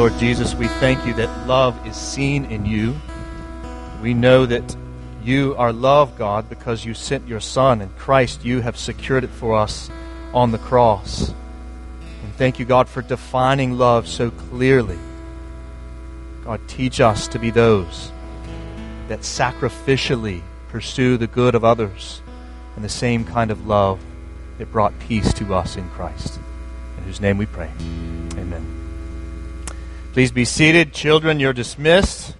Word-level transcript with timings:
Lord 0.00 0.16
Jesus, 0.18 0.54
we 0.54 0.66
thank 0.66 1.04
you 1.04 1.12
that 1.12 1.46
love 1.46 1.86
is 1.86 1.94
seen 1.94 2.46
in 2.46 2.64
you. 2.64 2.96
We 4.00 4.14
know 4.14 4.46
that 4.46 4.74
you 5.22 5.54
are 5.58 5.74
love, 5.74 6.16
God, 6.16 6.48
because 6.48 6.86
you 6.86 6.94
sent 6.94 7.28
your 7.28 7.38
Son, 7.38 7.82
and 7.82 7.94
Christ, 7.98 8.42
you 8.42 8.62
have 8.62 8.78
secured 8.78 9.24
it 9.24 9.30
for 9.30 9.54
us 9.54 9.90
on 10.32 10.52
the 10.52 10.58
cross. 10.58 11.28
And 11.28 12.34
thank 12.38 12.58
you, 12.58 12.64
God, 12.64 12.88
for 12.88 13.02
defining 13.02 13.76
love 13.76 14.08
so 14.08 14.30
clearly. 14.30 14.98
God, 16.44 16.66
teach 16.66 17.02
us 17.02 17.28
to 17.28 17.38
be 17.38 17.50
those 17.50 18.10
that 19.08 19.20
sacrificially 19.20 20.40
pursue 20.70 21.18
the 21.18 21.26
good 21.26 21.54
of 21.54 21.62
others 21.62 22.22
and 22.74 22.82
the 22.82 22.88
same 22.88 23.22
kind 23.22 23.50
of 23.50 23.66
love 23.66 24.00
that 24.56 24.72
brought 24.72 24.98
peace 25.00 25.34
to 25.34 25.54
us 25.54 25.76
in 25.76 25.86
Christ. 25.90 26.40
In 26.96 27.04
whose 27.04 27.20
name 27.20 27.36
we 27.36 27.44
pray. 27.44 27.70
Please 30.12 30.32
be 30.32 30.44
seated. 30.44 30.92
Children, 30.92 31.38
you're 31.38 31.52
dismissed. 31.52 32.34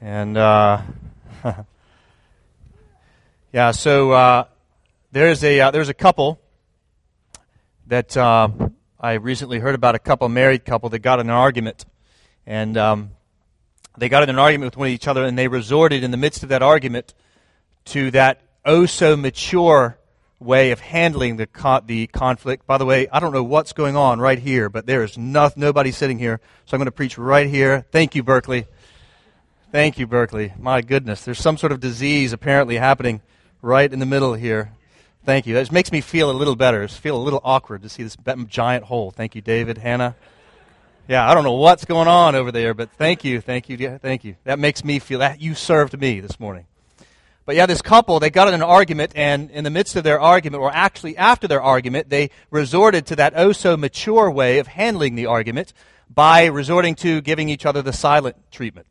And, 0.00 0.36
uh, 0.36 0.82
yeah, 3.52 3.70
so 3.70 4.10
uh, 4.10 4.44
there's, 5.12 5.44
a, 5.44 5.60
uh, 5.60 5.70
there's 5.70 5.88
a 5.88 5.94
couple 5.94 6.40
that 7.86 8.16
uh, 8.16 8.48
I 8.98 9.12
recently 9.12 9.60
heard 9.60 9.76
about 9.76 9.94
a 9.94 10.00
couple, 10.00 10.28
married 10.28 10.64
couple, 10.64 10.88
that 10.88 10.98
got 10.98 11.20
in 11.20 11.28
an 11.28 11.36
argument. 11.36 11.84
And 12.46 12.76
um, 12.76 13.10
they 13.96 14.08
got 14.08 14.24
in 14.24 14.28
an 14.28 14.40
argument 14.40 14.72
with 14.72 14.76
one 14.76 14.88
of 14.88 14.92
each 14.92 15.06
other, 15.06 15.24
and 15.24 15.38
they 15.38 15.46
resorted 15.46 16.02
in 16.02 16.10
the 16.10 16.16
midst 16.16 16.42
of 16.42 16.48
that 16.48 16.62
argument 16.62 17.14
to 17.84 18.10
that 18.10 18.40
oh 18.64 18.86
so 18.86 19.16
mature 19.16 19.99
way 20.40 20.70
of 20.70 20.80
handling 20.80 21.36
the, 21.36 21.46
the 21.86 22.06
conflict. 22.08 22.66
By 22.66 22.78
the 22.78 22.86
way, 22.86 23.06
I 23.12 23.20
don't 23.20 23.32
know 23.32 23.44
what's 23.44 23.72
going 23.72 23.94
on 23.94 24.20
right 24.20 24.38
here, 24.38 24.68
but 24.68 24.86
there 24.86 25.04
is 25.04 25.16
no, 25.16 25.50
nobody 25.54 25.92
sitting 25.92 26.18
here, 26.18 26.40
so 26.64 26.74
I'm 26.74 26.78
going 26.78 26.86
to 26.86 26.92
preach 26.92 27.18
right 27.18 27.48
here. 27.48 27.84
Thank 27.92 28.14
you, 28.14 28.22
Berkeley. 28.22 28.66
Thank 29.70 29.98
you, 29.98 30.06
Berkeley. 30.06 30.52
My 30.58 30.80
goodness, 30.80 31.24
there's 31.24 31.38
some 31.38 31.58
sort 31.58 31.72
of 31.72 31.78
disease 31.78 32.32
apparently 32.32 32.76
happening 32.76 33.20
right 33.62 33.92
in 33.92 34.00
the 34.00 34.06
middle 34.06 34.34
here. 34.34 34.72
Thank 35.24 35.46
you. 35.46 35.54
That 35.54 35.70
makes 35.70 35.92
me 35.92 36.00
feel 36.00 36.30
a 36.30 36.32
little 36.32 36.56
better. 36.56 36.82
I 36.82 36.86
feel 36.86 37.16
a 37.16 37.22
little 37.22 37.42
awkward 37.44 37.82
to 37.82 37.88
see 37.88 38.02
this 38.02 38.16
giant 38.48 38.84
hole. 38.86 39.10
Thank 39.10 39.34
you, 39.34 39.42
David, 39.42 39.78
Hannah. 39.78 40.16
Yeah, 41.06 41.28
I 41.28 41.34
don't 41.34 41.44
know 41.44 41.54
what's 41.54 41.84
going 41.84 42.08
on 42.08 42.34
over 42.34 42.50
there, 42.50 42.72
but 42.72 42.90
thank 42.92 43.24
you, 43.24 43.40
thank 43.40 43.68
you, 43.68 43.98
thank 43.98 44.24
you. 44.24 44.36
That 44.44 44.58
makes 44.58 44.84
me 44.84 44.98
feel 44.98 45.18
that 45.18 45.40
you 45.40 45.54
served 45.54 46.00
me 46.00 46.20
this 46.20 46.40
morning. 46.40 46.66
But 47.46 47.56
yeah, 47.56 47.66
this 47.66 47.82
couple, 47.82 48.20
they 48.20 48.30
got 48.30 48.48
in 48.48 48.54
an 48.54 48.62
argument, 48.62 49.12
and 49.14 49.50
in 49.50 49.64
the 49.64 49.70
midst 49.70 49.96
of 49.96 50.04
their 50.04 50.20
argument, 50.20 50.62
or 50.62 50.70
actually 50.72 51.16
after 51.16 51.48
their 51.48 51.62
argument, 51.62 52.10
they 52.10 52.30
resorted 52.50 53.06
to 53.06 53.16
that 53.16 53.32
oh 53.36 53.52
so 53.52 53.76
mature 53.76 54.30
way 54.30 54.58
of 54.58 54.66
handling 54.66 55.14
the 55.14 55.26
argument 55.26 55.72
by 56.08 56.46
resorting 56.46 56.94
to 56.96 57.20
giving 57.20 57.48
each 57.48 57.64
other 57.64 57.82
the 57.82 57.92
silent 57.92 58.36
treatment. 58.50 58.86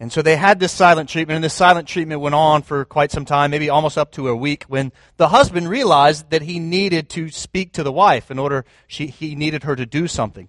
And 0.00 0.12
so 0.12 0.20
they 0.20 0.34
had 0.34 0.58
this 0.58 0.72
silent 0.72 1.08
treatment, 1.08 1.36
and 1.36 1.44
this 1.44 1.54
silent 1.54 1.86
treatment 1.86 2.20
went 2.20 2.34
on 2.34 2.62
for 2.62 2.84
quite 2.84 3.12
some 3.12 3.24
time, 3.24 3.52
maybe 3.52 3.70
almost 3.70 3.96
up 3.96 4.10
to 4.12 4.26
a 4.26 4.34
week, 4.34 4.64
when 4.64 4.90
the 5.16 5.28
husband 5.28 5.68
realized 5.68 6.30
that 6.30 6.42
he 6.42 6.58
needed 6.58 7.08
to 7.10 7.30
speak 7.30 7.72
to 7.74 7.84
the 7.84 7.92
wife 7.92 8.28
in 8.28 8.38
order, 8.38 8.64
she, 8.88 9.06
he 9.06 9.36
needed 9.36 9.62
her 9.62 9.76
to 9.76 9.86
do 9.86 10.08
something. 10.08 10.48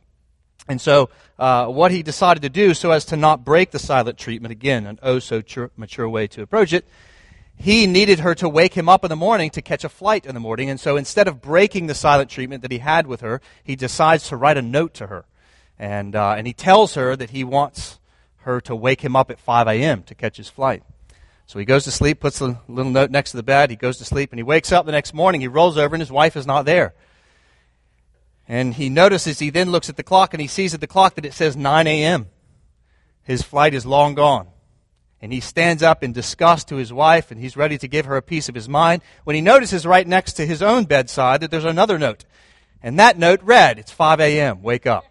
And 0.68 0.80
so, 0.80 1.10
uh, 1.38 1.68
what 1.68 1.92
he 1.92 2.04
decided 2.04 2.44
to 2.44 2.50
do, 2.50 2.74
so 2.74 2.92
as 2.92 3.06
to 3.06 3.18
not 3.18 3.44
break 3.44 3.72
the 3.72 3.80
silent 3.80 4.18
treatment, 4.18 4.52
again, 4.52 4.86
an 4.86 5.00
oh 5.04 5.20
so 5.20 5.42
mature 5.76 6.08
way 6.08 6.28
to 6.28 6.42
approach 6.42 6.72
it, 6.72 6.86
he 7.56 7.86
needed 7.86 8.20
her 8.20 8.34
to 8.36 8.48
wake 8.48 8.74
him 8.74 8.88
up 8.88 9.04
in 9.04 9.10
the 9.10 9.16
morning 9.16 9.50
to 9.52 9.62
catch 9.62 9.84
a 9.84 9.90
flight 9.90 10.26
in 10.26 10.34
the 10.34 10.40
morning. 10.40 10.70
And 10.70 10.80
so, 10.80 10.96
instead 10.96 11.28
of 11.28 11.42
breaking 11.42 11.88
the 11.88 11.96
silent 11.96 12.30
treatment 12.30 12.62
that 12.62 12.72
he 12.72 12.78
had 12.78 13.08
with 13.08 13.22
her, 13.22 13.42
he 13.64 13.76
decides 13.76 14.30
to 14.30 14.38
write 14.38 14.58
a 14.58 14.62
note 14.62 14.94
to 14.96 15.08
her. 15.08 15.26
And, 15.78 16.16
uh, 16.16 16.36
and 16.38 16.48
he 16.48 16.54
tells 16.54 16.96
her 16.96 17.16
that 17.16 17.32
he 17.32 17.44
wants 17.44 18.00
her 18.38 18.62
to 18.62 18.76
wake 18.76 19.02
him 19.02 19.16
up 19.16 19.32
at 19.32 19.40
5 19.40 19.68
a.m. 19.68 20.04
to 20.04 20.16
catch 20.16 20.38
his 20.38 20.50
flight. 20.50 20.84
So 21.46 21.60
he 21.60 21.66
goes 21.66 21.84
to 21.84 21.92
sleep, 21.92 22.20
puts 22.20 22.42
a 22.42 22.60
little 22.68 22.92
note 22.92 23.12
next 23.12 23.32
to 23.32 23.38
the 23.38 23.44
bed, 23.44 23.70
he 23.70 23.76
goes 23.76 23.98
to 23.98 24.06
sleep, 24.06 24.32
and 24.32 24.40
he 24.40 24.44
wakes 24.44 24.72
up 24.72 24.86
the 24.86 24.92
next 24.92 25.14
morning, 25.14 25.42
he 25.42 25.48
rolls 25.48 25.78
over, 25.78 25.94
and 25.94 26.02
his 26.02 26.12
wife 26.12 26.38
is 26.38 26.48
not 26.48 26.66
there. 26.66 26.94
And 28.48 28.74
he 28.74 28.90
notices, 28.90 29.40
he 29.40 29.50
then 29.50 29.72
looks 29.72 29.90
at 29.90 29.96
the 29.96 30.04
clock 30.04 30.34
and 30.34 30.42
he 30.42 30.48
sees 30.48 30.74
at 30.74 30.82
the 30.82 30.88
clock 30.88 31.16
that 31.16 31.26
it 31.26 31.34
says 31.34 31.56
9 31.56 31.88
a.m. 31.88 32.28
His 33.24 33.42
flight 33.42 33.74
is 33.74 33.86
long 33.86 34.16
gone. 34.16 34.48
And 35.22 35.32
he 35.32 35.40
stands 35.40 35.82
up 35.82 36.04
in 36.04 36.12
disgust 36.12 36.68
to 36.68 36.76
his 36.76 36.92
wife 36.92 37.32
and 37.32 37.40
he's 37.40 37.56
ready 37.56 37.78
to 37.78 37.88
give 37.88 38.06
her 38.06 38.18
a 38.18 38.22
piece 38.22 38.50
of 38.50 38.56
his 38.56 38.68
mind 38.68 39.02
when 39.24 39.36
he 39.36 39.42
notices 39.42 39.86
right 39.86 40.06
next 40.06 40.34
to 40.34 40.46
his 40.46 40.62
own 40.62 40.84
bedside 40.84 41.40
that 41.40 41.52
there's 41.52 41.64
another 41.64 41.98
note. 41.98 42.26
And 42.82 43.00
that 43.00 43.18
note 43.18 43.42
read, 43.42 43.80
It's 43.80 43.92
5 43.92 44.20
a.m., 44.20 44.62
wake 44.62 44.86
up. 44.86 45.06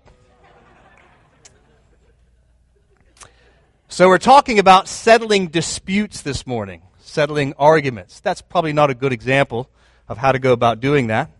So 3.88 4.09
we're 4.09 4.16
talking 4.16 4.59
about 4.59 4.88
settling 4.88 5.49
disputes 5.49 6.22
this 6.22 6.47
morning, 6.47 6.82
settling 6.99 7.53
arguments. 7.59 8.20
That's 8.20 8.41
probably 8.41 8.72
not 8.72 8.88
a 8.88 8.94
good 8.94 9.12
example 9.12 9.70
of 10.09 10.19
how 10.19 10.32
to 10.32 10.38
go 10.38 10.53
about 10.53 10.81
doing 10.81 11.09
that. 11.09 11.31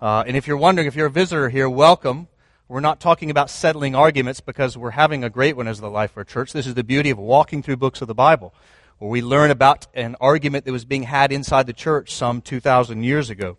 Uh, 0.00 0.24
and 0.26 0.34
if 0.34 0.46
you're 0.46 0.56
wondering, 0.56 0.88
if 0.88 0.96
you're 0.96 1.08
a 1.08 1.10
visitor 1.10 1.50
here, 1.50 1.68
welcome. 1.68 2.26
We're 2.68 2.80
not 2.80 3.00
talking 3.00 3.30
about 3.30 3.50
settling 3.50 3.94
arguments 3.94 4.40
because 4.40 4.78
we're 4.78 4.92
having 4.92 5.24
a 5.24 5.28
great 5.28 5.56
one 5.56 5.68
as 5.68 5.78
the 5.78 5.90
life 5.90 6.12
of 6.12 6.18
our 6.18 6.24
church. 6.24 6.54
This 6.54 6.66
is 6.66 6.72
the 6.72 6.84
beauty 6.84 7.10
of 7.10 7.18
walking 7.18 7.62
through 7.62 7.76
books 7.76 8.00
of 8.00 8.08
the 8.08 8.14
Bible, 8.14 8.54
where 8.98 9.10
we 9.10 9.20
learn 9.20 9.50
about 9.50 9.88
an 9.92 10.16
argument 10.18 10.64
that 10.64 10.72
was 10.72 10.86
being 10.86 11.02
had 11.02 11.32
inside 11.32 11.66
the 11.66 11.74
church 11.74 12.14
some 12.14 12.40
2,000 12.40 13.02
years 13.02 13.28
ago. 13.28 13.58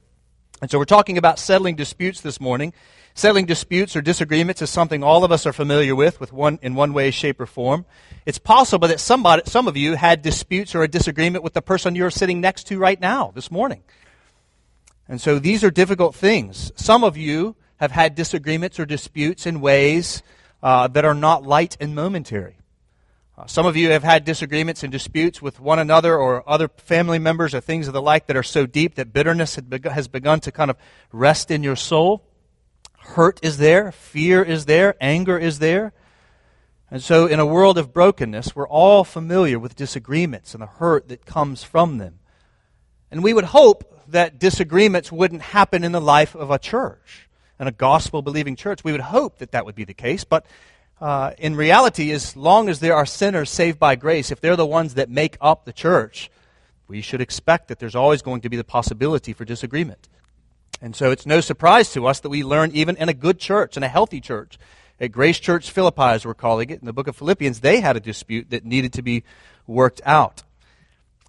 And 0.64 0.72
so 0.72 0.80
we're 0.80 0.86
talking 0.86 1.20
about 1.20 1.38
settling 1.38 1.76
disputes 1.76 2.22
this 2.22 2.42
morning. 2.42 2.74
Settling 3.14 3.46
disputes 3.46 3.96
or 3.96 4.02
disagreements 4.02 4.64
is 4.64 4.72
something 4.72 5.04
all 5.04 5.24
of 5.24 5.32
us 5.32 5.46
are 5.46 5.54
familiar 5.54 5.96
with, 5.96 6.20
with 6.20 6.34
one, 6.34 6.58
in 6.64 6.74
one 6.74 6.94
way, 6.94 7.12
shape, 7.12 7.40
or 7.40 7.46
form. 7.46 7.86
It's 8.26 8.40
possible 8.40 8.88
that 8.88 9.00
somebody, 9.00 9.44
some 9.46 9.68
of 9.68 9.78
you 9.78 9.94
had 9.94 10.24
disputes 10.24 10.74
or 10.74 10.82
a 10.82 10.88
disagreement 10.88 11.44
with 11.44 11.54
the 11.54 11.62
person 11.62 11.94
you're 11.94 12.10
sitting 12.10 12.42
next 12.42 12.66
to 12.68 12.80
right 12.80 13.00
now, 13.00 13.32
this 13.36 13.52
morning. 13.52 13.84
And 15.12 15.20
so 15.20 15.40
these 15.40 15.62
are 15.66 15.70
difficult 15.70 16.16
things. 16.16 16.72
Some 16.78 17.04
of 17.04 17.18
you 17.18 17.58
have 17.76 17.92
had 17.92 18.16
disagreements 18.16 18.80
or 18.80 18.86
disputes 18.86 19.46
in 19.46 19.60
ways 19.60 20.24
uh, 20.64 20.88
that 20.88 21.04
are 21.04 21.14
not 21.14 21.44
light 21.44 21.76
and 21.82 21.94
momentary. 21.94 22.56
Uh, 23.38 23.46
some 23.46 23.66
of 23.66 23.76
you 23.76 23.90
have 23.90 24.04
had 24.04 24.24
disagreements 24.24 24.84
and 24.84 24.92
disputes 24.92 25.42
with 25.42 25.60
one 25.60 25.80
another 25.80 26.18
or 26.18 26.50
other 26.50 26.70
family 26.78 27.20
members 27.20 27.54
or 27.54 27.60
things 27.60 27.90
of 27.90 27.94
the 27.94 28.02
like 28.02 28.28
that 28.28 28.38
are 28.38 28.42
so 28.42 28.66
deep 28.66 28.96
that 28.96 29.12
bitterness 29.12 29.60
has 29.84 30.08
begun 30.08 30.40
to 30.40 30.50
kind 30.50 30.72
of 30.72 30.78
rest 31.12 31.52
in 31.52 31.62
your 31.62 31.76
soul. 31.76 32.24
Hurt 33.00 33.38
is 33.44 33.58
there, 33.58 33.92
fear 33.92 34.42
is 34.42 34.64
there, 34.64 34.96
anger 35.02 35.38
is 35.38 35.60
there. 35.60 35.92
And 36.90 37.04
so, 37.04 37.26
in 37.26 37.42
a 37.42 37.46
world 37.46 37.78
of 37.78 37.92
brokenness, 37.92 38.56
we're 38.56 38.66
all 38.66 39.04
familiar 39.04 39.60
with 39.60 39.76
disagreements 39.76 40.54
and 40.54 40.62
the 40.62 40.68
hurt 40.68 41.10
that 41.10 41.26
comes 41.26 41.66
from 41.66 41.98
them. 41.98 42.20
And 43.12 43.22
we 43.22 43.34
would 43.34 43.44
hope 43.44 43.90
that 44.12 44.40
disagreements 44.40 45.12
wouldn't 45.12 45.42
happen 45.42 45.84
in 45.84 45.92
the 45.92 46.02
life 46.02 46.36
of 46.36 46.52
a 46.52 46.60
church, 46.60 47.28
and 47.60 47.70
a 47.70 47.72
gospel 47.72 48.22
believing 48.22 48.56
church. 48.56 48.84
We 48.84 48.92
would 48.92 49.02
hope 49.02 49.38
that 49.40 49.52
that 49.52 49.66
would 49.66 49.76
be 49.76 49.84
the 49.84 49.94
case, 49.94 50.24
but 50.24 50.46
uh, 51.00 51.32
in 51.40 51.56
reality, 51.56 52.12
as 52.12 52.36
long 52.36 52.70
as 52.70 52.80
there 52.80 52.96
are 52.96 53.06
sinners 53.06 53.50
saved 53.50 53.80
by 53.80 53.96
grace, 53.96 54.32
if 54.32 54.40
they're 54.40 54.56
the 54.56 54.66
ones 54.66 54.94
that 54.94 55.10
make 55.10 55.36
up 55.42 55.66
the 55.66 55.74
church, 55.74 56.30
we 56.88 57.02
should 57.02 57.22
expect 57.22 57.70
that 57.70 57.80
there's 57.80 57.96
always 57.96 58.22
going 58.22 58.42
to 58.42 58.50
be 58.50 58.58
the 58.58 58.64
possibility 58.64 59.34
for 59.34 59.44
disagreement. 59.44 60.08
And 60.82 60.96
so 60.96 61.10
it's 61.12 61.26
no 61.26 61.42
surprise 61.42 61.92
to 61.94 62.06
us 62.06 62.20
that 62.20 62.30
we 62.30 62.44
learn 62.44 62.72
even 62.74 62.98
in 62.98 63.10
a 63.10 63.14
good 63.14 63.40
church, 63.40 63.78
in 63.78 63.84
a 63.84 63.88
healthy 63.88 64.22
church, 64.22 64.60
at 65.00 65.12
Grace 65.12 65.40
Church 65.40 65.72
Philippi, 65.72 66.02
as 66.04 66.26
we're 66.26 66.36
calling 66.36 66.70
it, 66.70 66.80
in 66.80 66.86
the 66.86 66.94
book 66.94 67.08
of 67.08 67.16
Philippians, 67.16 67.62
they 67.62 67.80
had 67.80 67.98
a 67.98 68.00
dispute 68.00 68.52
that 68.52 68.66
needed 68.66 68.94
to 68.94 69.02
be 69.02 69.24
worked 69.66 70.02
out. 70.06 70.44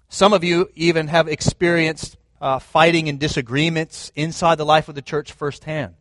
Some 0.09 0.33
of 0.33 0.43
you 0.43 0.69
even 0.75 1.07
have 1.07 1.27
experienced 1.27 2.17
uh, 2.43 2.59
fighting 2.59 3.07
and 3.07 3.19
disagreements 3.19 4.11
inside 4.15 4.55
the 4.55 4.65
life 4.65 4.89
of 4.89 4.95
the 4.95 5.01
church 5.01 5.31
firsthand. 5.31 5.95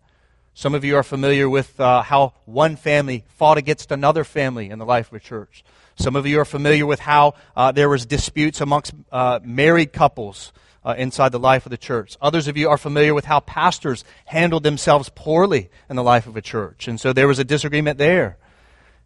Some 0.54 0.74
of 0.74 0.84
you 0.84 0.96
are 0.96 1.04
familiar 1.04 1.48
with 1.48 1.78
uh, 1.78 2.02
how 2.02 2.34
one 2.46 2.74
family 2.74 3.24
fought 3.28 3.58
against 3.58 3.92
another 3.92 4.24
family 4.24 4.68
in 4.68 4.80
the 4.80 4.84
life 4.84 5.06
of 5.06 5.14
a 5.14 5.20
church. 5.20 5.64
Some 5.94 6.16
of 6.16 6.26
you 6.26 6.40
are 6.40 6.44
familiar 6.44 6.84
with 6.84 6.98
how 6.98 7.34
uh, 7.54 7.70
there 7.70 7.88
was 7.88 8.06
disputes 8.06 8.60
amongst 8.60 8.92
uh, 9.12 9.38
married 9.44 9.92
couples 9.92 10.52
uh, 10.84 10.96
inside 10.98 11.30
the 11.30 11.38
life 11.38 11.64
of 11.64 11.70
the 11.70 11.78
church. 11.78 12.16
Others 12.20 12.48
of 12.48 12.56
you 12.56 12.68
are 12.68 12.76
familiar 12.76 13.14
with 13.14 13.24
how 13.24 13.38
pastors 13.38 14.04
handled 14.24 14.64
themselves 14.64 15.10
poorly 15.14 15.70
in 15.88 15.94
the 15.94 16.02
life 16.02 16.26
of 16.26 16.36
a 16.36 16.42
church. 16.42 16.88
And 16.88 17.00
so 17.00 17.12
there 17.12 17.28
was 17.28 17.38
a 17.38 17.44
disagreement 17.44 17.98
there. 17.98 18.36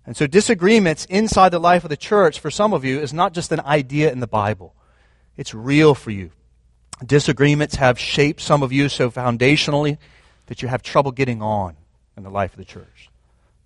And 0.07 0.17
so 0.17 0.27
disagreements 0.27 1.05
inside 1.05 1.51
the 1.51 1.59
life 1.59 1.85
of 1.85 1.91
the 1.91 1.99
church 1.99 2.41
for 2.41 2.51
some 2.51 2.73
of 2.73 2.83
you 2.83 2.99
is 2.99 3.13
not 3.13 3.35
just 3.35 3.53
an 3.53 3.61
idea 3.61 4.11
in 4.11 4.21
the 4.21 4.27
Bible. 4.27 4.75
It's 5.37 5.53
real 5.53 5.95
for 5.95 6.11
you. 6.11 6.31
Disagreements 7.05 7.75
have 7.77 7.99
shaped 7.99 8.41
some 8.41 8.63
of 8.63 8.73
you 8.73 8.89
so 8.89 9.11
foundationally 9.11 9.99
that 10.47 10.63
you 10.63 10.69
have 10.69 10.83
trouble 10.83 11.13
getting 11.13 11.43
on 11.43 11.77
in 12.17 12.23
the 12.23 12.31
life 12.31 12.53
of 12.53 12.59
the 12.59 12.65
church. 12.65 13.11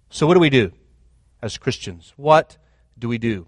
So, 0.08 0.26
what 0.26 0.34
do 0.34 0.40
we 0.40 0.50
do 0.50 0.72
as 1.40 1.56
Christians? 1.56 2.12
What 2.16 2.56
do 2.98 3.08
we 3.08 3.18
do? 3.18 3.46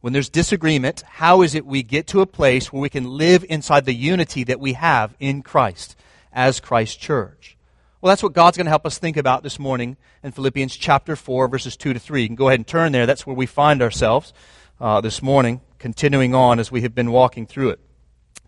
When 0.00 0.12
there's 0.12 0.28
disagreement, 0.28 1.02
how 1.02 1.42
is 1.42 1.54
it 1.54 1.66
we 1.66 1.82
get 1.82 2.08
to 2.08 2.20
a 2.20 2.26
place 2.26 2.72
where 2.72 2.82
we 2.82 2.88
can 2.88 3.04
live 3.04 3.44
inside 3.48 3.84
the 3.84 3.94
unity 3.94 4.44
that 4.44 4.60
we 4.60 4.72
have 4.72 5.14
in 5.20 5.42
Christ 5.42 5.96
as 6.32 6.60
Christ's 6.60 6.96
church? 6.96 7.56
Well, 8.00 8.10
that's 8.10 8.22
what 8.22 8.32
God's 8.32 8.56
going 8.56 8.66
to 8.66 8.70
help 8.70 8.86
us 8.86 8.98
think 8.98 9.16
about 9.16 9.42
this 9.42 9.58
morning 9.58 9.96
in 10.22 10.30
Philippians 10.30 10.76
chapter 10.76 11.16
4, 11.16 11.48
verses 11.48 11.76
2 11.76 11.94
to 11.94 11.98
3. 11.98 12.22
You 12.22 12.28
can 12.28 12.36
go 12.36 12.48
ahead 12.48 12.60
and 12.60 12.66
turn 12.66 12.92
there. 12.92 13.06
That's 13.06 13.26
where 13.26 13.34
we 13.34 13.46
find 13.46 13.82
ourselves 13.82 14.32
uh, 14.80 15.00
this 15.00 15.20
morning, 15.20 15.60
continuing 15.78 16.34
on 16.34 16.60
as 16.60 16.70
we 16.70 16.82
have 16.82 16.94
been 16.94 17.10
walking 17.10 17.44
through 17.44 17.70
it. 17.70 17.80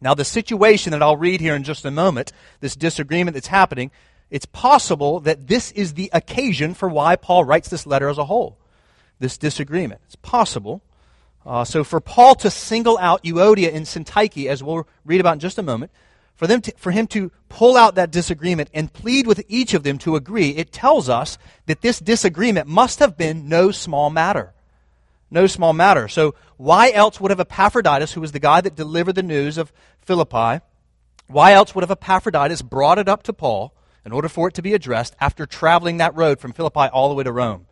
Now, 0.00 0.14
the 0.14 0.25
situation 0.25 0.93
that 0.93 1.02
I'll 1.02 1.17
read 1.17 1.41
here 1.41 1.55
in 1.55 1.62
just 1.62 1.85
a 1.85 1.91
moment, 1.91 2.32
this 2.61 2.75
disagreement 2.75 3.35
that's 3.35 3.49
happening, 3.49 3.91
it's 4.31 4.47
possible 4.47 5.20
that 5.20 5.47
this 5.47 5.73
is 5.73 5.94
the 5.94 6.08
occasion 6.12 6.75
for 6.75 6.88
why 6.88 7.17
Paul 7.17 7.44
writes 7.44 7.69
this 7.69 7.87
letter 7.87 8.08
as 8.08 8.19
a 8.19 8.25
whole. 8.25 8.56
This 9.19 9.37
disagreement. 9.37 10.00
It's 10.06 10.17
possible. 10.17 10.82
Uh, 11.44 11.64
so, 11.64 11.85
for 11.85 12.00
Paul 12.00 12.35
to 12.37 12.50
single 12.50 12.97
out 12.99 13.25
Euodia 13.25 13.75
and 13.75 13.85
Syntyche, 13.87 14.47
as 14.47 14.62
we'll 14.62 14.87
read 15.05 15.20
about 15.20 15.35
in 15.35 15.41
just 15.41 15.58
a 15.58 15.62
moment, 15.62 15.91
for, 16.35 16.46
them 16.46 16.62
to, 16.62 16.73
for 16.79 16.91
him 16.91 17.06
to 17.08 17.31
pull 17.50 17.76
out 17.76 17.96
that 17.96 18.11
disagreement 18.11 18.70
and 18.73 18.91
plead 18.91 19.26
with 19.26 19.44
each 19.49 19.75
of 19.75 19.82
them 19.82 19.99
to 19.99 20.17
agree, 20.17 20.50
it 20.50 20.73
tells 20.73 21.11
us 21.11 21.37
that 21.67 21.82
this 21.82 21.99
disagreement 21.99 22.67
must 22.67 22.99
have 23.00 23.19
been 23.19 23.49
no 23.49 23.70
small 23.70 24.08
matter. 24.08 24.55
No 25.31 25.47
small 25.47 25.73
matter. 25.73 26.09
So, 26.09 26.35
why 26.56 26.91
else 26.91 27.21
would 27.21 27.31
have 27.31 27.41
Epaphroditus, 27.41 28.12
who 28.12 28.21
was 28.21 28.32
the 28.32 28.41
guy 28.41 28.61
that 28.61 28.75
delivered 28.75 29.15
the 29.15 29.23
news 29.23 29.56
of 29.59 29.73
Philippi, 30.00 30.62
why 31.29 31.53
else 31.53 31.75
would 31.75 31.82
have 31.82 31.91
Epaphroditus 31.91 32.62
brought 32.62 32.99
it 32.99 33.09
up 33.09 33.23
to 33.25 33.32
Paul 33.32 33.73
in 34.05 34.12
order 34.12 34.29
for 34.29 34.49
it 34.49 34.55
to 34.55 34.62
be 34.62 34.75
addressed 34.75 35.15
after 35.21 35.47
traveling 35.47 35.99
that 35.99 36.17
road 36.17 36.41
from 36.41 36.53
Philippi 36.53 36.88
all 36.93 37.09
the 37.09 37.15
way 37.15 37.25
to 37.25 37.32
Rome? 37.32 37.67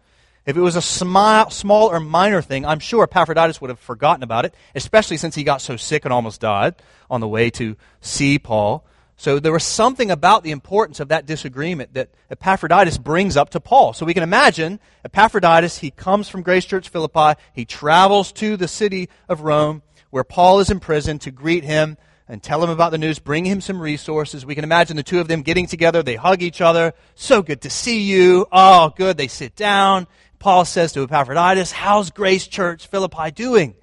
If 0.46 0.56
it 0.56 0.60
was 0.60 0.76
a 0.76 0.82
small, 0.82 1.50
small 1.50 1.88
or 1.88 2.00
minor 2.00 2.40
thing, 2.40 2.64
I'm 2.64 2.78
sure 2.78 3.02
Epaphroditus 3.02 3.60
would 3.60 3.69
have 3.69 3.78
forgotten 3.78 4.22
about 4.22 4.46
it, 4.46 4.55
especially 4.75 5.19
since 5.19 5.34
he 5.34 5.44
got 5.44 5.60
so 5.60 5.76
sick 5.76 6.06
and 6.06 6.12
almost 6.14 6.40
died 6.40 6.76
on 7.10 7.20
the 7.20 7.28
way 7.28 7.50
to 7.50 7.76
see 8.00 8.38
Paul. 8.38 8.87
So 9.19 9.41
there 9.41 9.53
was 9.53 9.65
something 9.65 10.12
about 10.12 10.44
the 10.44 10.53
importance 10.53 11.00
of 11.00 11.09
that 11.09 11.26
disagreement 11.26 11.94
that 11.94 12.11
Epaphroditus 12.31 12.99
brings 12.99 13.37
up 13.37 13.50
to 13.50 13.61
Paul. 13.61 13.93
So 13.93 14.06
we 14.06 14.15
can 14.15 14.23
imagine 14.23 14.79
Epaphroditus, 15.05 15.79
he 15.79 15.91
comes 15.91 16.29
from 16.29 16.43
Grace 16.43 16.65
Church 16.65 16.88
Philippi, 16.88 17.38
he 17.53 17.65
travels 17.65 18.31
to 18.35 18.56
the 18.56 18.69
city 18.69 19.09
of 19.29 19.41
Rome 19.41 19.82
where 20.11 20.23
Paul 20.23 20.61
is 20.61 20.70
in 20.70 20.79
prison 20.79 21.19
to 21.20 21.32
greet 21.32 21.65
him 21.65 21.97
and 22.29 22.41
tell 22.43 22.62
him 22.62 22.70
about 22.70 22.93
the 22.93 22.99
news, 22.99 23.19
bring 23.19 23.44
him 23.44 23.61
some 23.61 23.81
resources. 23.81 24.47
We 24.47 24.55
can 24.55 24.65
imagine 24.65 24.97
the 24.97 25.03
two 25.03 25.19
of 25.19 25.26
them 25.26 25.43
getting 25.43 25.67
together, 25.67 26.03
they 26.03 26.15
hug 26.15 26.41
each 26.41 26.61
other. 26.61 26.94
So 27.17 27.43
good 27.43 27.62
to 27.62 27.70
see 27.70 28.03
you. 28.03 28.47
Oh, 28.53 28.93
good. 28.97 29.17
They 29.17 29.29
sit 29.29 29.56
down. 29.56 30.06
Paul 30.38 30.65
says 30.65 30.93
to 30.93 31.03
Epaphroditus, 31.03 31.73
How's 31.73 32.11
Grace 32.11 32.47
Church 32.47 32.87
Philippi 32.87 33.32
doing? 33.32 33.75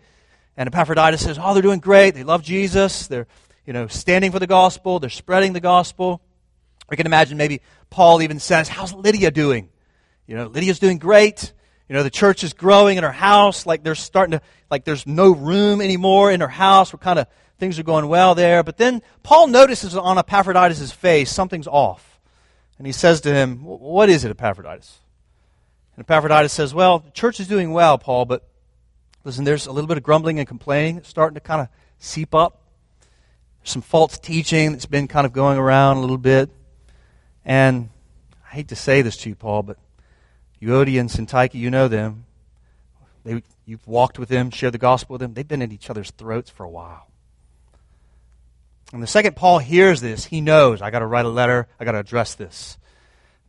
And 0.56 0.68
Epaphroditus 0.68 1.24
says, 1.24 1.38
Oh, 1.42 1.54
they're 1.54 1.62
doing 1.62 1.80
great. 1.80 2.12
They 2.12 2.24
love 2.24 2.42
Jesus. 2.42 3.08
They're, 3.08 3.28
you 3.66 3.74
know, 3.74 3.88
standing 3.88 4.32
for 4.32 4.40
the 4.40 4.48
gospel. 4.48 5.00
They're 5.00 5.10
spreading 5.10 5.54
the 5.54 5.60
gospel. 5.60 6.22
We 6.90 6.98
can 6.98 7.06
imagine 7.06 7.38
maybe 7.38 7.62
Paul 7.90 8.22
even 8.22 8.40
says, 8.40 8.68
How's 8.68 8.94
Lydia 8.94 9.32
doing? 9.32 9.70
You 10.28 10.36
know, 10.36 10.48
Lydia's 10.48 10.80
doing 10.80 10.98
great. 10.98 11.54
You 11.88 11.96
know, 11.96 12.04
the 12.04 12.10
church 12.10 12.44
is 12.44 12.54
growing 12.54 12.98
in 12.98 13.04
her 13.04 13.12
house. 13.12 13.66
Like 13.66 13.84
they're 13.84 13.96
starting 13.96 14.40
to, 14.40 14.42
like 14.72 14.86
there's 14.86 15.06
no 15.06 15.32
room 15.32 15.82
anymore 15.82 16.32
in 16.32 16.42
her 16.42 16.48
house. 16.48 16.92
We're 16.92 17.00
kind 17.00 17.20
of, 17.20 17.28
things 17.60 17.78
are 17.80 17.84
going 17.84 18.08
well 18.08 18.36
there. 18.36 18.64
But 18.64 18.78
then 18.78 19.02
Paul 19.24 19.48
notices 19.48 19.96
on 19.96 20.18
Epaphroditus' 20.18 20.92
face 20.92 21.32
something's 21.32 21.68
off. 21.68 22.20
And 22.78 22.86
he 22.86 22.94
says 22.94 23.22
to 23.22 23.34
him, 23.34 23.64
What 23.64 24.10
is 24.10 24.26
it, 24.26 24.32
Epaphroditus? 24.32 25.00
And 25.96 26.04
Epaphroditus 26.04 26.54
says, 26.54 26.74
Well, 26.74 27.00
the 27.00 27.12
church 27.12 27.40
is 27.40 27.48
doing 27.48 27.72
well, 27.72 27.98
Paul, 27.98 28.26
but 28.26 28.48
listen, 29.24 29.46
there's 29.46 29.68
a 29.68 29.72
little 29.72 29.88
bit 29.88 29.98
of 29.98 30.04
grumbling 30.04 30.40
and 30.40 30.48
complaining 30.48 31.02
starting 31.04 31.36
to 31.36 31.42
kind 31.42 31.62
of 31.62 31.70
seep 32.00 32.36
up. 32.36 32.62
Some 33.66 33.82
false 33.82 34.20
teaching 34.20 34.72
that's 34.72 34.86
been 34.86 35.08
kind 35.08 35.26
of 35.26 35.34
going 35.34 35.58
around 35.58 35.98
a 35.98 36.02
little 36.02 36.20
bit. 36.20 36.52
And 37.44 37.90
I 38.50 38.56
hate 38.56 38.68
to 38.70 38.76
say 38.76 39.02
this 39.02 39.18
to 39.18 39.30
you, 39.30 39.36
Paul, 39.36 39.64
but 39.64 39.78
Euodia 40.62 41.00
and 41.00 41.10
Syntyche, 41.10 41.56
you 41.56 41.72
know 41.72 41.88
them. 41.88 42.26
They, 43.24 43.42
you've 43.66 43.86
walked 43.88 44.20
with 44.20 44.30
them, 44.30 44.52
shared 44.52 44.76
the 44.76 44.78
gospel 44.78 45.16
with 45.16 45.22
them. 45.22 45.34
They've 45.34 45.48
been 45.48 45.64
at 45.64 45.72
each 45.72 45.90
other's 45.90 46.12
throats 46.12 46.52
for 46.52 46.64
a 46.64 46.70
while. 46.70 47.08
And 48.94 49.02
the 49.02 49.08
second 49.08 49.36
Paul 49.36 49.58
hears 49.58 50.00
this, 50.00 50.26
he 50.26 50.42
knows, 50.42 50.80
I 50.82 50.92
got 50.92 51.00
to 51.00 51.08
write 51.08 51.26
a 51.26 51.30
letter, 51.30 51.68
I 51.80 51.86
got 51.86 51.94
to 51.94 52.00
address 52.00 52.36
this. 52.36 52.78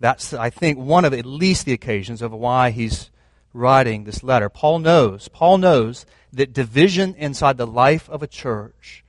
That's, 0.01 0.33
I 0.33 0.49
think, 0.49 0.79
one 0.79 1.05
of 1.05 1.13
at 1.13 1.27
least 1.27 1.67
the 1.67 1.75
occasions 1.75 2.23
of 2.23 2.33
why 2.33 2.71
he's 2.71 3.11
writing 3.53 4.05
this 4.05 4.23
letter. 4.23 4.49
Paul 4.49 4.79
knows, 4.79 5.29
Paul 5.29 5.59
knows 5.59 6.07
that 6.33 6.55
division 6.55 7.15
inside 7.17 7.59
the 7.59 7.67
life 7.67 8.09
of 8.09 8.23
a 8.23 8.27
church 8.27 9.05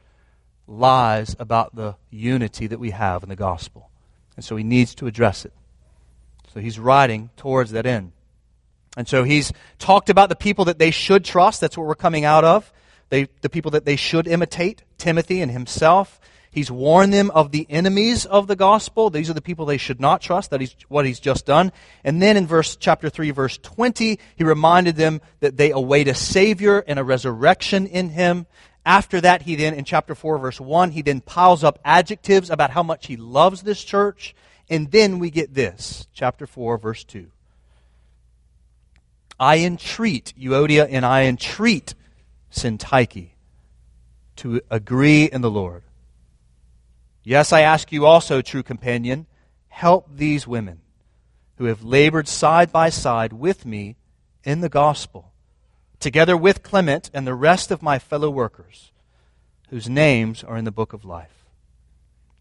lies 0.67 1.35
about 1.39 1.75
the 1.75 1.95
unity 2.09 2.67
that 2.67 2.79
we 2.79 2.91
have 2.91 3.23
in 3.23 3.29
the 3.29 3.35
gospel. 3.35 3.89
And 4.35 4.45
so 4.45 4.55
he 4.55 4.63
needs 4.63 4.93
to 4.95 5.07
address 5.07 5.45
it. 5.45 5.53
So 6.53 6.59
he's 6.59 6.77
writing 6.79 7.29
towards 7.37 7.71
that 7.71 7.85
end. 7.85 8.11
And 8.95 9.07
so 9.07 9.23
he's 9.23 9.53
talked 9.79 10.09
about 10.09 10.29
the 10.29 10.35
people 10.35 10.65
that 10.65 10.79
they 10.79 10.91
should 10.91 11.23
trust. 11.23 11.61
That's 11.61 11.77
what 11.77 11.87
we're 11.87 11.95
coming 11.95 12.25
out 12.25 12.43
of. 12.43 12.71
They, 13.09 13.27
the 13.41 13.49
people 13.49 13.71
that 13.71 13.85
they 13.85 13.95
should 13.95 14.27
imitate, 14.27 14.83
Timothy 14.97 15.41
and 15.41 15.51
himself. 15.51 16.19
He's 16.49 16.71
warned 16.71 17.13
them 17.13 17.29
of 17.31 17.51
the 17.51 17.67
enemies 17.69 18.25
of 18.25 18.47
the 18.47 18.55
gospel. 18.55 19.11
These 19.11 19.29
are 19.29 19.33
the 19.33 19.41
people 19.41 19.65
they 19.65 19.77
should 19.77 19.99
not 19.99 20.21
trust. 20.21 20.49
That 20.49 20.61
is 20.61 20.75
what 20.87 21.05
he's 21.05 21.19
just 21.19 21.45
done. 21.45 21.71
And 22.03 22.19
then 22.21 22.35
in 22.35 22.47
verse 22.47 22.75
chapter 22.75 23.09
3 23.09 23.29
verse 23.31 23.59
20, 23.59 24.17
he 24.35 24.43
reminded 24.43 24.95
them 24.95 25.21
that 25.39 25.57
they 25.57 25.71
await 25.71 26.07
a 26.07 26.15
savior 26.15 26.83
and 26.87 26.97
a 26.97 27.03
resurrection 27.03 27.85
in 27.85 28.09
him. 28.09 28.47
After 28.87 29.19
that, 29.19 29.41
he 29.41 29.55
then 29.55 29.73
in 29.73 29.83
chapter 29.83 30.15
4 30.15 30.37
verse 30.37 30.61
1, 30.61 30.91
he 30.91 31.01
then 31.01 31.19
piles 31.19 31.61
up 31.61 31.77
adjectives 31.83 32.49
about 32.49 32.71
how 32.71 32.83
much 32.83 33.07
he 33.07 33.17
loves 33.17 33.63
this 33.63 33.83
church. 33.83 34.33
And 34.69 34.89
then 34.91 35.19
we 35.19 35.29
get 35.29 35.53
this, 35.53 36.07
chapter 36.13 36.47
4 36.47 36.77
verse 36.77 37.03
2. 37.03 37.27
I 39.37 39.57
entreat 39.57 40.33
Euodia 40.39 40.87
and 40.89 41.05
I 41.05 41.25
entreat 41.25 41.95
Syntyche 42.49 43.31
to 44.37 44.61
agree 44.71 45.25
in 45.25 45.41
the 45.41 45.51
Lord. 45.51 45.83
Yes, 47.23 47.51
I 47.51 47.61
ask 47.61 47.91
you 47.91 48.05
also, 48.05 48.41
true 48.41 48.63
companion, 48.63 49.27
help 49.67 50.07
these 50.15 50.47
women 50.47 50.79
who 51.57 51.65
have 51.65 51.83
labored 51.83 52.29
side 52.29 52.71
by 52.71 52.89
side 52.89 53.33
with 53.33 53.65
me 53.65 53.97
in 54.45 54.61
the 54.61 54.69
gospel, 54.69 55.33
together 55.99 56.37
with 56.37 56.63
Clement 56.63 57.09
and 57.13 57.25
the 57.25 57.33
rest 57.33 57.71
of 57.71 57.81
my 57.81 57.99
fellow 57.99 58.29
workers, 58.29 58.91
whose 59.69 59.89
names 59.89 60.43
are 60.43 60.57
in 60.57 60.65
the 60.65 60.71
book 60.71 60.93
of 60.93 61.05
life. 61.05 61.37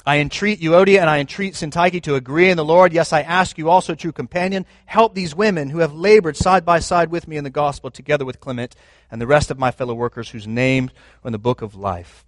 I 0.08 0.18
entreat 0.18 0.60
Euodia 0.60 1.00
and 1.00 1.10
I 1.10 1.18
entreat 1.18 1.54
Syntyche 1.54 2.00
to 2.04 2.14
agree 2.14 2.48
in 2.48 2.56
the 2.56 2.64
Lord. 2.64 2.92
Yes, 2.92 3.12
I 3.12 3.22
ask 3.22 3.58
you 3.58 3.68
also, 3.68 3.96
true 3.96 4.12
companion, 4.12 4.64
help 4.84 5.14
these 5.14 5.34
women 5.34 5.70
who 5.70 5.80
have 5.80 5.92
labored 5.92 6.36
side 6.36 6.64
by 6.64 6.78
side 6.78 7.10
with 7.10 7.26
me 7.26 7.36
in 7.36 7.42
the 7.42 7.50
gospel, 7.50 7.90
together 7.90 8.24
with 8.24 8.38
Clement 8.38 8.76
and 9.10 9.20
the 9.20 9.26
rest 9.26 9.50
of 9.50 9.58
my 9.58 9.72
fellow 9.72 9.94
workers, 9.94 10.30
whose 10.30 10.46
names 10.46 10.92
are 11.24 11.28
in 11.28 11.32
the 11.32 11.38
book 11.38 11.60
of 11.60 11.74
life. 11.74 12.24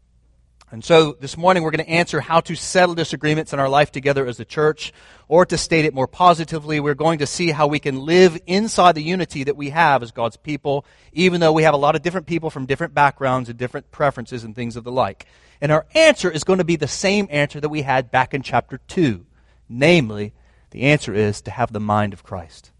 And 0.70 0.84
so 0.84 1.16
this 1.18 1.38
morning 1.38 1.62
we're 1.62 1.70
going 1.70 1.84
to 1.84 1.90
answer 1.90 2.20
how 2.20 2.40
to 2.40 2.54
settle 2.54 2.94
disagreements 2.94 3.54
in 3.54 3.58
our 3.58 3.70
life 3.70 3.90
together 3.90 4.26
as 4.26 4.38
a 4.38 4.44
church, 4.44 4.92
or 5.26 5.46
to 5.46 5.56
state 5.56 5.86
it 5.86 5.94
more 5.94 6.06
positively, 6.06 6.78
we're 6.78 6.94
going 6.94 7.20
to 7.20 7.26
see 7.26 7.50
how 7.52 7.66
we 7.66 7.78
can 7.78 8.00
live 8.04 8.38
inside 8.46 8.94
the 8.94 9.02
unity 9.02 9.44
that 9.44 9.56
we 9.56 9.70
have 9.70 10.02
as 10.02 10.10
God's 10.10 10.36
people, 10.36 10.84
even 11.14 11.40
though 11.40 11.52
we 11.52 11.62
have 11.62 11.72
a 11.72 11.78
lot 11.78 11.96
of 11.96 12.02
different 12.02 12.26
people 12.26 12.50
from 12.50 12.66
different 12.66 12.92
backgrounds 12.92 13.48
and 13.48 13.58
different 13.58 13.90
preferences 13.90 14.44
and 14.44 14.54
things 14.54 14.76
of 14.76 14.84
the 14.84 14.92
like. 14.92 15.24
And 15.60 15.72
our 15.72 15.86
answer 15.94 16.30
is 16.30 16.44
going 16.44 16.58
to 16.58 16.64
be 16.64 16.76
the 16.76 16.86
same 16.86 17.28
answer 17.30 17.60
that 17.60 17.70
we 17.70 17.82
had 17.82 18.10
back 18.10 18.34
in 18.34 18.42
chapter 18.42 18.78
2. 18.88 19.24
Namely, 19.70 20.34
the 20.70 20.82
answer 20.82 21.14
is 21.14 21.40
to 21.42 21.50
have 21.50 21.72
the 21.72 21.80
mind 21.80 22.12
of 22.12 22.22
Christ. 22.22 22.72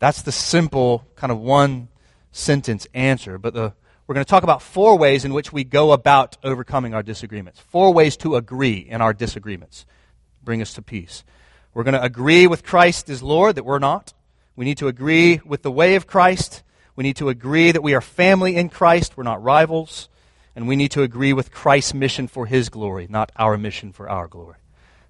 That's 0.00 0.20
the 0.20 0.32
simple, 0.32 1.06
kind 1.16 1.32
of 1.32 1.38
one 1.38 1.88
sentence 2.30 2.86
answer. 2.92 3.38
But 3.38 3.54
the 3.54 3.72
we're 4.08 4.14
going 4.14 4.24
to 4.24 4.30
talk 4.30 4.42
about 4.42 4.62
four 4.62 4.96
ways 4.96 5.26
in 5.26 5.34
which 5.34 5.52
we 5.52 5.64
go 5.64 5.92
about 5.92 6.38
overcoming 6.42 6.94
our 6.94 7.02
disagreements. 7.02 7.60
Four 7.60 7.92
ways 7.92 8.16
to 8.16 8.36
agree 8.36 8.78
in 8.78 9.02
our 9.02 9.12
disagreements. 9.12 9.84
Bring 10.42 10.62
us 10.62 10.72
to 10.74 10.82
peace. 10.82 11.24
We're 11.74 11.84
going 11.84 11.92
to 11.92 12.02
agree 12.02 12.46
with 12.46 12.64
Christ 12.64 13.10
as 13.10 13.22
Lord, 13.22 13.56
that 13.56 13.64
we're 13.64 13.78
not. 13.78 14.14
We 14.56 14.64
need 14.64 14.78
to 14.78 14.88
agree 14.88 15.42
with 15.44 15.60
the 15.60 15.70
way 15.70 15.94
of 15.94 16.06
Christ. 16.06 16.62
We 16.96 17.02
need 17.04 17.16
to 17.16 17.28
agree 17.28 17.70
that 17.70 17.82
we 17.82 17.94
are 17.94 18.00
family 18.00 18.56
in 18.56 18.70
Christ, 18.70 19.18
we're 19.18 19.24
not 19.24 19.42
rivals. 19.42 20.08
And 20.56 20.66
we 20.66 20.74
need 20.74 20.92
to 20.92 21.02
agree 21.02 21.34
with 21.34 21.52
Christ's 21.52 21.92
mission 21.92 22.28
for 22.28 22.46
his 22.46 22.70
glory, 22.70 23.06
not 23.10 23.30
our 23.36 23.58
mission 23.58 23.92
for 23.92 24.08
our 24.08 24.26
glory. 24.26 24.56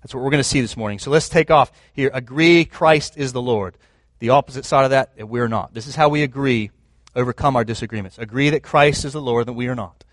That's 0.02 0.12
what 0.12 0.24
we're 0.24 0.30
going 0.30 0.42
to 0.42 0.44
see 0.44 0.60
this 0.60 0.76
morning. 0.76 0.98
So 0.98 1.12
let's 1.12 1.28
take 1.28 1.52
off 1.52 1.70
here. 1.92 2.10
Agree 2.12 2.64
Christ 2.64 3.16
is 3.16 3.32
the 3.32 3.40
Lord. 3.40 3.78
The 4.18 4.30
opposite 4.30 4.64
side 4.64 4.84
of 4.84 4.90
that, 4.90 5.12
we're 5.28 5.46
not. 5.46 5.72
This 5.72 5.86
is 5.86 5.94
how 5.94 6.08
we 6.08 6.24
agree 6.24 6.72
overcome 7.18 7.56
our 7.56 7.64
disagreements. 7.64 8.18
Agree 8.18 8.50
that 8.50 8.62
Christ 8.62 9.04
is 9.04 9.12
the 9.12 9.20
Lord, 9.20 9.46
that 9.46 9.52
we 9.52 9.68
are 9.68 9.74
not. 9.74 10.04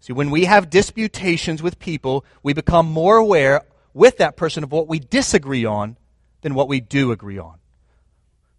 See, 0.00 0.12
when 0.12 0.30
we 0.30 0.44
have 0.44 0.68
disputations 0.68 1.62
with 1.62 1.78
people, 1.78 2.24
we 2.42 2.52
become 2.52 2.86
more 2.86 3.16
aware 3.16 3.62
with 3.94 4.18
that 4.18 4.36
person 4.36 4.62
of 4.62 4.72
what 4.72 4.88
we 4.88 4.98
disagree 4.98 5.64
on 5.64 5.96
than 6.42 6.54
what 6.54 6.68
we 6.68 6.80
do 6.80 7.12
agree 7.12 7.38
on. 7.38 7.58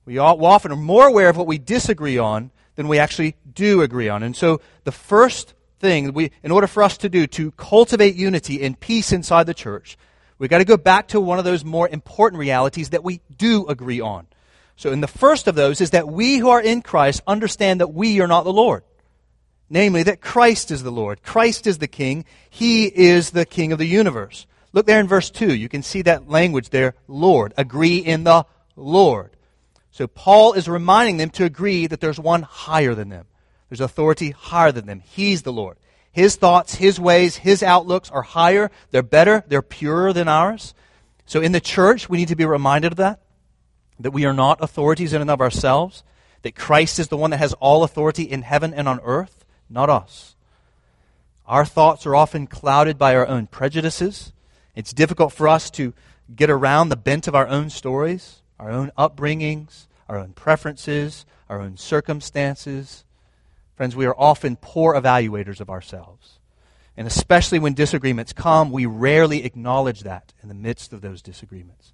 We 0.05 0.17
often 0.17 0.71
are 0.71 0.77
more 0.77 1.07
aware 1.07 1.29
of 1.29 1.37
what 1.37 1.47
we 1.47 1.57
disagree 1.57 2.17
on 2.17 2.51
than 2.75 2.87
we 2.87 2.99
actually 2.99 3.35
do 3.51 3.81
agree 3.81 4.09
on. 4.09 4.23
And 4.23 4.35
so 4.35 4.61
the 4.83 4.91
first 4.91 5.53
thing 5.79 6.13
we, 6.13 6.31
in 6.43 6.51
order 6.51 6.67
for 6.67 6.81
us 6.81 6.97
to 6.97 7.09
do 7.09 7.27
to 7.27 7.51
cultivate 7.51 8.15
unity 8.15 8.63
and 8.63 8.79
peace 8.79 9.11
inside 9.11 9.45
the 9.45 9.53
church, 9.53 9.97
We've 10.37 10.49
got 10.49 10.57
to 10.57 10.65
go 10.65 10.77
back 10.77 11.07
to 11.09 11.21
one 11.21 11.39
of 11.39 11.45
those 11.45 11.63
more 11.63 11.87
important 11.87 12.39
realities 12.39 12.89
that 12.89 13.03
we 13.03 13.21
do 13.35 13.67
agree 13.67 14.01
on. 14.01 14.27
So, 14.77 14.91
in 14.91 15.01
the 15.01 15.07
first 15.07 15.47
of 15.47 15.55
those 15.55 15.79
is 15.79 15.91
that 15.91 16.07
we 16.07 16.37
who 16.37 16.49
are 16.49 16.61
in 16.61 16.81
Christ 16.81 17.21
understand 17.25 17.79
that 17.79 17.93
we 17.93 18.19
are 18.19 18.27
not 18.27 18.43
the 18.43 18.53
Lord. 18.53 18.83
Namely, 19.69 20.03
that 20.03 20.21
Christ 20.21 20.69
is 20.69 20.83
the 20.83 20.91
Lord. 20.91 21.23
Christ 21.23 21.65
is 21.65 21.79
the 21.79 21.87
King. 21.87 22.25
He 22.49 22.85
is 22.85 23.31
the 23.31 23.45
King 23.45 23.71
of 23.71 23.79
the 23.79 23.87
universe. 23.87 24.45
Look 24.73 24.85
there 24.85 24.99
in 24.99 25.07
verse 25.07 25.31
2. 25.31 25.55
You 25.55 25.69
can 25.69 25.81
see 25.81 26.01
that 26.03 26.29
language 26.29 26.69
there, 26.69 26.93
Lord. 27.07 27.53
Agree 27.57 27.97
in 27.97 28.25
the 28.25 28.45
Lord. 28.75 29.31
So 29.91 30.07
Paul 30.07 30.53
is 30.53 30.67
reminding 30.67 31.17
them 31.17 31.29
to 31.31 31.45
agree 31.45 31.87
that 31.87 32.01
there's 32.01 32.19
one 32.19 32.41
higher 32.41 32.93
than 32.93 33.07
them. 33.09 33.25
There's 33.69 33.79
authority 33.79 34.31
higher 34.31 34.73
than 34.73 34.85
them. 34.85 34.99
He's 34.99 35.43
the 35.43 35.53
Lord. 35.53 35.77
His 36.11 36.35
thoughts, 36.35 36.75
his 36.75 36.99
ways, 36.99 37.37
his 37.37 37.63
outlooks 37.63 38.11
are 38.11 38.21
higher. 38.21 38.71
They're 38.91 39.03
better. 39.03 39.43
They're 39.47 39.61
purer 39.61 40.13
than 40.13 40.27
ours. 40.27 40.73
So 41.25 41.41
in 41.41 41.53
the 41.53 41.61
church, 41.61 42.09
we 42.09 42.17
need 42.17 42.27
to 42.27 42.35
be 42.35 42.45
reminded 42.45 42.91
of 42.91 42.97
that. 42.97 43.21
That 43.99 44.11
we 44.11 44.25
are 44.25 44.33
not 44.33 44.61
authorities 44.61 45.13
in 45.13 45.21
and 45.21 45.31
of 45.31 45.41
ourselves. 45.41 46.03
That 46.41 46.55
Christ 46.55 46.99
is 46.99 47.07
the 47.07 47.17
one 47.17 47.31
that 47.31 47.37
has 47.37 47.53
all 47.53 47.83
authority 47.83 48.23
in 48.23 48.41
heaven 48.41 48.73
and 48.73 48.87
on 48.87 48.99
earth, 49.03 49.45
not 49.69 49.89
us. 49.89 50.35
Our 51.47 51.65
thoughts 51.65 52.05
are 52.05 52.15
often 52.15 52.47
clouded 52.47 52.97
by 52.97 53.15
our 53.15 53.27
own 53.27 53.47
prejudices. 53.47 54.33
It's 54.75 54.93
difficult 54.93 55.31
for 55.31 55.47
us 55.47 55.69
to 55.71 55.93
get 56.35 56.49
around 56.49 56.89
the 56.89 56.95
bent 56.95 57.27
of 57.27 57.35
our 57.35 57.47
own 57.47 57.69
stories, 57.69 58.41
our 58.59 58.69
own 58.69 58.91
upbringings, 58.97 59.85
our 60.09 60.17
own 60.17 60.33
preferences, 60.33 61.25
our 61.49 61.61
own 61.61 61.77
circumstances. 61.77 63.03
Friends, 63.75 63.95
we 63.95 64.05
are 64.05 64.15
often 64.17 64.55
poor 64.55 64.95
evaluators 64.95 65.59
of 65.59 65.69
ourselves. 65.69 66.39
And 66.97 67.07
especially 67.07 67.59
when 67.59 67.73
disagreements 67.73 68.33
come, 68.33 68.71
we 68.71 68.85
rarely 68.85 69.43
acknowledge 69.43 70.01
that 70.01 70.33
in 70.41 70.49
the 70.49 70.55
midst 70.55 70.93
of 70.93 71.01
those 71.01 71.21
disagreements. 71.21 71.91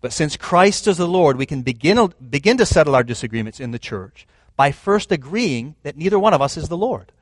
But 0.00 0.12
since 0.12 0.36
Christ 0.36 0.86
is 0.86 0.96
the 0.96 1.06
Lord, 1.06 1.36
we 1.36 1.46
can 1.46 1.62
begin, 1.62 2.12
begin 2.30 2.56
to 2.58 2.66
settle 2.66 2.94
our 2.94 3.02
disagreements 3.02 3.60
in 3.60 3.70
the 3.70 3.78
church 3.78 4.26
by 4.56 4.72
first 4.72 5.12
agreeing 5.12 5.74
that 5.82 5.96
neither 5.96 6.18
one 6.18 6.34
of 6.34 6.42
us 6.42 6.56
is 6.56 6.68
the 6.68 6.76
Lord. 6.76 7.12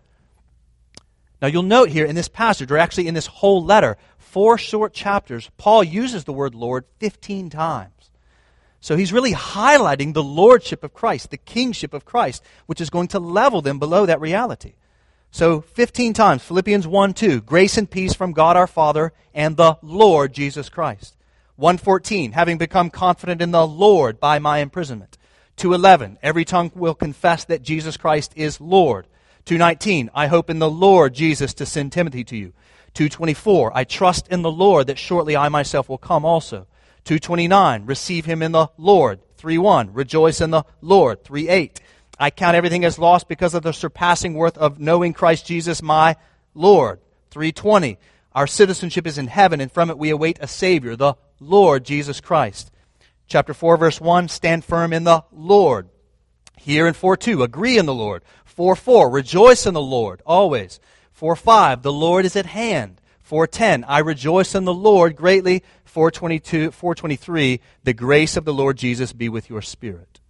Now, 1.40 1.48
you'll 1.48 1.62
note 1.62 1.90
here 1.90 2.04
in 2.04 2.16
this 2.16 2.28
passage, 2.28 2.70
or 2.70 2.78
actually 2.78 3.06
in 3.06 3.14
this 3.14 3.26
whole 3.26 3.64
letter, 3.64 3.96
four 4.18 4.58
short 4.58 4.92
chapters, 4.92 5.50
Paul 5.56 5.84
uses 5.84 6.24
the 6.24 6.32
word 6.32 6.54
Lord 6.54 6.84
15 6.98 7.50
times. 7.50 7.92
So 8.80 8.96
he's 8.96 9.12
really 9.12 9.32
highlighting 9.32 10.14
the 10.14 10.22
lordship 10.22 10.84
of 10.84 10.94
Christ, 10.94 11.30
the 11.30 11.36
kingship 11.36 11.92
of 11.92 12.04
Christ, 12.04 12.42
which 12.66 12.80
is 12.80 12.90
going 12.90 13.08
to 13.08 13.18
level 13.18 13.60
them 13.60 13.78
below 13.78 14.06
that 14.06 14.20
reality. 14.20 14.74
So 15.30 15.60
15 15.60 16.14
times, 16.14 16.42
Philippians 16.42 16.86
1 16.86 17.14
2, 17.14 17.40
grace 17.42 17.76
and 17.76 17.90
peace 17.90 18.14
from 18.14 18.32
God 18.32 18.56
our 18.56 18.66
Father 18.66 19.12
and 19.34 19.56
the 19.56 19.78
Lord 19.82 20.32
Jesus 20.32 20.68
Christ. 20.68 21.17
114, 21.58 22.32
having 22.32 22.56
become 22.56 22.88
confident 22.88 23.42
in 23.42 23.50
the 23.50 23.66
Lord 23.66 24.20
by 24.20 24.38
my 24.38 24.58
imprisonment. 24.58 25.18
211, 25.56 26.16
every 26.22 26.44
tongue 26.44 26.70
will 26.76 26.94
confess 26.94 27.44
that 27.46 27.62
Jesus 27.62 27.96
Christ 27.96 28.32
is 28.36 28.60
Lord. 28.60 29.08
219, 29.44 30.08
I 30.14 30.28
hope 30.28 30.50
in 30.50 30.60
the 30.60 30.70
Lord 30.70 31.14
Jesus 31.14 31.54
to 31.54 31.66
send 31.66 31.90
Timothy 31.90 32.22
to 32.22 32.36
you. 32.36 32.52
224, 32.94 33.76
I 33.76 33.82
trust 33.82 34.28
in 34.28 34.42
the 34.42 34.52
Lord 34.52 34.86
that 34.86 34.98
shortly 34.98 35.36
I 35.36 35.48
myself 35.48 35.88
will 35.88 35.98
come 35.98 36.24
also. 36.24 36.68
229, 37.06 37.86
receive 37.86 38.24
him 38.24 38.40
in 38.40 38.52
the 38.52 38.68
Lord. 38.76 39.18
3.1, 39.38 39.90
rejoice 39.92 40.40
in 40.40 40.50
the 40.50 40.62
Lord. 40.80 41.24
3.8, 41.24 41.80
I 42.20 42.30
count 42.30 42.54
everything 42.54 42.84
as 42.84 43.00
lost 43.00 43.26
because 43.26 43.54
of 43.54 43.64
the 43.64 43.72
surpassing 43.72 44.34
worth 44.34 44.56
of 44.56 44.78
knowing 44.78 45.12
Christ 45.12 45.44
Jesus 45.44 45.82
my 45.82 46.14
Lord. 46.54 47.00
3.20, 47.32 47.96
our 48.32 48.46
citizenship 48.46 49.08
is 49.08 49.18
in 49.18 49.26
heaven, 49.26 49.60
and 49.60 49.72
from 49.72 49.90
it 49.90 49.98
we 49.98 50.10
await 50.10 50.38
a 50.40 50.46
Savior, 50.46 50.94
the 50.94 51.14
Lord 51.40 51.84
Jesus 51.84 52.20
Christ. 52.20 52.70
Chapter 53.26 53.54
4, 53.54 53.76
verse 53.76 54.00
1 54.00 54.28
stand 54.28 54.64
firm 54.64 54.92
in 54.92 55.04
the 55.04 55.24
Lord. 55.32 55.88
Here 56.56 56.86
in 56.86 56.94
4 56.94 57.16
2, 57.16 57.42
agree 57.42 57.78
in 57.78 57.86
the 57.86 57.94
Lord. 57.94 58.22
4 58.44 58.74
4, 58.74 59.10
rejoice 59.10 59.66
in 59.66 59.74
the 59.74 59.80
Lord 59.80 60.22
always. 60.26 60.80
4 61.12 61.36
5, 61.36 61.82
the 61.82 61.92
Lord 61.92 62.24
is 62.24 62.36
at 62.36 62.46
hand. 62.46 63.00
410, 63.20 63.84
I 63.84 63.98
rejoice 63.98 64.54
in 64.54 64.64
the 64.64 64.72
Lord 64.72 65.14
greatly. 65.14 65.62
422, 65.84 66.70
423, 66.70 67.60
the 67.84 67.92
grace 67.92 68.36
of 68.36 68.44
the 68.44 68.54
Lord 68.54 68.78
Jesus 68.78 69.12
be 69.12 69.28
with 69.28 69.50
your 69.50 69.62
spirit. 69.62 70.20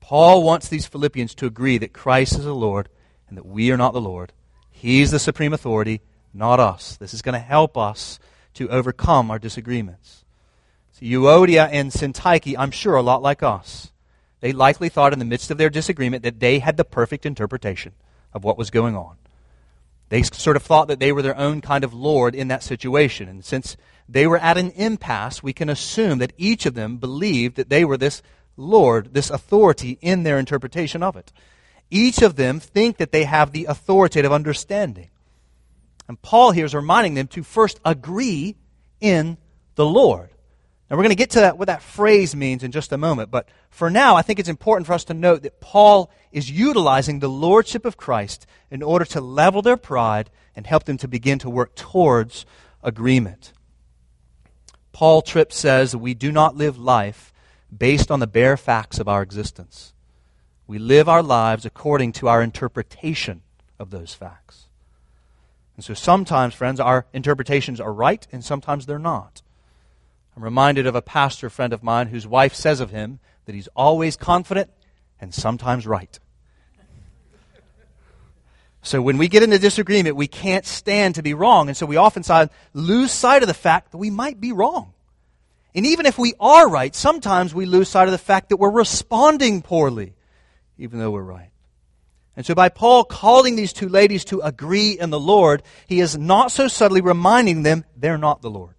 Paul 0.00 0.42
wants 0.42 0.68
these 0.68 0.84
Philippians 0.84 1.34
to 1.36 1.46
agree 1.46 1.78
that 1.78 1.94
Christ 1.94 2.34
is 2.34 2.44
the 2.44 2.54
Lord 2.54 2.90
and 3.26 3.38
that 3.38 3.46
we 3.46 3.70
are 3.70 3.78
not 3.78 3.94
the 3.94 4.02
Lord. 4.02 4.32
He's 4.70 5.10
the 5.10 5.18
supreme 5.18 5.54
authority, 5.54 6.02
not 6.34 6.60
us. 6.60 6.96
This 6.96 7.14
is 7.14 7.22
going 7.22 7.32
to 7.32 7.38
help 7.38 7.78
us 7.78 8.18
to 8.54 8.68
overcome 8.68 9.30
our 9.30 9.38
disagreements. 9.38 10.24
So 10.92 11.06
Euodia 11.06 11.68
and 11.70 11.90
Syntyche, 11.90 12.56
I'm 12.58 12.70
sure, 12.70 12.94
a 12.94 13.02
lot 13.02 13.22
like 13.22 13.42
us. 13.42 13.92
They 14.40 14.52
likely 14.52 14.88
thought 14.88 15.12
in 15.12 15.18
the 15.18 15.24
midst 15.24 15.50
of 15.50 15.58
their 15.58 15.70
disagreement 15.70 16.22
that 16.22 16.40
they 16.40 16.58
had 16.58 16.76
the 16.76 16.84
perfect 16.84 17.24
interpretation 17.26 17.92
of 18.32 18.44
what 18.44 18.58
was 18.58 18.70
going 18.70 18.96
on. 18.96 19.16
They 20.10 20.22
sort 20.22 20.56
of 20.56 20.62
thought 20.62 20.88
that 20.88 21.00
they 21.00 21.12
were 21.12 21.22
their 21.22 21.36
own 21.36 21.60
kind 21.60 21.82
of 21.82 21.94
Lord 21.94 22.34
in 22.34 22.48
that 22.48 22.62
situation. 22.62 23.28
And 23.28 23.44
since 23.44 23.76
they 24.08 24.26
were 24.26 24.38
at 24.38 24.58
an 24.58 24.70
impasse, 24.72 25.42
we 25.42 25.52
can 25.52 25.68
assume 25.68 26.18
that 26.18 26.34
each 26.36 26.66
of 26.66 26.74
them 26.74 26.98
believed 26.98 27.56
that 27.56 27.70
they 27.70 27.84
were 27.84 27.96
this 27.96 28.22
Lord, 28.56 29.14
this 29.14 29.30
authority 29.30 29.98
in 30.00 30.22
their 30.22 30.38
interpretation 30.38 31.02
of 31.02 31.16
it. 31.16 31.32
Each 31.90 32.22
of 32.22 32.36
them 32.36 32.60
think 32.60 32.98
that 32.98 33.12
they 33.12 33.24
have 33.24 33.52
the 33.52 33.64
authoritative 33.64 34.32
understanding. 34.32 35.08
And 36.08 36.20
Paul 36.20 36.50
here 36.52 36.64
is 36.64 36.74
reminding 36.74 37.14
them 37.14 37.28
to 37.28 37.42
first 37.42 37.80
agree 37.84 38.56
in 39.00 39.38
the 39.74 39.86
Lord. 39.86 40.30
Now, 40.90 40.96
we're 40.96 41.04
going 41.04 41.10
to 41.10 41.16
get 41.16 41.30
to 41.30 41.40
that, 41.40 41.56
what 41.56 41.68
that 41.68 41.82
phrase 41.82 42.36
means 42.36 42.62
in 42.62 42.70
just 42.70 42.92
a 42.92 42.98
moment, 42.98 43.30
but 43.30 43.48
for 43.70 43.88
now, 43.88 44.16
I 44.16 44.22
think 44.22 44.38
it's 44.38 44.50
important 44.50 44.86
for 44.86 44.92
us 44.92 45.04
to 45.04 45.14
note 45.14 45.42
that 45.42 45.60
Paul 45.60 46.10
is 46.30 46.50
utilizing 46.50 47.18
the 47.18 47.28
lordship 47.28 47.86
of 47.86 47.96
Christ 47.96 48.46
in 48.70 48.82
order 48.82 49.06
to 49.06 49.20
level 49.20 49.62
their 49.62 49.78
pride 49.78 50.30
and 50.54 50.66
help 50.66 50.84
them 50.84 50.98
to 50.98 51.08
begin 51.08 51.38
to 51.40 51.50
work 51.50 51.74
towards 51.74 52.44
agreement. 52.82 53.52
Paul 54.92 55.22
Tripp 55.22 55.52
says 55.52 55.96
we 55.96 56.14
do 56.14 56.30
not 56.30 56.54
live 56.54 56.78
life 56.78 57.32
based 57.76 58.10
on 58.10 58.20
the 58.20 58.26
bare 58.26 58.56
facts 58.56 58.98
of 58.98 59.08
our 59.08 59.22
existence. 59.22 59.94
We 60.66 60.78
live 60.78 61.08
our 61.08 61.22
lives 61.22 61.64
according 61.64 62.12
to 62.12 62.28
our 62.28 62.42
interpretation 62.42 63.42
of 63.78 63.90
those 63.90 64.14
facts. 64.14 64.63
And 65.76 65.84
so 65.84 65.94
sometimes, 65.94 66.54
friends, 66.54 66.80
our 66.80 67.06
interpretations 67.12 67.80
are 67.80 67.92
right 67.92 68.26
and 68.30 68.44
sometimes 68.44 68.86
they're 68.86 68.98
not. 68.98 69.42
I'm 70.36 70.44
reminded 70.44 70.86
of 70.86 70.94
a 70.94 71.02
pastor 71.02 71.48
friend 71.50 71.72
of 71.72 71.82
mine 71.82 72.08
whose 72.08 72.26
wife 72.26 72.54
says 72.54 72.80
of 72.80 72.90
him 72.90 73.20
that 73.44 73.54
he's 73.54 73.68
always 73.76 74.16
confident 74.16 74.70
and 75.20 75.32
sometimes 75.32 75.86
right. 75.86 76.18
So 78.82 79.00
when 79.00 79.16
we 79.16 79.28
get 79.28 79.42
into 79.42 79.58
disagreement, 79.58 80.14
we 80.14 80.26
can't 80.26 80.66
stand 80.66 81.14
to 81.14 81.22
be 81.22 81.32
wrong, 81.32 81.68
and 81.68 81.76
so 81.76 81.86
we 81.86 81.96
often 81.96 82.50
lose 82.74 83.10
sight 83.12 83.42
of 83.42 83.48
the 83.48 83.54
fact 83.54 83.92
that 83.92 83.98
we 83.98 84.10
might 84.10 84.40
be 84.40 84.52
wrong. 84.52 84.92
And 85.74 85.86
even 85.86 86.04
if 86.04 86.18
we 86.18 86.34
are 86.38 86.68
right, 86.68 86.94
sometimes 86.94 87.54
we 87.54 87.64
lose 87.64 87.88
sight 87.88 88.08
of 88.08 88.12
the 88.12 88.18
fact 88.18 88.50
that 88.50 88.58
we're 88.58 88.70
responding 88.70 89.62
poorly, 89.62 90.14
even 90.76 90.98
though 90.98 91.10
we're 91.10 91.22
right. 91.22 91.50
And 92.36 92.44
so 92.44 92.54
by 92.54 92.68
Paul 92.68 93.04
calling 93.04 93.54
these 93.54 93.72
two 93.72 93.88
ladies 93.88 94.24
to 94.26 94.40
agree 94.40 94.98
in 94.98 95.10
the 95.10 95.20
Lord, 95.20 95.62
he 95.86 96.00
is 96.00 96.18
not 96.18 96.50
so 96.50 96.66
subtly 96.68 97.00
reminding 97.00 97.62
them 97.62 97.84
they're 97.96 98.18
not 98.18 98.42
the 98.42 98.50
Lord. 98.50 98.74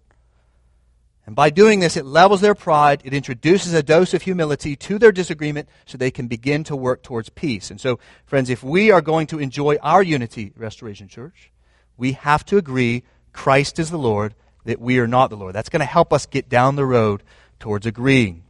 And 1.26 1.34
by 1.34 1.50
doing 1.50 1.80
this, 1.80 1.96
it 1.96 2.06
levels 2.06 2.40
their 2.40 2.54
pride. 2.54 3.02
It 3.04 3.12
introduces 3.12 3.72
a 3.72 3.82
dose 3.82 4.14
of 4.14 4.22
humility 4.22 4.76
to 4.76 4.98
their 4.98 5.10
disagreement 5.10 5.68
so 5.84 5.98
they 5.98 6.12
can 6.12 6.28
begin 6.28 6.62
to 6.64 6.76
work 6.76 7.02
towards 7.02 7.30
peace. 7.30 7.70
And 7.70 7.80
so, 7.80 7.98
friends, 8.26 8.48
if 8.48 8.62
we 8.62 8.92
are 8.92 9.00
going 9.00 9.26
to 9.28 9.40
enjoy 9.40 9.76
our 9.82 10.04
unity, 10.04 10.52
Restoration 10.56 11.08
Church, 11.08 11.50
we 11.96 12.12
have 12.12 12.44
to 12.46 12.58
agree 12.58 13.02
Christ 13.32 13.80
is 13.80 13.90
the 13.90 13.98
Lord, 13.98 14.34
that 14.66 14.80
we 14.80 15.00
are 15.00 15.08
not 15.08 15.30
the 15.30 15.36
Lord. 15.36 15.54
That's 15.54 15.68
going 15.68 15.80
to 15.80 15.86
help 15.86 16.12
us 16.12 16.26
get 16.26 16.48
down 16.48 16.76
the 16.76 16.86
road 16.86 17.24
towards 17.58 17.86
agreeing. 17.86 18.44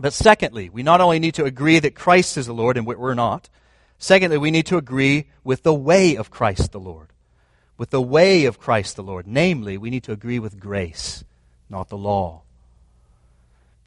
But 0.00 0.14
secondly, 0.14 0.70
we 0.70 0.82
not 0.82 1.02
only 1.02 1.18
need 1.18 1.34
to 1.34 1.44
agree 1.44 1.78
that 1.78 1.94
Christ 1.94 2.36
is 2.38 2.46
the 2.46 2.54
Lord 2.54 2.76
and 2.76 2.86
we're 2.86 3.14
not, 3.14 3.50
secondly, 3.98 4.38
we 4.38 4.50
need 4.50 4.66
to 4.66 4.76
agree 4.76 5.26
with 5.44 5.62
the 5.62 5.74
way 5.74 6.16
of 6.16 6.30
Christ 6.30 6.72
the 6.72 6.80
Lord. 6.80 7.08
With 7.78 7.90
the 7.90 8.02
way 8.02 8.46
of 8.46 8.58
Christ 8.58 8.96
the 8.96 9.02
Lord. 9.02 9.26
Namely, 9.26 9.76
we 9.76 9.90
need 9.90 10.04
to 10.04 10.12
agree 10.12 10.38
with 10.38 10.58
grace 10.58 11.24
not 11.68 11.88
the 11.88 11.96
law. 11.96 12.42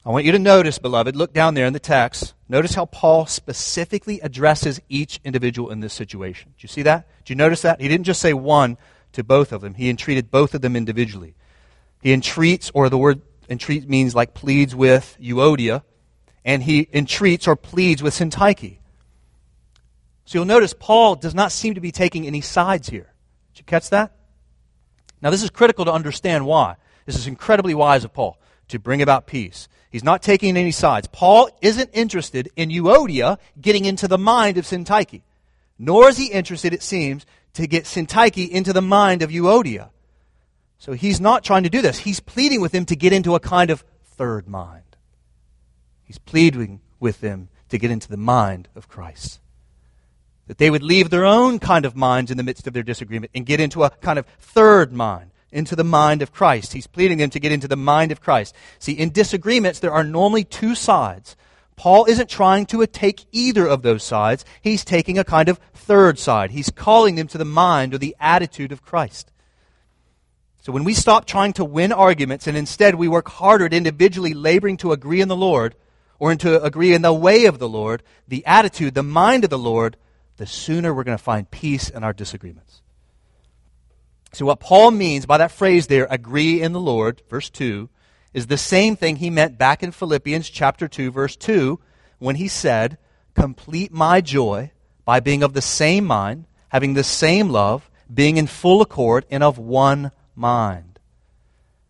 I 0.04 0.10
want 0.10 0.24
you 0.24 0.32
to 0.32 0.38
notice, 0.38 0.78
beloved, 0.78 1.14
look 1.14 1.32
down 1.32 1.54
there 1.54 1.66
in 1.66 1.72
the 1.72 1.78
text. 1.80 2.32
Notice 2.48 2.74
how 2.74 2.86
Paul 2.86 3.26
specifically 3.26 4.20
addresses 4.20 4.80
each 4.88 5.20
individual 5.24 5.70
in 5.70 5.80
this 5.80 5.92
situation. 5.92 6.50
Do 6.56 6.62
you 6.62 6.68
see 6.68 6.82
that? 6.82 7.06
Do 7.24 7.32
you 7.32 7.36
notice 7.36 7.62
that? 7.62 7.80
He 7.80 7.88
didn't 7.88 8.06
just 8.06 8.20
say 8.20 8.32
one 8.32 8.78
to 9.12 9.24
both 9.24 9.52
of 9.52 9.60
them, 9.60 9.74
he 9.74 9.90
entreated 9.90 10.30
both 10.30 10.54
of 10.54 10.60
them 10.60 10.76
individually. 10.76 11.34
He 12.00 12.12
entreats, 12.12 12.70
or 12.72 12.88
the 12.88 12.96
word 12.96 13.20
entreat 13.48 13.88
means 13.88 14.14
like 14.14 14.34
pleads 14.34 14.74
with 14.74 15.16
Euodia, 15.20 15.82
and 16.44 16.62
he 16.62 16.88
entreats 16.94 17.48
or 17.48 17.56
pleads 17.56 18.02
with 18.02 18.14
Syntyche. 18.14 18.78
So 20.30 20.38
you'll 20.38 20.44
notice 20.44 20.72
Paul 20.78 21.16
does 21.16 21.34
not 21.34 21.50
seem 21.50 21.74
to 21.74 21.80
be 21.80 21.90
taking 21.90 22.24
any 22.24 22.40
sides 22.40 22.88
here. 22.88 23.12
Did 23.52 23.58
you 23.58 23.64
catch 23.64 23.90
that? 23.90 24.12
Now, 25.20 25.30
this 25.30 25.42
is 25.42 25.50
critical 25.50 25.84
to 25.86 25.92
understand 25.92 26.46
why. 26.46 26.76
This 27.04 27.16
is 27.16 27.26
incredibly 27.26 27.74
wise 27.74 28.04
of 28.04 28.12
Paul 28.12 28.38
to 28.68 28.78
bring 28.78 29.02
about 29.02 29.26
peace. 29.26 29.66
He's 29.90 30.04
not 30.04 30.22
taking 30.22 30.56
any 30.56 30.70
sides. 30.70 31.08
Paul 31.10 31.50
isn't 31.60 31.90
interested 31.92 32.48
in 32.54 32.68
Euodia 32.68 33.38
getting 33.60 33.86
into 33.86 34.06
the 34.06 34.18
mind 34.18 34.56
of 34.56 34.66
Syntyche, 34.66 35.22
nor 35.80 36.10
is 36.10 36.16
he 36.16 36.26
interested, 36.26 36.72
it 36.72 36.84
seems, 36.84 37.26
to 37.54 37.66
get 37.66 37.82
Syntyche 37.82 38.48
into 38.48 38.72
the 38.72 38.80
mind 38.80 39.22
of 39.22 39.30
Euodia. 39.30 39.88
So 40.78 40.92
he's 40.92 41.20
not 41.20 41.42
trying 41.42 41.64
to 41.64 41.70
do 41.70 41.82
this. 41.82 41.98
He's 41.98 42.20
pleading 42.20 42.60
with 42.60 42.70
them 42.70 42.84
to 42.84 42.94
get 42.94 43.12
into 43.12 43.34
a 43.34 43.40
kind 43.40 43.68
of 43.68 43.82
third 44.04 44.46
mind. 44.46 44.94
He's 46.04 46.18
pleading 46.18 46.82
with 47.00 47.20
them 47.20 47.48
to 47.70 47.78
get 47.78 47.90
into 47.90 48.08
the 48.08 48.16
mind 48.16 48.68
of 48.76 48.86
Christ. 48.86 49.39
That 50.50 50.58
they 50.58 50.68
would 50.68 50.82
leave 50.82 51.10
their 51.10 51.24
own 51.24 51.60
kind 51.60 51.84
of 51.84 51.94
minds 51.94 52.32
in 52.32 52.36
the 52.36 52.42
midst 52.42 52.66
of 52.66 52.72
their 52.72 52.82
disagreement 52.82 53.30
and 53.36 53.46
get 53.46 53.60
into 53.60 53.84
a 53.84 53.90
kind 53.90 54.18
of 54.18 54.26
third 54.40 54.92
mind, 54.92 55.30
into 55.52 55.76
the 55.76 55.84
mind 55.84 56.22
of 56.22 56.32
Christ. 56.32 56.72
He's 56.72 56.88
pleading 56.88 57.18
them 57.18 57.30
to 57.30 57.38
get 57.38 57.52
into 57.52 57.68
the 57.68 57.76
mind 57.76 58.10
of 58.10 58.20
Christ. 58.20 58.52
See, 58.80 58.94
in 58.94 59.10
disagreements, 59.10 59.78
there 59.78 59.92
are 59.92 60.02
normally 60.02 60.42
two 60.42 60.74
sides. 60.74 61.36
Paul 61.76 62.06
isn't 62.06 62.28
trying 62.28 62.66
to 62.66 62.84
take 62.88 63.26
either 63.30 63.64
of 63.64 63.82
those 63.82 64.02
sides. 64.02 64.44
He's 64.60 64.84
taking 64.84 65.20
a 65.20 65.24
kind 65.24 65.48
of 65.48 65.60
third 65.72 66.18
side. 66.18 66.50
He's 66.50 66.68
calling 66.68 67.14
them 67.14 67.28
to 67.28 67.38
the 67.38 67.44
mind 67.44 67.94
or 67.94 67.98
the 67.98 68.16
attitude 68.18 68.72
of 68.72 68.82
Christ. 68.82 69.30
So 70.62 70.72
when 70.72 70.82
we 70.82 70.94
stop 70.94 71.26
trying 71.26 71.52
to 71.52 71.64
win 71.64 71.92
arguments 71.92 72.48
and 72.48 72.56
instead 72.56 72.96
we 72.96 73.06
work 73.06 73.28
harder 73.28 73.66
at 73.66 73.72
individually 73.72 74.34
laboring 74.34 74.78
to 74.78 74.90
agree 74.90 75.20
in 75.20 75.28
the 75.28 75.36
Lord 75.36 75.76
or 76.18 76.34
to 76.34 76.60
agree 76.60 76.92
in 76.92 77.02
the 77.02 77.14
way 77.14 77.44
of 77.44 77.60
the 77.60 77.68
Lord, 77.68 78.02
the 78.26 78.44
attitude, 78.46 78.94
the 78.94 79.04
mind 79.04 79.44
of 79.44 79.50
the 79.50 79.56
Lord, 79.56 79.96
the 80.40 80.46
sooner 80.46 80.94
we're 80.94 81.04
going 81.04 81.18
to 81.18 81.22
find 81.22 81.50
peace 81.50 81.90
in 81.90 82.02
our 82.02 82.14
disagreements. 82.14 82.80
So 84.32 84.46
what 84.46 84.58
Paul 84.58 84.90
means 84.90 85.26
by 85.26 85.36
that 85.36 85.52
phrase 85.52 85.86
there, 85.86 86.06
agree 86.08 86.62
in 86.62 86.72
the 86.72 86.80
Lord, 86.80 87.20
verse 87.28 87.50
2, 87.50 87.90
is 88.32 88.46
the 88.46 88.56
same 88.56 88.96
thing 88.96 89.16
he 89.16 89.28
meant 89.28 89.58
back 89.58 89.82
in 89.82 89.92
Philippians 89.92 90.48
chapter 90.48 90.88
2 90.88 91.10
verse 91.10 91.36
2 91.36 91.78
when 92.18 92.36
he 92.36 92.48
said, 92.48 92.96
"Complete 93.34 93.92
my 93.92 94.22
joy 94.22 94.70
by 95.04 95.20
being 95.20 95.42
of 95.42 95.52
the 95.52 95.60
same 95.60 96.06
mind, 96.06 96.46
having 96.70 96.94
the 96.94 97.04
same 97.04 97.50
love, 97.50 97.90
being 98.12 98.38
in 98.38 98.46
full 98.46 98.80
accord 98.80 99.26
and 99.30 99.42
of 99.42 99.58
one 99.58 100.10
mind." 100.34 100.98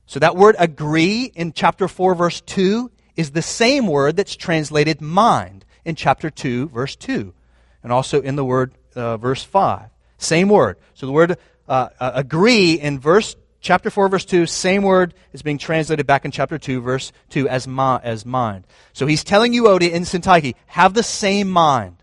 So 0.07 0.19
that 0.19 0.35
word 0.35 0.57
agree 0.59 1.30
in 1.37 1.52
chapter 1.52 1.87
4 1.87 2.16
verse 2.16 2.40
2 2.40 2.90
is 3.14 3.30
the 3.30 3.42
same 3.42 3.87
word 3.87 4.16
that's 4.16 4.35
translated 4.35 5.00
mind 5.00 5.64
in 5.85 5.95
chapter 5.95 6.30
2 6.30 6.69
verse 6.71 6.97
2 6.97 7.33
and 7.82 7.92
also 7.92 8.20
in 8.20 8.37
the 8.37 8.44
word 8.44 8.72
uh, 8.94 9.16
verse 9.16 9.42
5. 9.42 9.90
Same 10.18 10.49
word. 10.49 10.76
So 10.94 11.06
the 11.06 11.12
word 11.12 11.38
uh, 11.68 11.88
uh, 11.99 12.12
agree 12.14 12.75
in 12.75 12.99
verse 12.99 13.37
chapter 13.60 13.90
4, 13.90 14.08
verse 14.08 14.25
2, 14.25 14.46
same 14.46 14.82
word 14.82 15.14
is 15.32 15.42
being 15.42 15.58
translated 15.58 16.06
back 16.06 16.25
in 16.25 16.30
chapter 16.30 16.58
2, 16.58 16.80
verse 16.80 17.12
2, 17.30 17.49
as, 17.49 17.66
ma, 17.66 18.00
as 18.02 18.25
mind. 18.26 18.66
So 18.92 19.06
he's 19.06 19.25
telling 19.25 19.52
Euodia 19.52 19.90
in 19.90 20.02
Syntyche, 20.02 20.54
have 20.66 20.94
the 20.94 21.02
same 21.02 21.49
mind 21.50 21.96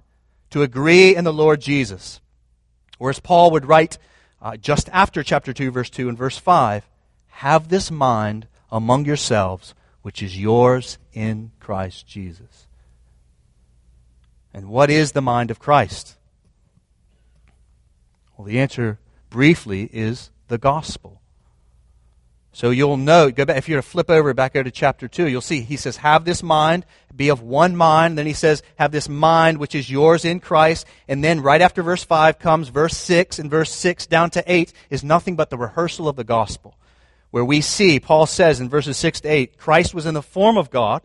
to 0.52 0.62
agree 0.62 1.16
in 1.16 1.24
the 1.24 1.34
Lord 1.34 1.62
Jesus. 1.62 2.22
Whereas 2.98 3.20
Paul 3.20 3.52
would 3.52 3.66
write 3.66 3.98
uh, 4.42 4.58
just 4.58 4.90
after 4.90 5.24
chapter 5.24 5.54
2, 5.54 5.72
verse 5.72 5.90
2 5.90 6.10
and 6.10 6.18
verse 6.18 6.38
5, 6.38 6.88
have 7.28 7.70
this 7.70 7.92
mind 7.92 8.48
among 8.72 9.06
yourselves, 9.06 9.74
which 10.02 10.22
is 10.22 10.40
yours 10.40 10.98
in 11.14 11.52
Christ 11.60 12.08
Jesus. 12.08 12.67
And 14.54 14.70
what 14.70 14.90
is 14.90 15.12
the 15.12 15.22
mind 15.22 15.52
of 15.52 15.60
Christ? 15.60 16.16
Well, 18.36 18.46
the 18.46 18.60
answer 18.60 19.00
briefly 19.30 19.90
is 19.92 20.30
the 20.48 20.58
gospel. 20.58 21.22
So 22.58 22.72
you'll 22.72 22.98
note, 22.98 23.36
go 23.36 23.46
back, 23.46 23.58
if 23.58 23.70
you're 23.70 23.82
to 23.82 23.88
flip 23.88 24.10
over 24.10 24.34
back 24.34 24.56
over 24.56 24.64
to 24.64 24.72
chapter 24.72 25.08
2, 25.08 25.28
you'll 25.28 25.42
see 25.42 25.62
he 25.62 25.78
says, 25.78 25.98
Have 25.98 26.26
this 26.26 26.42
mind, 26.42 26.88
be 27.16 27.30
of 27.30 27.44
one 27.44 27.76
mind. 27.76 28.18
Then 28.18 28.26
he 28.26 28.34
says, 28.34 28.64
Have 28.80 28.92
this 28.92 29.08
mind 29.08 29.60
which 29.60 29.76
is 29.76 29.92
yours 29.92 30.26
in 30.26 30.40
Christ. 30.40 30.88
And 31.08 31.24
then 31.24 31.42
right 31.42 31.62
after 31.62 31.84
verse 31.84 32.04
5 32.04 32.40
comes 32.40 32.70
verse 32.70 32.98
6, 32.98 33.38
and 33.38 33.52
verse 33.52 33.72
6 33.72 34.08
down 34.08 34.32
to 34.32 34.44
8 34.52 34.74
is 34.90 35.04
nothing 35.04 35.36
but 35.36 35.52
the 35.52 35.58
rehearsal 35.58 36.10
of 36.10 36.16
the 36.16 36.24
gospel. 36.24 36.76
Where 37.30 37.46
we 37.46 37.62
see, 37.62 38.00
Paul 38.00 38.26
says 38.26 38.60
in 38.60 38.70
verses 38.70 38.98
6 38.98 39.22
to 39.22 39.28
8, 39.28 39.58
Christ 39.60 39.94
was 39.94 40.08
in 40.08 40.16
the 40.16 40.24
form 40.24 40.58
of 40.58 40.72
God, 40.72 41.04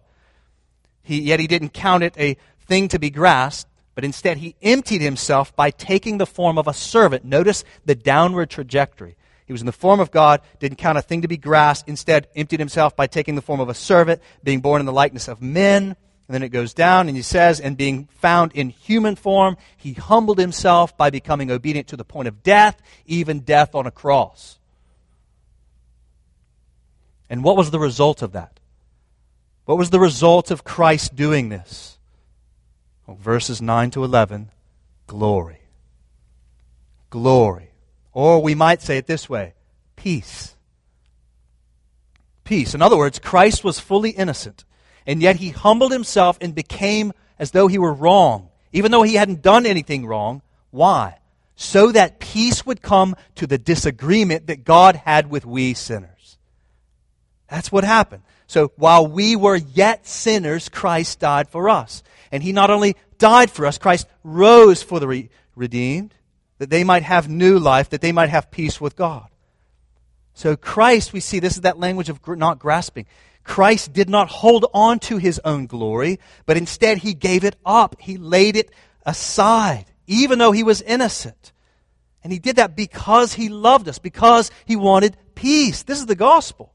he, 1.02 1.20
yet 1.20 1.38
he 1.38 1.46
didn't 1.46 1.74
count 1.74 2.02
it 2.02 2.16
a 2.16 2.38
thing 2.72 2.88
to 2.88 2.98
be 2.98 3.10
grasped, 3.10 3.70
but 3.94 4.02
instead 4.02 4.38
he 4.38 4.56
emptied 4.62 5.02
himself 5.02 5.54
by 5.54 5.70
taking 5.70 6.16
the 6.16 6.24
form 6.24 6.56
of 6.56 6.66
a 6.66 6.72
servant. 6.72 7.22
Notice 7.22 7.64
the 7.84 7.94
downward 7.94 8.48
trajectory. 8.48 9.14
He 9.44 9.52
was 9.52 9.60
in 9.60 9.66
the 9.66 9.72
form 9.72 10.00
of 10.00 10.10
God, 10.10 10.40
didn't 10.58 10.78
count 10.78 10.96
a 10.96 11.02
thing 11.02 11.20
to 11.20 11.28
be 11.28 11.36
grasped, 11.36 11.86
instead 11.86 12.28
emptied 12.34 12.60
himself 12.60 12.96
by 12.96 13.06
taking 13.06 13.34
the 13.34 13.42
form 13.42 13.60
of 13.60 13.68
a 13.68 13.74
servant, 13.74 14.22
being 14.42 14.60
born 14.60 14.80
in 14.80 14.86
the 14.86 14.92
likeness 14.92 15.28
of 15.28 15.42
men. 15.42 15.84
And 16.28 16.34
then 16.34 16.42
it 16.42 16.48
goes 16.48 16.72
down 16.72 17.08
and 17.08 17.16
he 17.16 17.22
says, 17.22 17.60
and 17.60 17.76
being 17.76 18.08
found 18.20 18.52
in 18.52 18.70
human 18.70 19.16
form, 19.16 19.58
he 19.76 19.92
humbled 19.92 20.38
himself 20.38 20.96
by 20.96 21.10
becoming 21.10 21.50
obedient 21.50 21.88
to 21.88 21.98
the 21.98 22.04
point 22.04 22.26
of 22.26 22.42
death, 22.42 22.80
even 23.04 23.40
death 23.40 23.74
on 23.74 23.86
a 23.86 23.90
cross. 23.90 24.58
And 27.28 27.44
what 27.44 27.58
was 27.58 27.70
the 27.70 27.78
result 27.78 28.22
of 28.22 28.32
that? 28.32 28.60
What 29.66 29.76
was 29.76 29.90
the 29.90 30.00
result 30.00 30.50
of 30.50 30.64
Christ 30.64 31.14
doing 31.14 31.50
this? 31.50 31.91
Verses 33.08 33.60
9 33.60 33.90
to 33.92 34.04
11 34.04 34.50
glory. 35.06 35.60
Glory. 37.10 37.70
Or 38.12 38.42
we 38.42 38.54
might 38.54 38.82
say 38.82 38.96
it 38.96 39.06
this 39.06 39.28
way 39.28 39.54
peace. 39.96 40.56
Peace. 42.44 42.74
In 42.74 42.82
other 42.82 42.96
words, 42.96 43.18
Christ 43.18 43.62
was 43.62 43.78
fully 43.78 44.10
innocent, 44.10 44.64
and 45.06 45.22
yet 45.22 45.36
he 45.36 45.50
humbled 45.50 45.92
himself 45.92 46.38
and 46.40 46.54
became 46.54 47.12
as 47.38 47.52
though 47.52 47.68
he 47.68 47.78
were 47.78 47.92
wrong, 47.92 48.48
even 48.72 48.90
though 48.90 49.02
he 49.02 49.14
hadn't 49.14 49.42
done 49.42 49.64
anything 49.64 50.06
wrong. 50.06 50.42
Why? 50.70 51.18
So 51.54 51.92
that 51.92 52.18
peace 52.18 52.66
would 52.66 52.82
come 52.82 53.14
to 53.36 53.46
the 53.46 53.58
disagreement 53.58 54.48
that 54.48 54.64
God 54.64 54.96
had 54.96 55.30
with 55.30 55.46
we 55.46 55.74
sinners. 55.74 56.38
That's 57.48 57.70
what 57.70 57.84
happened. 57.84 58.22
So 58.46 58.72
while 58.76 59.06
we 59.06 59.36
were 59.36 59.56
yet 59.56 60.06
sinners, 60.06 60.68
Christ 60.68 61.20
died 61.20 61.48
for 61.48 61.68
us. 61.68 62.02
And 62.32 62.42
he 62.42 62.52
not 62.52 62.70
only 62.70 62.96
died 63.18 63.50
for 63.50 63.66
us, 63.66 63.78
Christ 63.78 64.08
rose 64.24 64.82
for 64.82 64.98
the 64.98 65.06
re- 65.06 65.28
redeemed 65.54 66.14
that 66.58 66.70
they 66.70 66.82
might 66.82 67.02
have 67.02 67.28
new 67.28 67.58
life, 67.58 67.90
that 67.90 68.00
they 68.00 68.12
might 68.12 68.30
have 68.30 68.50
peace 68.50 68.80
with 68.80 68.96
God. 68.96 69.28
So 70.34 70.56
Christ, 70.56 71.12
we 71.12 71.20
see, 71.20 71.38
this 71.38 71.56
is 71.56 71.60
that 71.60 71.78
language 71.78 72.08
of 72.08 72.20
not 72.26 72.58
grasping. 72.58 73.06
Christ 73.44 73.92
did 73.92 74.08
not 74.08 74.28
hold 74.28 74.66
on 74.72 74.98
to 75.00 75.18
his 75.18 75.40
own 75.44 75.66
glory, 75.66 76.20
but 76.46 76.56
instead 76.56 76.98
he 76.98 77.12
gave 77.12 77.44
it 77.44 77.56
up. 77.66 77.96
He 78.00 78.16
laid 78.16 78.56
it 78.56 78.70
aside, 79.04 79.86
even 80.06 80.38
though 80.38 80.52
he 80.52 80.62
was 80.62 80.80
innocent. 80.80 81.52
And 82.24 82.32
he 82.32 82.38
did 82.38 82.56
that 82.56 82.76
because 82.76 83.34
he 83.34 83.48
loved 83.48 83.88
us, 83.88 83.98
because 83.98 84.50
he 84.64 84.76
wanted 84.76 85.16
peace. 85.34 85.82
This 85.82 85.98
is 85.98 86.06
the 86.06 86.14
gospel. 86.14 86.72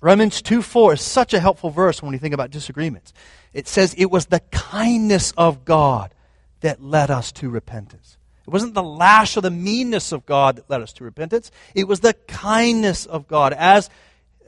Romans 0.00 0.40
2 0.40 0.62
4 0.62 0.94
is 0.94 1.02
such 1.02 1.34
a 1.34 1.40
helpful 1.40 1.70
verse 1.70 2.02
when 2.02 2.12
you 2.12 2.18
think 2.18 2.32
about 2.32 2.50
disagreements. 2.50 3.12
It 3.52 3.66
says 3.66 3.94
it 3.94 4.10
was 4.10 4.26
the 4.26 4.40
kindness 4.50 5.32
of 5.36 5.64
God 5.64 6.14
that 6.60 6.82
led 6.82 7.10
us 7.10 7.32
to 7.32 7.48
repentance. 7.48 8.16
It 8.46 8.50
wasn't 8.50 8.74
the 8.74 8.82
lash 8.82 9.36
or 9.36 9.40
the 9.40 9.50
meanness 9.50 10.12
of 10.12 10.26
God 10.26 10.56
that 10.56 10.70
led 10.70 10.82
us 10.82 10.92
to 10.94 11.04
repentance. 11.04 11.50
It 11.74 11.88
was 11.88 12.00
the 12.00 12.14
kindness 12.14 13.06
of 13.06 13.28
God 13.28 13.52
as 13.52 13.90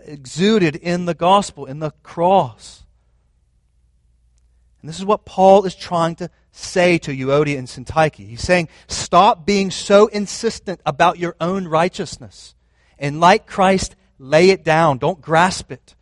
exuded 0.04 0.76
in 0.76 1.04
the 1.04 1.14
gospel, 1.14 1.66
in 1.66 1.78
the 1.78 1.92
cross. 2.02 2.82
And 4.80 4.88
this 4.88 4.98
is 4.98 5.04
what 5.04 5.24
Paul 5.24 5.64
is 5.64 5.76
trying 5.76 6.16
to 6.16 6.30
say 6.50 6.98
to 6.98 7.12
Euodia 7.12 7.58
and 7.58 7.68
Syntyche. 7.68 8.26
He's 8.26 8.42
saying, 8.42 8.68
stop 8.88 9.46
being 9.46 9.70
so 9.70 10.08
insistent 10.08 10.80
about 10.84 11.18
your 11.18 11.36
own 11.40 11.68
righteousness. 11.68 12.54
And 12.98 13.20
like 13.20 13.46
Christ, 13.46 13.94
lay 14.18 14.50
it 14.50 14.64
down. 14.64 14.98
Don't 14.98 15.20
grasp 15.20 15.70
it. 15.70 15.94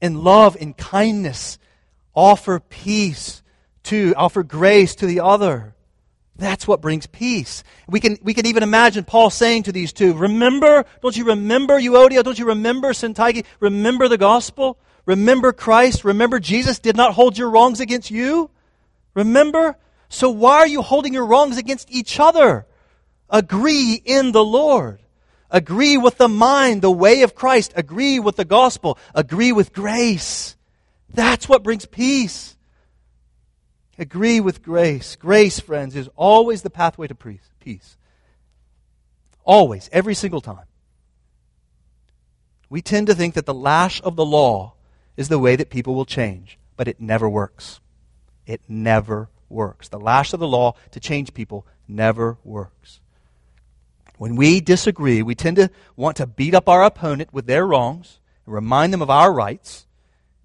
In 0.00 0.24
love, 0.24 0.56
in 0.56 0.74
kindness, 0.74 1.58
offer 2.14 2.60
peace 2.60 3.42
to, 3.84 4.14
offer 4.16 4.42
grace 4.42 4.94
to 4.96 5.06
the 5.06 5.20
other. 5.20 5.74
That's 6.36 6.66
what 6.66 6.80
brings 6.80 7.06
peace. 7.06 7.62
We 7.86 8.00
can, 8.00 8.18
we 8.22 8.32
can 8.32 8.46
even 8.46 8.62
imagine 8.62 9.04
Paul 9.04 9.28
saying 9.28 9.64
to 9.64 9.72
these 9.72 9.92
two, 9.92 10.14
Remember, 10.14 10.86
don't 11.02 11.16
you 11.16 11.24
remember 11.26 11.78
Euodia? 11.78 12.24
Don't 12.24 12.38
you 12.38 12.46
remember 12.46 12.92
Syntyche? 12.92 13.44
Remember 13.60 14.08
the 14.08 14.16
gospel? 14.16 14.78
Remember 15.04 15.52
Christ? 15.52 16.04
Remember 16.04 16.40
Jesus 16.40 16.78
did 16.78 16.96
not 16.96 17.12
hold 17.12 17.36
your 17.36 17.50
wrongs 17.50 17.80
against 17.80 18.10
you? 18.10 18.50
Remember? 19.14 19.76
So 20.08 20.30
why 20.30 20.58
are 20.58 20.66
you 20.66 20.82
holding 20.82 21.12
your 21.12 21.26
wrongs 21.26 21.58
against 21.58 21.90
each 21.90 22.18
other? 22.18 22.66
Agree 23.28 24.00
in 24.04 24.32
the 24.32 24.44
Lord. 24.44 25.00
Agree 25.50 25.96
with 25.96 26.16
the 26.16 26.28
mind, 26.28 26.80
the 26.80 26.90
way 26.90 27.22
of 27.22 27.34
Christ. 27.34 27.72
Agree 27.76 28.18
with 28.18 28.36
the 28.36 28.44
gospel. 28.44 28.98
Agree 29.14 29.52
with 29.52 29.72
grace. 29.72 30.56
That's 31.12 31.48
what 31.48 31.62
brings 31.62 31.86
peace. 31.86 32.56
Agree 33.98 34.40
with 34.40 34.62
grace. 34.62 35.16
Grace, 35.16 35.60
friends, 35.60 35.94
is 35.94 36.08
always 36.16 36.62
the 36.62 36.70
pathway 36.70 37.06
to 37.08 37.14
peace. 37.14 37.96
Always, 39.44 39.90
every 39.92 40.14
single 40.14 40.40
time. 40.40 40.66
We 42.68 42.80
tend 42.80 43.08
to 43.08 43.14
think 43.14 43.34
that 43.34 43.46
the 43.46 43.54
lash 43.54 44.00
of 44.02 44.16
the 44.16 44.24
law 44.24 44.74
is 45.16 45.28
the 45.28 45.38
way 45.38 45.56
that 45.56 45.70
people 45.70 45.94
will 45.94 46.04
change, 46.04 46.58
but 46.76 46.88
it 46.88 47.00
never 47.00 47.28
works. 47.28 47.80
It 48.46 48.62
never 48.68 49.28
works. 49.48 49.88
The 49.88 49.98
lash 49.98 50.32
of 50.32 50.40
the 50.40 50.48
law 50.48 50.74
to 50.92 51.00
change 51.00 51.34
people 51.34 51.66
never 51.88 52.38
works. 52.44 53.00
When 54.16 54.36
we 54.36 54.60
disagree, 54.60 55.22
we 55.22 55.34
tend 55.34 55.56
to 55.56 55.70
want 55.96 56.16
to 56.18 56.26
beat 56.26 56.54
up 56.54 56.68
our 56.68 56.84
opponent 56.84 57.32
with 57.32 57.46
their 57.46 57.66
wrongs 57.66 58.20
and 58.46 58.54
remind 58.54 58.92
them 58.92 59.02
of 59.02 59.10
our 59.10 59.32
rights. 59.32 59.86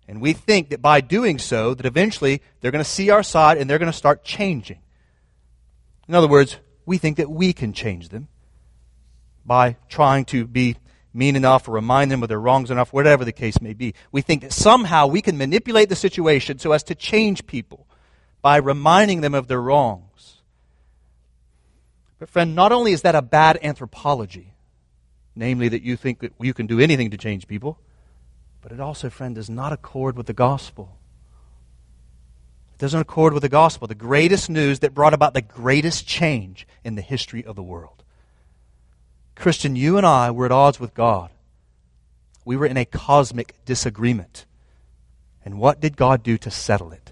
And 0.08 0.22
we 0.22 0.34
think 0.34 0.70
that 0.70 0.82
by 0.82 1.02
doing 1.02 1.40
so, 1.40 1.74
that 1.74 1.86
eventually 1.86 2.42
they're 2.62 2.72
going 2.72 2.84
to 2.84 2.90
see 2.90 3.10
our 3.10 3.24
side 3.24 3.58
and 3.58 3.70
they're 3.70 3.80
going 3.80 3.92
to 3.92 3.98
start 3.98 4.24
changing. 4.24 4.80
In 6.08 6.14
other 6.14 6.28
words, 6.28 6.58
we 6.86 6.98
think 6.98 7.18
that 7.18 7.30
we 7.30 7.54
can 7.54 7.74
change 7.74 8.10
them 8.10 8.28
by 9.46 9.78
trying 9.90 10.26
to 10.26 10.46
be 10.46 10.78
mean 11.14 11.36
enough 11.36 11.68
or 11.68 11.72
remind 11.72 12.12
them 12.12 12.22
of 12.22 12.30
their 12.30 12.40
wrongs 12.40 12.70
enough, 12.70 12.92
whatever 12.92 13.24
the 13.26 13.32
case 13.32 13.62
may 13.62 13.74
be. 13.74 13.96
We 14.12 14.22
think 14.22 14.42
that 14.42 14.52
somehow 14.52 15.08
we 15.08 15.22
can 15.22 15.38
manipulate 15.38 15.90
the 15.90 15.96
situation 15.96 16.60
so 16.60 16.74
as 16.74 16.84
to 16.84 16.96
change 16.96 17.48
people 17.48 17.88
by 18.42 18.58
reminding 18.58 19.22
them 19.22 19.34
of 19.34 19.48
their 19.48 19.62
wrongs. 19.62 20.42
But, 22.20 22.30
friend, 22.30 22.54
not 22.54 22.72
only 22.72 22.92
is 22.92 23.02
that 23.02 23.16
a 23.16 23.22
bad 23.22 23.60
anthropology, 23.64 24.54
namely 25.36 25.70
that 25.70 25.82
you 25.82 25.98
think 25.98 26.20
that 26.20 26.34
you 26.40 26.54
can 26.54 26.68
do 26.68 26.80
anything 26.80 27.12
to 27.12 27.18
change 27.18 27.48
people, 27.48 27.80
but 28.66 28.72
it 28.72 28.80
also, 28.80 29.12
friend, 29.12 29.36
does 29.36 29.48
not 29.48 29.72
accord 29.72 30.18
with 30.18 30.26
the 30.26 30.34
gospel. 30.34 30.98
It 32.74 32.80
doesn't 32.80 33.00
accord 33.00 33.32
with 33.34 33.44
the 33.44 33.48
gospel, 33.48 33.88
the 33.88 33.94
greatest 33.94 34.50
news 34.50 34.80
that 34.80 34.96
brought 34.96 35.14
about 35.14 35.36
the 35.36 35.44
greatest 35.44 36.08
change 36.08 36.66
in 36.84 36.96
the 36.96 37.04
history 37.04 37.46
of 37.46 37.56
the 37.56 37.62
world. 37.62 38.04
Christian, 39.36 39.76
you 39.76 39.98
and 39.98 40.06
I 40.06 40.32
were 40.32 40.48
at 40.48 40.52
odds 40.52 40.80
with 40.80 40.96
God. 40.96 41.30
We 42.44 42.58
were 42.58 42.66
in 42.66 42.76
a 42.76 42.86
cosmic 42.86 43.54
disagreement. 43.66 44.48
And 45.46 45.60
what 45.60 45.80
did 45.80 45.96
God 45.96 46.24
do 46.24 46.36
to 46.40 46.50
settle 46.50 46.92
it? 46.92 47.12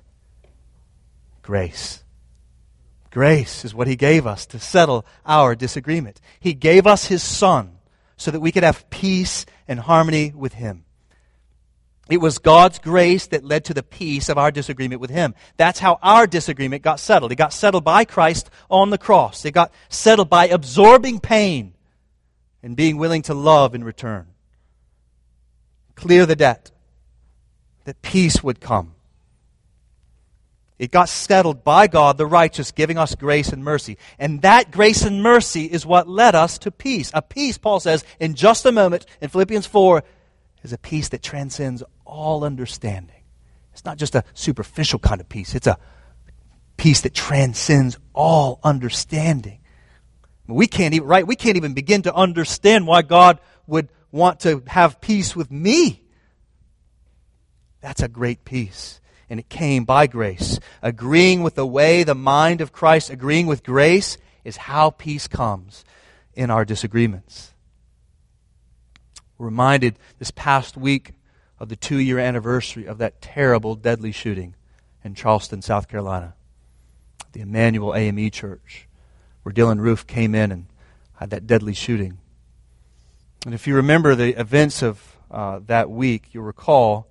Grace. 1.43 2.03
Grace 3.11 3.63
is 3.63 3.75
what 3.75 3.85
He 3.85 3.95
gave 3.95 4.25
us 4.25 4.47
to 4.47 4.57
settle 4.57 5.05
our 5.23 5.53
disagreement. 5.53 6.19
He 6.39 6.55
gave 6.55 6.87
us 6.87 7.05
His 7.05 7.21
Son 7.21 7.77
so 8.17 8.31
that 8.31 8.39
we 8.39 8.51
could 8.51 8.63
have 8.63 8.89
peace 8.89 9.45
and 9.67 9.79
harmony 9.79 10.33
with 10.35 10.53
Him. 10.53 10.85
It 12.09 12.17
was 12.17 12.37
God's 12.37 12.79
grace 12.79 13.27
that 13.27 13.45
led 13.45 13.65
to 13.65 13.73
the 13.73 13.83
peace 13.83 14.27
of 14.27 14.37
our 14.37 14.51
disagreement 14.51 14.99
with 14.99 15.09
Him. 15.09 15.35
That's 15.55 15.79
how 15.79 15.99
our 16.01 16.27
disagreement 16.27 16.83
got 16.83 16.99
settled. 16.99 17.31
It 17.31 17.37
got 17.37 17.53
settled 17.53 17.85
by 17.85 18.03
Christ 18.03 18.49
on 18.69 18.89
the 18.89 18.97
cross. 18.97 19.45
It 19.45 19.51
got 19.51 19.71
settled 19.87 20.29
by 20.29 20.47
absorbing 20.47 21.21
pain 21.21 21.73
and 22.61 22.75
being 22.75 22.97
willing 22.97 23.21
to 23.23 23.33
love 23.33 23.73
in 23.73 23.83
return. 23.83 24.27
Clear 25.95 26.25
the 26.25 26.35
debt, 26.35 26.71
that 27.85 28.01
peace 28.01 28.43
would 28.43 28.59
come. 28.59 28.95
It 30.79 30.91
got 30.91 31.07
settled 31.07 31.63
by 31.63 31.87
God, 31.87 32.17
the 32.17 32.25
righteous, 32.25 32.71
giving 32.71 32.97
us 32.97 33.15
grace 33.15 33.53
and 33.53 33.63
mercy. 33.63 33.97
And 34.19 34.41
that 34.41 34.71
grace 34.71 35.03
and 35.03 35.23
mercy 35.23 35.65
is 35.65 35.85
what 35.85 36.09
led 36.09 36.35
us 36.35 36.57
to 36.59 36.71
peace. 36.71 37.11
A 37.13 37.21
peace, 37.21 37.57
Paul 37.57 37.79
says 37.79 38.03
in 38.19 38.33
just 38.33 38.65
a 38.65 38.71
moment 38.71 39.05
in 39.21 39.29
Philippians 39.29 39.67
4, 39.67 40.03
is 40.63 40.73
a 40.73 40.77
peace 40.77 41.09
that 41.09 41.21
transcends 41.21 41.83
all 42.05 42.43
understanding. 42.43 43.23
It's 43.73 43.85
not 43.85 43.97
just 43.97 44.15
a 44.15 44.23
superficial 44.33 44.99
kind 44.99 45.19
of 45.19 45.29
peace, 45.29 45.55
it's 45.55 45.67
a 45.67 45.77
peace 46.77 47.01
that 47.01 47.13
transcends 47.13 47.97
all 48.13 48.59
understanding. 48.63 49.59
We 50.47 50.67
can't 50.67 50.93
even, 50.93 51.07
right? 51.07 51.25
We 51.25 51.35
can't 51.35 51.57
even 51.57 51.73
begin 51.73 52.01
to 52.03 52.13
understand 52.13 52.85
why 52.85 53.01
God 53.01 53.39
would 53.65 53.89
want 54.11 54.41
to 54.41 54.61
have 54.67 54.99
peace 54.99 55.35
with 55.35 55.49
me. 55.49 56.03
That's 57.81 58.01
a 58.01 58.07
great 58.07 58.43
peace. 58.45 58.99
And 59.29 59.39
it 59.39 59.49
came 59.49 59.85
by 59.85 60.07
grace. 60.07 60.59
Agreeing 60.81 61.43
with 61.43 61.55
the 61.55 61.65
way, 61.65 62.03
the 62.03 62.13
mind 62.13 62.61
of 62.61 62.71
Christ, 62.71 63.09
agreeing 63.09 63.47
with 63.47 63.63
grace 63.63 64.17
is 64.43 64.57
how 64.57 64.89
peace 64.89 65.27
comes 65.27 65.85
in 66.33 66.51
our 66.51 66.65
disagreements. 66.65 67.52
Reminded 69.43 69.99
this 70.19 70.31
past 70.31 70.77
week 70.77 71.13
of 71.59 71.69
the 71.69 71.75
two 71.75 71.97
year 71.97 72.19
anniversary 72.19 72.85
of 72.85 72.97
that 72.97 73.21
terrible, 73.21 73.75
deadly 73.75 74.11
shooting 74.11 74.55
in 75.03 75.15
Charleston, 75.15 75.61
South 75.61 75.87
Carolina, 75.87 76.33
the 77.33 77.41
Emanuel 77.41 77.93
AME 77.93 78.31
Church 78.31 78.87
where 79.43 79.53
Dylann 79.53 79.79
Roof 79.79 80.07
came 80.07 80.33
in 80.33 80.51
and 80.51 80.65
had 81.15 81.29
that 81.29 81.45
deadly 81.45 81.73
shooting. 81.73 82.17
And 83.45 83.53
if 83.53 83.67
you 83.67 83.75
remember 83.75 84.15
the 84.15 84.39
events 84.39 84.81
of 84.81 85.17
uh, 85.29 85.59
that 85.67 85.89
week, 85.89 86.29
you'll 86.31 86.45
recall 86.45 87.07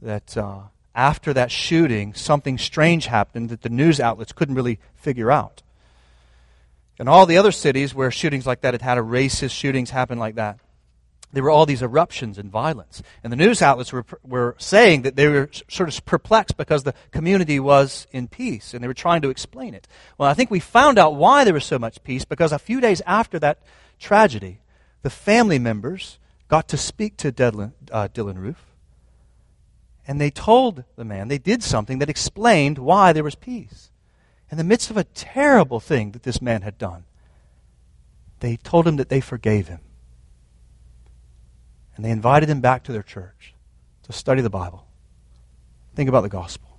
that 0.00 0.36
uh, 0.36 0.60
after 0.94 1.32
that 1.34 1.50
shooting, 1.50 2.14
something 2.14 2.58
strange 2.58 3.06
happened 3.06 3.50
that 3.50 3.62
the 3.62 3.68
news 3.68 4.00
outlets 4.00 4.32
couldn't 4.32 4.54
really 4.54 4.78
figure 4.94 5.30
out. 5.30 5.62
In 6.98 7.08
all 7.08 7.26
the 7.26 7.36
other 7.36 7.52
cities 7.52 7.94
where 7.94 8.10
shootings 8.10 8.46
like 8.46 8.60
that 8.62 8.74
had 8.74 8.82
had, 8.82 8.98
a 8.98 9.02
racist 9.02 9.50
shootings 9.50 9.90
happen 9.90 10.18
like 10.18 10.36
that, 10.36 10.58
there 11.32 11.42
were 11.42 11.50
all 11.50 11.66
these 11.66 11.82
eruptions 11.82 12.38
and 12.38 12.50
violence. 12.50 13.02
And 13.22 13.32
the 13.32 13.36
news 13.36 13.60
outlets 13.60 13.92
were, 13.92 14.04
were 14.22 14.56
saying 14.58 15.02
that 15.02 15.16
they 15.16 15.28
were 15.28 15.50
sort 15.68 15.88
of 15.88 16.04
perplexed 16.06 16.56
because 16.56 16.84
the 16.84 16.94
community 17.10 17.60
was 17.60 18.06
in 18.12 18.28
peace 18.28 18.72
and 18.72 18.82
they 18.82 18.88
were 18.88 18.94
trying 18.94 19.20
to 19.22 19.30
explain 19.30 19.74
it. 19.74 19.86
Well, 20.16 20.28
I 20.28 20.34
think 20.34 20.50
we 20.50 20.60
found 20.60 20.98
out 20.98 21.16
why 21.16 21.44
there 21.44 21.54
was 21.54 21.66
so 21.66 21.78
much 21.78 22.02
peace 22.02 22.24
because 22.24 22.52
a 22.52 22.58
few 22.58 22.80
days 22.80 23.02
after 23.06 23.38
that 23.40 23.58
tragedy, 23.98 24.60
the 25.02 25.10
family 25.10 25.58
members 25.58 26.18
got 26.48 26.66
to 26.68 26.78
speak 26.78 27.18
to 27.18 27.30
Dylann, 27.30 27.72
uh, 27.92 28.08
Dylann 28.08 28.38
Roof. 28.38 28.64
And 30.06 30.18
they 30.18 30.30
told 30.30 30.84
the 30.96 31.04
man, 31.04 31.28
they 31.28 31.36
did 31.36 31.62
something 31.62 31.98
that 31.98 32.08
explained 32.08 32.78
why 32.78 33.12
there 33.12 33.24
was 33.24 33.34
peace. 33.34 33.90
In 34.50 34.56
the 34.56 34.64
midst 34.64 34.90
of 34.90 34.96
a 34.96 35.04
terrible 35.04 35.78
thing 35.78 36.12
that 36.12 36.22
this 36.22 36.40
man 36.40 36.62
had 36.62 36.78
done, 36.78 37.04
they 38.40 38.56
told 38.56 38.88
him 38.88 38.96
that 38.96 39.10
they 39.10 39.20
forgave 39.20 39.68
him 39.68 39.80
and 41.98 42.04
they 42.04 42.10
invited 42.12 42.48
him 42.48 42.60
back 42.60 42.84
to 42.84 42.92
their 42.92 43.02
church 43.02 43.54
to 44.04 44.12
study 44.12 44.40
the 44.40 44.48
Bible. 44.48 44.86
Think 45.96 46.08
about 46.08 46.20
the 46.20 46.28
gospel. 46.28 46.78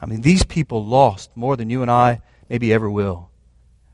I 0.00 0.06
mean, 0.06 0.22
these 0.22 0.42
people 0.42 0.86
lost 0.86 1.36
more 1.36 1.54
than 1.54 1.68
you 1.68 1.82
and 1.82 1.90
I 1.90 2.22
maybe 2.48 2.72
ever 2.72 2.90
will. 2.90 3.28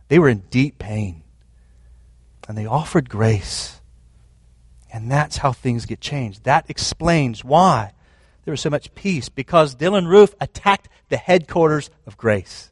They 0.07 0.20
were 0.20 0.28
in 0.28 0.44
deep 0.50 0.78
pain. 0.78 1.24
And 2.48 2.57
they 2.57 2.66
offered 2.66 3.11
grace. 3.11 3.81
And 4.92 5.11
that's 5.11 5.38
how 5.38 5.50
things 5.50 5.87
get 5.87 6.00
changed. 6.00 6.44
That 6.44 6.70
explains 6.70 7.44
why 7.44 7.94
there 8.44 8.52
was 8.52 8.61
so 8.61 8.70
much 8.70 8.94
peace, 8.94 9.28
because 9.28 9.74
Dylann 9.74 10.07
Roof 10.07 10.37
attacked 10.40 10.88
the 11.09 11.16
headquarters 11.16 11.90
of 12.07 12.16
grace. 12.16 12.70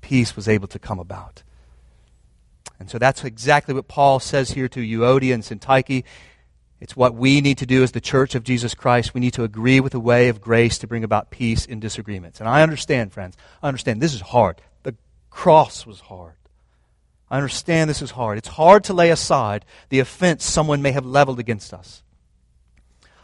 Peace 0.00 0.34
was 0.34 0.48
able 0.48 0.68
to 0.68 0.78
come 0.78 0.98
about. 0.98 1.42
And 2.78 2.90
so 2.90 2.98
that's 2.98 3.24
exactly 3.24 3.74
what 3.74 3.88
Paul 3.88 4.20
says 4.20 4.50
here 4.50 4.68
to 4.68 4.80
Euodia 4.80 5.34
and 5.34 5.42
Syntyche. 5.42 6.04
It's 6.80 6.96
what 6.96 7.14
we 7.14 7.40
need 7.40 7.58
to 7.58 7.66
do 7.66 7.82
as 7.82 7.92
the 7.92 8.00
church 8.00 8.34
of 8.34 8.44
Jesus 8.44 8.74
Christ. 8.74 9.14
We 9.14 9.20
need 9.20 9.34
to 9.34 9.44
agree 9.44 9.80
with 9.80 9.92
the 9.92 10.00
way 10.00 10.28
of 10.28 10.40
grace 10.40 10.76
to 10.78 10.86
bring 10.86 11.04
about 11.04 11.30
peace 11.30 11.64
in 11.64 11.80
disagreements. 11.80 12.40
And 12.40 12.48
I 12.48 12.62
understand, 12.62 13.12
friends. 13.12 13.36
I 13.62 13.68
understand 13.68 14.02
this 14.02 14.14
is 14.14 14.20
hard. 14.20 14.60
The 14.82 14.94
cross 15.30 15.86
was 15.86 16.00
hard. 16.00 16.34
I 17.30 17.36
understand 17.36 17.88
this 17.88 18.02
is 18.02 18.10
hard. 18.10 18.38
It's 18.38 18.48
hard 18.48 18.84
to 18.84 18.92
lay 18.92 19.10
aside 19.10 19.64
the 19.88 20.00
offense 20.00 20.44
someone 20.44 20.82
may 20.82 20.92
have 20.92 21.06
leveled 21.06 21.38
against 21.38 21.72
us. 21.72 22.02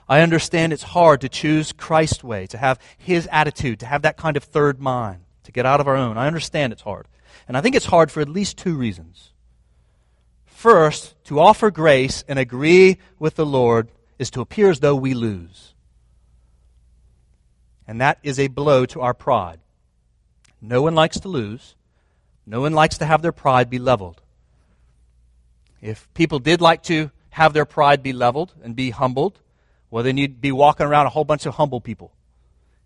I 0.09 0.23
understand 0.23 0.73
it's 0.73 0.83
hard 0.83 1.21
to 1.21 1.29
choose 1.29 1.71
Christ's 1.73 2.25
way, 2.25 2.47
to 2.49 2.59
have 2.59 2.81
his 2.99 3.29
attitude, 3.31 3.79
to 3.81 3.87
have 3.87 4.03
that 4.03 4.17
kind 4.17 4.37
of 4.37 4.43
third 4.43 4.81
mind, 4.81 5.21
to 5.45 5.53
get 5.53 5.67
out 5.67 5.81
of 5.81 5.87
our 5.87 5.97
own. 5.97 6.19
I 6.19 6.27
understand 6.27 6.73
it's 6.73 6.83
hard. 6.83 7.07
And 7.47 7.57
I 7.57 7.61
think 7.61 7.77
it's 7.77 7.87
hard 7.87 8.11
for 8.11 8.21
at 8.21 8.29
least 8.29 8.59
two 8.59 8.75
reasons. 8.75 9.33
First, 10.61 11.15
to 11.25 11.41
offer 11.41 11.71
grace 11.71 12.23
and 12.29 12.39
agree 12.39 12.99
with 13.19 13.37
the 13.37 13.47
Lord 13.47 13.89
is 14.19 14.31
to 14.33 14.43
appear 14.43 14.69
as 14.69 14.81
though 14.81 14.95
we 14.95 15.15
lose. 15.15 15.73
And 17.89 18.03
that 18.03 18.19
is 18.23 18.39
a 18.39 18.49
blow 18.49 18.85
to 18.85 19.01
our 19.01 19.15
pride. 19.15 19.61
No 20.61 20.83
one 20.83 20.95
likes 20.95 21.19
to 21.21 21.29
lose. 21.29 21.77
No 22.45 22.61
one 22.61 22.75
likes 22.75 22.99
to 22.99 23.07
have 23.07 23.23
their 23.23 23.33
pride 23.33 23.71
be 23.71 23.79
leveled. 23.79 24.21
If 25.81 26.13
people 26.13 26.41
did 26.41 26.61
like 26.61 26.83
to 26.83 27.11
have 27.31 27.55
their 27.55 27.65
pride 27.65 28.03
be 28.03 28.13
leveled 28.13 28.53
and 28.63 28.77
be 28.77 28.91
humbled, 28.91 29.41
well, 29.91 30.05
then 30.05 30.19
you'd 30.19 30.43
be 30.43 30.53
walking 30.53 30.85
around 30.85 31.07
a 31.07 31.09
whole 31.09 31.25
bunch 31.25 31.47
of 31.47 31.55
humble 31.55 31.81
people. 31.81 32.13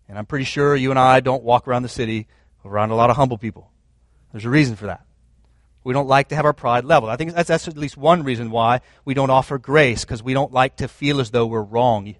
And 0.07 0.17
I'm 0.17 0.25
pretty 0.25 0.45
sure 0.45 0.77
you 0.77 0.91
and 0.91 0.99
I 0.99 1.19
don't 1.19 1.43
walk 1.43 1.67
around 1.67 1.83
the 1.83 1.89
city 1.89 2.27
around 2.63 2.91
a 2.91 2.95
lot 2.95 3.09
of 3.09 3.17
humble 3.17 3.37
people. 3.37 3.69
There's 4.31 4.45
a 4.45 4.49
reason 4.49 4.77
for 4.77 4.85
that. 4.85 5.04
We 5.85 5.93
don't 5.93 6.07
like 6.07 6.29
to 6.29 6.35
have 6.35 6.45
our 6.45 6.53
pride 6.53 6.83
leveled. 6.83 7.11
I 7.11 7.15
think 7.15 7.35
that's, 7.35 7.47
that's 7.47 7.67
at 7.67 7.77
least 7.77 7.95
one 7.95 8.23
reason 8.23 8.49
why 8.49 8.81
we 9.05 9.13
don't 9.13 9.29
offer 9.29 9.59
grace, 9.59 10.03
because 10.03 10.23
we 10.23 10.33
don't 10.33 10.51
like 10.51 10.77
to 10.77 10.87
feel 10.87 11.21
as 11.21 11.29
though 11.29 11.45
we're 11.45 11.61
wrong. 11.61 12.15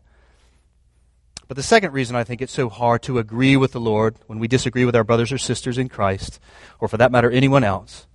But 1.47 1.57
the 1.57 1.63
second 1.63 1.91
reason 1.91 2.15
I 2.15 2.23
think 2.23 2.43
it's 2.43 2.53
so 2.53 2.69
hard 2.69 3.01
to 3.03 3.17
agree 3.17 3.57
with 3.57 3.71
the 3.71 3.79
Lord 3.79 4.17
when 4.27 4.37
we 4.37 4.47
disagree 4.47 4.85
with 4.85 4.95
our 4.95 5.03
brothers 5.03 5.31
or 5.31 5.39
sisters 5.39 5.79
in 5.79 5.89
Christ, 5.89 6.39
or 6.79 6.87
for 6.87 6.97
that 6.97 7.11
matter, 7.11 7.31
anyone 7.31 7.63
else, 7.63 8.05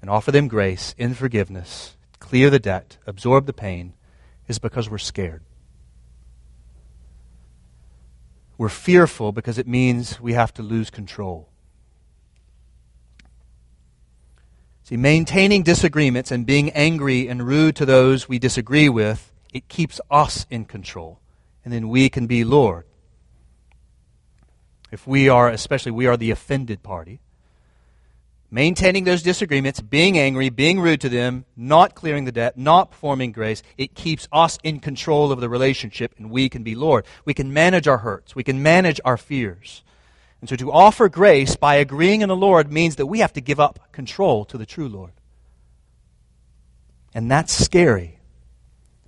and 0.00 0.10
offer 0.10 0.32
them 0.32 0.48
grace 0.48 0.96
in 0.98 1.14
forgiveness, 1.14 1.96
clear 2.18 2.50
the 2.50 2.58
debt, 2.58 2.98
absorb 3.06 3.46
the 3.46 3.52
pain, 3.52 3.94
is 4.48 4.58
because 4.58 4.90
we're 4.90 4.98
scared. 4.98 5.44
We're 8.58 8.68
fearful 8.68 9.30
because 9.30 9.58
it 9.58 9.68
means 9.68 10.20
we 10.20 10.32
have 10.32 10.52
to 10.54 10.62
lose 10.64 10.90
control. 10.90 11.51
See, 14.92 14.98
maintaining 14.98 15.62
disagreements 15.62 16.30
and 16.30 16.44
being 16.44 16.68
angry 16.72 17.26
and 17.26 17.46
rude 17.46 17.76
to 17.76 17.86
those 17.86 18.28
we 18.28 18.38
disagree 18.38 18.90
with, 18.90 19.32
it 19.50 19.66
keeps 19.66 20.02
us 20.10 20.44
in 20.50 20.66
control. 20.66 21.18
And 21.64 21.72
then 21.72 21.88
we 21.88 22.10
can 22.10 22.26
be 22.26 22.44
Lord. 22.44 22.84
If 24.90 25.06
we 25.06 25.30
are, 25.30 25.48
especially 25.48 25.92
we 25.92 26.06
are 26.08 26.18
the 26.18 26.30
offended 26.30 26.82
party, 26.82 27.20
maintaining 28.50 29.04
those 29.04 29.22
disagreements, 29.22 29.80
being 29.80 30.18
angry, 30.18 30.50
being 30.50 30.78
rude 30.78 31.00
to 31.00 31.08
them, 31.08 31.46
not 31.56 31.94
clearing 31.94 32.26
the 32.26 32.30
debt, 32.30 32.58
not 32.58 32.90
performing 32.90 33.32
grace, 33.32 33.62
it 33.78 33.94
keeps 33.94 34.28
us 34.30 34.58
in 34.62 34.78
control 34.78 35.32
of 35.32 35.40
the 35.40 35.48
relationship 35.48 36.12
and 36.18 36.30
we 36.30 36.50
can 36.50 36.62
be 36.62 36.74
Lord. 36.74 37.06
We 37.24 37.32
can 37.32 37.50
manage 37.50 37.88
our 37.88 37.96
hurts. 37.96 38.36
We 38.36 38.44
can 38.44 38.62
manage 38.62 39.00
our 39.06 39.16
fears. 39.16 39.82
And 40.42 40.48
so 40.48 40.56
to 40.56 40.72
offer 40.72 41.08
grace 41.08 41.54
by 41.54 41.76
agreeing 41.76 42.20
in 42.20 42.28
the 42.28 42.36
Lord 42.36 42.70
means 42.70 42.96
that 42.96 43.06
we 43.06 43.20
have 43.20 43.32
to 43.34 43.40
give 43.40 43.60
up 43.60 43.92
control 43.92 44.44
to 44.46 44.58
the 44.58 44.66
true 44.66 44.88
Lord. 44.88 45.12
And 47.14 47.30
that's 47.30 47.52
scary 47.52 48.18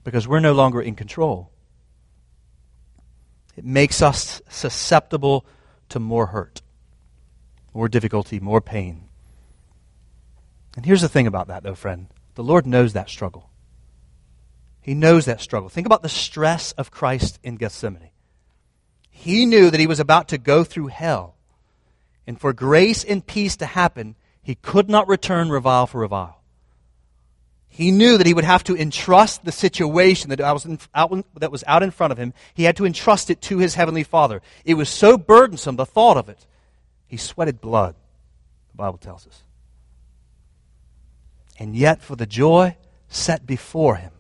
because 0.05 0.29
we're 0.29 0.39
no 0.39 0.53
longer 0.53 0.81
in 0.81 0.95
control. 0.95 1.51
It 3.57 3.65
makes 3.65 4.01
us 4.01 4.43
susceptible 4.49 5.45
to 5.89 5.99
more 5.99 6.27
hurt, 6.27 6.63
more 7.73 7.89
difficulty, 7.89 8.39
more 8.39 8.61
pain. 8.61 9.09
And 10.77 10.87
here's 10.87 11.03
the 11.03 11.09
thing 11.09 11.27
about 11.27 11.49
that, 11.49 11.65
though, 11.65 11.75
friend. 11.75 12.07
The 12.37 12.45
Lord 12.45 12.65
knows 12.65 12.93
that 12.93 13.11
struggle. 13.11 13.51
He 14.81 14.95
knows 14.95 15.25
that 15.25 15.41
struggle. 15.41 15.69
Think 15.69 15.87
about 15.87 16.03
the 16.03 16.09
stress 16.09 16.71
of 16.73 16.93
Christ 16.93 17.41
in 17.43 17.57
Gethsemane. 17.57 18.11
He 19.17 19.47
knew 19.47 19.71
that 19.71 19.81
he 19.81 19.87
was 19.87 20.01
about 20.01 20.29
to 20.29 20.39
go 20.39 20.65
through 20.65 20.89
hell. 20.89 21.37
And 22.27 22.39
for 22.39 22.53
grace 22.53 23.05
and 23.05 23.25
peace 23.25 23.57
to 23.57 23.65
happen, 23.65 24.17
he 24.43 24.57
could 24.57 24.91
not 24.91 25.09
return 25.09 25.51
revile 25.51 25.87
for 25.87 26.01
revile. 26.01 26.43
He 27.69 27.93
knew 27.93 28.19
that 28.19 28.27
he 28.27 28.35
would 28.35 28.45
have 28.45 28.65
to 28.65 28.77
entrust 28.77 29.45
the 29.45 29.53
situation 29.53 30.31
that 30.31 30.41
was, 30.41 30.67
out, 30.95 31.25
that 31.37 31.53
was 31.53 31.65
out 31.67 31.85
in 31.85 31.93
front 31.93 32.13
of 32.13 32.19
him. 32.19 32.35
He 32.55 32.65
had 32.65 32.77
to 32.77 32.85
entrust 32.85 33.31
it 33.31 33.41
to 33.43 33.59
his 33.59 33.77
heavenly 33.77 34.03
Father. 34.03 34.43
It 34.65 34.75
was 34.75 34.89
so 34.89 35.17
burdensome, 35.17 35.77
the 35.77 35.87
thought 35.87 36.17
of 36.17 36.29
it. 36.29 36.45
He 37.07 37.17
sweated 37.17 37.61
blood, 37.61 37.95
the 38.73 38.77
Bible 38.77 38.99
tells 38.99 39.27
us. 39.27 39.43
And 41.59 41.77
yet, 41.77 42.03
for 42.03 42.17
the 42.17 42.27
joy 42.27 42.77
set 43.09 43.47
before 43.47 43.95
him, 43.95 44.13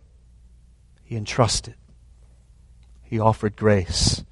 he 1.02 1.16
entrusted. 1.16 1.74
He 3.02 3.18
offered 3.18 3.56
grace. 3.56 4.24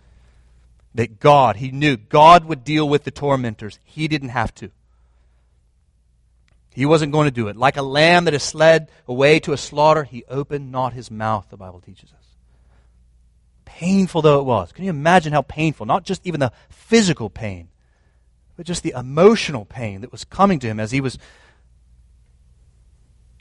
That 0.94 1.20
God, 1.20 1.56
he 1.56 1.70
knew 1.70 1.96
God 1.96 2.44
would 2.44 2.64
deal 2.64 2.88
with 2.88 3.04
the 3.04 3.10
tormentors. 3.10 3.78
He 3.84 4.08
didn't 4.08 4.28
have 4.30 4.54
to. 4.56 4.70
He 6.74 6.86
wasn't 6.86 7.12
going 7.12 7.26
to 7.26 7.30
do 7.30 7.48
it. 7.48 7.56
Like 7.56 7.76
a 7.76 7.82
lamb 7.82 8.24
that 8.24 8.34
is 8.34 8.54
led 8.54 8.90
away 9.06 9.40
to 9.40 9.52
a 9.52 9.58
slaughter, 9.58 10.04
he 10.04 10.24
opened 10.28 10.72
not 10.72 10.92
his 10.94 11.10
mouth, 11.10 11.46
the 11.50 11.56
Bible 11.56 11.80
teaches 11.80 12.12
us. 12.12 12.26
Painful 13.64 14.22
though 14.22 14.40
it 14.40 14.44
was. 14.44 14.72
Can 14.72 14.84
you 14.84 14.90
imagine 14.90 15.32
how 15.32 15.42
painful? 15.42 15.86
Not 15.86 16.04
just 16.04 16.26
even 16.26 16.40
the 16.40 16.52
physical 16.68 17.30
pain, 17.30 17.68
but 18.56 18.66
just 18.66 18.82
the 18.82 18.94
emotional 18.96 19.64
pain 19.64 20.00
that 20.02 20.12
was 20.12 20.24
coming 20.24 20.58
to 20.60 20.66
him 20.66 20.80
as 20.80 20.90
he 20.90 21.00
was 21.00 21.18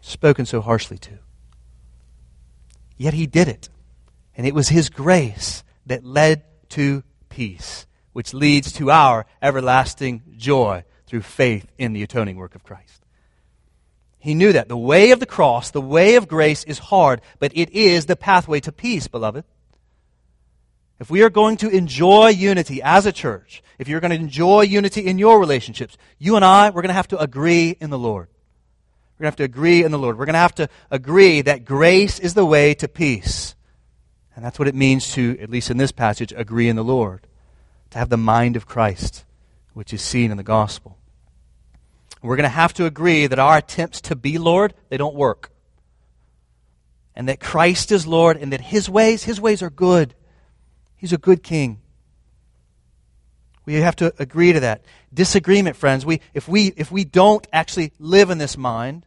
spoken 0.01 0.45
so 0.45 0.61
harshly 0.61 0.97
to. 0.97 1.19
Yet 2.97 3.13
he 3.13 3.27
did 3.27 3.47
it. 3.47 3.69
And 4.35 4.47
it 4.47 4.55
was 4.55 4.69
his 4.69 4.89
grace 4.89 5.63
that 5.85 6.05
led 6.05 6.43
to 6.69 7.03
peace, 7.31 7.87
which 8.13 8.33
leads 8.33 8.71
to 8.73 8.91
our 8.91 9.25
everlasting 9.41 10.21
joy 10.37 10.83
through 11.07 11.21
faith 11.21 11.65
in 11.79 11.93
the 11.93 12.03
atoning 12.03 12.37
work 12.37 12.53
of 12.53 12.63
Christ. 12.63 13.03
He 14.19 14.35
knew 14.35 14.53
that. 14.53 14.67
The 14.67 14.77
way 14.77 15.11
of 15.11 15.19
the 15.19 15.25
cross, 15.25 15.71
the 15.71 15.81
way 15.81 16.15
of 16.15 16.27
grace 16.27 16.63
is 16.63 16.77
hard, 16.77 17.21
but 17.39 17.51
it 17.55 17.71
is 17.71 18.05
the 18.05 18.15
pathway 18.15 18.59
to 18.59 18.71
peace, 18.71 19.07
beloved. 19.07 19.43
If 20.99 21.09
we 21.09 21.23
are 21.23 21.31
going 21.31 21.57
to 21.57 21.69
enjoy 21.69 22.27
unity 22.27 22.83
as 22.83 23.07
a 23.07 23.11
church, 23.11 23.63
if 23.79 23.87
you're 23.87 23.99
going 23.99 24.11
to 24.11 24.15
enjoy 24.15 24.61
unity 24.61 25.07
in 25.07 25.17
your 25.17 25.39
relationships, 25.39 25.97
you 26.19 26.35
and 26.35 26.45
I, 26.45 26.69
we're 26.69 26.83
going 26.83 26.89
to 26.89 26.93
have 26.93 27.07
to 27.07 27.19
agree 27.19 27.75
in 27.81 27.89
the 27.89 27.97
Lord. 27.97 28.27
We're 29.17 29.23
going 29.23 29.31
to 29.31 29.31
have 29.31 29.35
to 29.37 29.43
agree 29.43 29.83
in 29.83 29.91
the 29.91 29.97
Lord. 29.97 30.19
We're 30.19 30.25
going 30.25 30.33
to 30.33 30.39
have 30.39 30.55
to 30.55 30.69
agree 30.91 31.41
that 31.41 31.65
grace 31.65 32.19
is 32.19 32.35
the 32.35 32.45
way 32.45 32.75
to 32.75 32.87
peace. 32.87 33.55
And 34.35 34.45
that's 34.45 34.57
what 34.57 34.67
it 34.67 34.75
means 34.75 35.11
to, 35.13 35.37
at 35.41 35.49
least 35.49 35.69
in 35.69 35.77
this 35.77 35.91
passage, 35.91 36.33
agree 36.35 36.69
in 36.69 36.75
the 36.75 36.83
Lord. 36.83 37.27
To 37.91 37.97
have 37.97 38.09
the 38.09 38.17
mind 38.17 38.55
of 38.55 38.65
Christ, 38.65 39.25
which 39.73 39.93
is 39.93 40.01
seen 40.01 40.31
in 40.31 40.37
the 40.37 40.43
gospel. 40.43 40.97
We're 42.21 42.35
going 42.35 42.43
to 42.43 42.49
have 42.49 42.73
to 42.75 42.85
agree 42.85 43.27
that 43.27 43.39
our 43.39 43.57
attempts 43.57 43.99
to 44.01 44.15
be 44.15 44.37
Lord, 44.37 44.73
they 44.89 44.97
don't 44.97 45.15
work. 45.15 45.51
And 47.15 47.27
that 47.27 47.39
Christ 47.39 47.91
is 47.91 48.07
Lord 48.07 48.37
and 48.37 48.53
that 48.53 48.61
his 48.61 48.89
ways, 48.89 49.23
his 49.23 49.41
ways 49.41 49.61
are 49.61 49.69
good. 49.69 50.13
He's 50.95 51.13
a 51.13 51.17
good 51.17 51.43
king. 51.43 51.81
We 53.65 53.75
have 53.75 53.95
to 53.97 54.13
agree 54.19 54.53
to 54.53 54.61
that. 54.61 54.83
Disagreement, 55.13 55.75
friends. 55.75 56.05
We, 56.05 56.21
if, 56.33 56.47
we, 56.47 56.73
if 56.77 56.91
we 56.91 57.03
don't 57.03 57.45
actually 57.51 57.91
live 57.99 58.29
in 58.29 58.37
this 58.37 58.57
mind, 58.57 59.05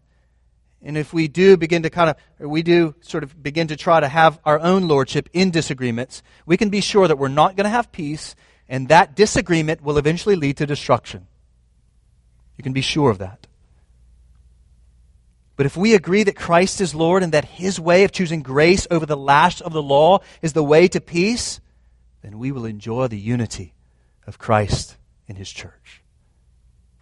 and 0.84 0.98
if 0.98 1.14
we 1.14 1.28
do 1.28 1.56
begin 1.56 1.82
to 1.84 1.90
kind 1.90 2.10
of, 2.10 2.16
we 2.38 2.62
do 2.62 2.94
sort 3.00 3.24
of 3.24 3.42
begin 3.42 3.68
to 3.68 3.76
try 3.76 4.00
to 4.00 4.08
have 4.08 4.38
our 4.44 4.60
own 4.60 4.86
lordship 4.86 5.30
in 5.32 5.50
disagreements, 5.50 6.22
we 6.44 6.58
can 6.58 6.68
be 6.68 6.82
sure 6.82 7.08
that 7.08 7.16
we're 7.16 7.28
not 7.28 7.56
going 7.56 7.64
to 7.64 7.70
have 7.70 7.90
peace, 7.90 8.36
and 8.68 8.88
that 8.88 9.16
disagreement 9.16 9.82
will 9.82 9.96
eventually 9.96 10.36
lead 10.36 10.58
to 10.58 10.66
destruction. 10.66 11.26
You 12.58 12.62
can 12.62 12.74
be 12.74 12.82
sure 12.82 13.10
of 13.10 13.18
that. 13.18 13.46
But 15.56 15.66
if 15.66 15.76
we 15.76 15.94
agree 15.94 16.22
that 16.24 16.36
Christ 16.36 16.80
is 16.82 16.94
Lord 16.94 17.22
and 17.22 17.32
that 17.32 17.44
his 17.44 17.80
way 17.80 18.04
of 18.04 18.12
choosing 18.12 18.42
grace 18.42 18.86
over 18.90 19.06
the 19.06 19.16
lash 19.16 19.62
of 19.62 19.72
the 19.72 19.82
law 19.82 20.18
is 20.42 20.52
the 20.52 20.64
way 20.64 20.86
to 20.88 21.00
peace, 21.00 21.60
then 22.22 22.38
we 22.38 22.52
will 22.52 22.66
enjoy 22.66 23.08
the 23.08 23.18
unity 23.18 23.72
of 24.26 24.38
Christ 24.38 24.96
in 25.28 25.36
his 25.36 25.50
church. 25.50 26.02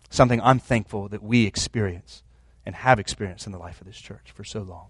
Something 0.08 0.40
I'm 0.40 0.58
thankful 0.58 1.08
that 1.08 1.22
we 1.22 1.46
experience 1.46 2.22
and 2.64 2.74
have 2.74 2.98
experienced 2.98 3.46
in 3.46 3.52
the 3.52 3.58
life 3.58 3.80
of 3.80 3.86
this 3.86 3.98
church 3.98 4.32
for 4.32 4.44
so 4.44 4.62
long. 4.62 4.88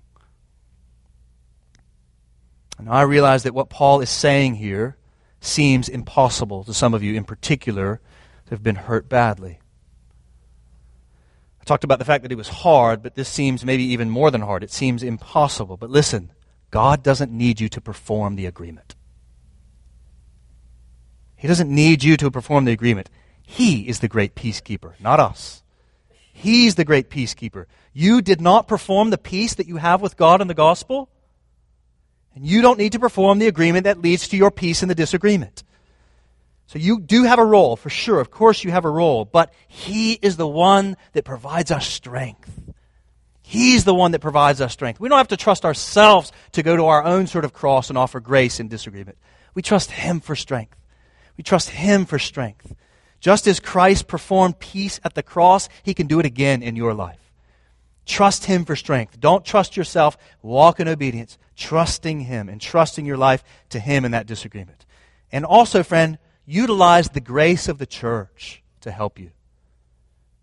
And 2.78 2.88
I 2.88 3.02
realize 3.02 3.42
that 3.44 3.54
what 3.54 3.70
Paul 3.70 4.00
is 4.00 4.10
saying 4.10 4.56
here 4.56 4.96
seems 5.40 5.88
impossible 5.88 6.64
to 6.64 6.74
some 6.74 6.94
of 6.94 7.02
you 7.02 7.14
in 7.14 7.24
particular 7.24 8.00
that 8.44 8.50
have 8.50 8.62
been 8.62 8.76
hurt 8.76 9.08
badly. 9.08 9.58
I 11.60 11.64
talked 11.64 11.84
about 11.84 12.00
the 12.00 12.04
fact 12.04 12.22
that 12.22 12.32
it 12.32 12.36
was 12.36 12.48
hard, 12.48 13.02
but 13.02 13.14
this 13.14 13.28
seems 13.28 13.64
maybe 13.64 13.84
even 13.84 14.10
more 14.10 14.30
than 14.32 14.40
hard. 14.40 14.64
It 14.64 14.72
seems 14.72 15.02
impossible. 15.02 15.76
But 15.76 15.90
listen, 15.90 16.32
God 16.70 17.02
doesn't 17.04 17.30
need 17.30 17.60
you 17.60 17.68
to 17.68 17.80
perform 17.80 18.34
the 18.34 18.46
agreement. 18.46 18.96
He 21.36 21.46
doesn't 21.46 21.70
need 21.70 22.02
you 22.02 22.16
to 22.16 22.30
perform 22.30 22.64
the 22.64 22.72
agreement. 22.72 23.10
He 23.42 23.88
is 23.88 24.00
the 24.00 24.08
great 24.08 24.34
peacekeeper, 24.34 24.94
not 25.00 25.20
us. 25.20 25.61
He's 26.32 26.74
the 26.74 26.84
great 26.84 27.10
peacekeeper. 27.10 27.66
You 27.92 28.22
did 28.22 28.40
not 28.40 28.66
perform 28.66 29.10
the 29.10 29.18
peace 29.18 29.54
that 29.54 29.68
you 29.68 29.76
have 29.76 30.00
with 30.00 30.16
God 30.16 30.40
in 30.40 30.48
the 30.48 30.54
gospel, 30.54 31.10
and 32.34 32.44
you 32.44 32.62
don't 32.62 32.78
need 32.78 32.92
to 32.92 32.98
perform 32.98 33.38
the 33.38 33.46
agreement 33.46 33.84
that 33.84 34.00
leads 34.00 34.28
to 34.28 34.36
your 34.36 34.50
peace 34.50 34.82
in 34.82 34.88
the 34.88 34.94
disagreement. 34.94 35.62
So 36.66 36.78
you 36.78 37.00
do 37.00 37.24
have 37.24 37.38
a 37.38 37.44
role, 37.44 37.76
for 37.76 37.90
sure. 37.90 38.18
Of 38.18 38.30
course, 38.30 38.64
you 38.64 38.70
have 38.70 38.86
a 38.86 38.90
role, 38.90 39.26
but 39.26 39.52
He 39.68 40.14
is 40.14 40.38
the 40.38 40.48
one 40.48 40.96
that 41.12 41.24
provides 41.24 41.70
us 41.70 41.86
strength. 41.86 42.50
He's 43.42 43.84
the 43.84 43.94
one 43.94 44.12
that 44.12 44.20
provides 44.20 44.62
us 44.62 44.72
strength. 44.72 44.98
We 44.98 45.10
don't 45.10 45.18
have 45.18 45.28
to 45.28 45.36
trust 45.36 45.66
ourselves 45.66 46.32
to 46.52 46.62
go 46.62 46.74
to 46.74 46.86
our 46.86 47.04
own 47.04 47.26
sort 47.26 47.44
of 47.44 47.52
cross 47.52 47.90
and 47.90 47.98
offer 47.98 48.20
grace 48.20 48.58
in 48.58 48.68
disagreement. 48.68 49.18
We 49.54 49.60
trust 49.60 49.90
Him 49.90 50.20
for 50.20 50.34
strength. 50.34 50.78
We 51.36 51.44
trust 51.44 51.68
Him 51.68 52.06
for 52.06 52.18
strength. 52.18 52.74
Just 53.22 53.46
as 53.46 53.60
Christ 53.60 54.08
performed 54.08 54.58
peace 54.58 54.98
at 55.04 55.14
the 55.14 55.22
cross, 55.22 55.68
he 55.84 55.94
can 55.94 56.08
do 56.08 56.18
it 56.18 56.26
again 56.26 56.60
in 56.60 56.74
your 56.74 56.92
life. 56.92 57.20
Trust 58.04 58.46
him 58.46 58.64
for 58.64 58.74
strength. 58.74 59.20
Don't 59.20 59.44
trust 59.44 59.76
yourself. 59.76 60.18
Walk 60.42 60.80
in 60.80 60.88
obedience, 60.88 61.38
trusting 61.56 62.22
him 62.22 62.48
and 62.48 62.60
trusting 62.60 63.06
your 63.06 63.16
life 63.16 63.44
to 63.70 63.78
him 63.78 64.04
in 64.04 64.10
that 64.10 64.26
disagreement. 64.26 64.84
And 65.30 65.44
also, 65.44 65.84
friend, 65.84 66.18
utilize 66.46 67.10
the 67.10 67.20
grace 67.20 67.68
of 67.68 67.78
the 67.78 67.86
church 67.86 68.60
to 68.80 68.90
help 68.90 69.20
you. 69.20 69.30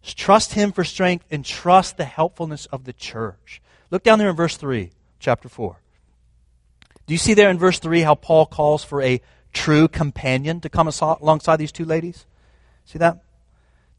Trust 0.02 0.54
him 0.54 0.72
for 0.72 0.86
strength 0.86 1.26
and 1.30 1.44
trust 1.44 1.98
the 1.98 2.06
helpfulness 2.06 2.66
of 2.68 2.86
the 2.86 2.94
church. 2.94 3.62
Look 3.92 4.04
down 4.04 4.20
there 4.20 4.30
in 4.30 4.38
verse 4.38 4.56
3, 4.56 4.92
chapter 5.20 5.50
4. 5.50 5.76
Do 7.08 7.14
you 7.14 7.18
see 7.18 7.34
there 7.34 7.50
in 7.50 7.60
verse 7.60 7.80
3 7.80 8.02
how 8.02 8.16
Paul 8.16 8.46
calls 8.46 8.86
for 8.86 9.02
a 9.02 9.20
true 9.52 9.90
companion 9.90 10.62
to 10.62 10.70
come 10.70 10.88
alongside 10.88 11.58
these 11.58 11.74
two 11.74 11.84
ladies? 11.84 12.26
See 12.90 12.98
that? 12.98 13.20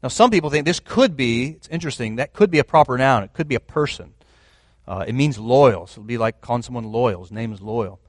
Now, 0.03 0.09
some 0.09 0.31
people 0.31 0.49
think 0.49 0.65
this 0.65 0.81
could 0.81 1.15
be, 1.15 1.51
it's 1.51 1.69
interesting, 1.69 2.17
that 2.17 2.33
could 2.33 2.51
be 2.51 2.59
a 2.59 2.65
proper 2.65 2.97
noun. 2.97 3.23
It 3.23 3.31
could 3.31 3.47
be 3.47 3.55
a 3.55 3.61
person. 3.61 4.13
Uh, 4.85 5.05
it 5.07 5.15
means 5.15 5.39
loyal. 5.39 5.87
So 5.87 5.99
it 5.99 6.01
would 6.01 6.07
be 6.07 6.17
like 6.17 6.41
calling 6.41 6.61
someone 6.61 6.83
loyal. 6.83 7.21
His 7.21 7.31
name 7.31 7.53
is 7.53 7.61
loyal. 7.61 8.01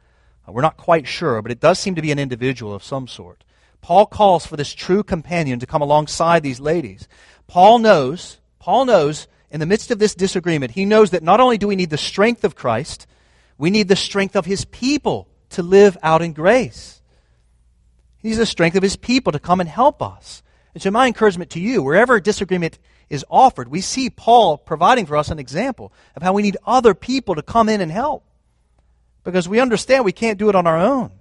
Uh, 0.47 0.51
we're 0.51 0.63
not 0.63 0.77
quite 0.77 1.07
sure, 1.07 1.41
but 1.41 1.53
it 1.53 1.61
does 1.61 1.79
seem 1.79 1.95
to 1.95 2.03
be 2.03 2.11
an 2.11 2.19
individual 2.19 2.75
of 2.75 2.83
some 2.83 3.07
sort. 3.07 3.45
Paul 3.81 4.07
calls 4.07 4.45
for 4.45 4.57
this 4.57 4.75
true 4.75 5.05
companion 5.05 5.61
to 5.61 5.69
come 5.69 5.83
alongside 5.83 6.43
these 6.43 6.59
ladies. 6.59 7.07
Paul 7.47 7.79
knows, 7.79 8.41
Paul 8.59 8.87
knows, 8.87 9.29
in 9.53 9.61
the 9.61 9.67
midst 9.67 9.93
of 9.93 10.01
this 10.01 10.17
disagreement, 10.17 10.73
he 10.73 10.85
knows 10.85 11.11
that 11.11 11.23
not 11.23 11.39
only 11.39 11.59
do 11.59 11.69
we 11.69 11.77
need 11.77 11.91
the 11.91 11.97
strength 11.97 12.43
of 12.43 12.57
Christ, 12.57 13.07
we 13.57 13.71
need 13.71 13.87
the 13.87 13.95
strength 13.95 14.35
of 14.35 14.47
his 14.47 14.65
people 14.65 15.29
to 15.51 15.63
live 15.63 15.97
out 16.03 16.23
in 16.23 16.33
grace. 16.33 17.01
He 18.19 18.29
needs 18.29 18.39
the 18.39 18.47
strength 18.47 18.77
of 18.77 18.83
his 18.83 18.97
people 18.97 19.31
to 19.31 19.39
come 19.39 19.61
and 19.61 19.69
help 19.69 20.03
us. 20.03 20.43
And 20.75 20.83
so, 20.83 20.91
my 20.91 21.07
encouragement 21.07 21.51
to 21.51 21.61
you, 21.61 21.83
wherever 21.83 22.19
disagreement 22.21 22.79
is 23.11 23.25
offered, 23.29 23.69
we 23.69 23.83
see 23.83 24.09
Paul 24.09 24.57
providing 24.57 25.07
for 25.07 25.17
us 25.17 25.31
an 25.31 25.39
example 25.39 25.93
of 26.17 26.23
how 26.23 26.33
we 26.33 26.43
need 26.43 26.57
other 26.67 26.95
people 26.95 27.35
to 27.35 27.43
come 27.43 27.69
in 27.69 27.81
and 27.81 27.93
help. 27.93 28.25
Because 29.25 29.49
we 29.49 29.61
understand 29.61 30.05
we 30.05 30.13
can't 30.13 30.39
do 30.39 30.49
it 30.49 30.55
on 30.55 30.67
our 30.67 30.79
own. 30.79 31.13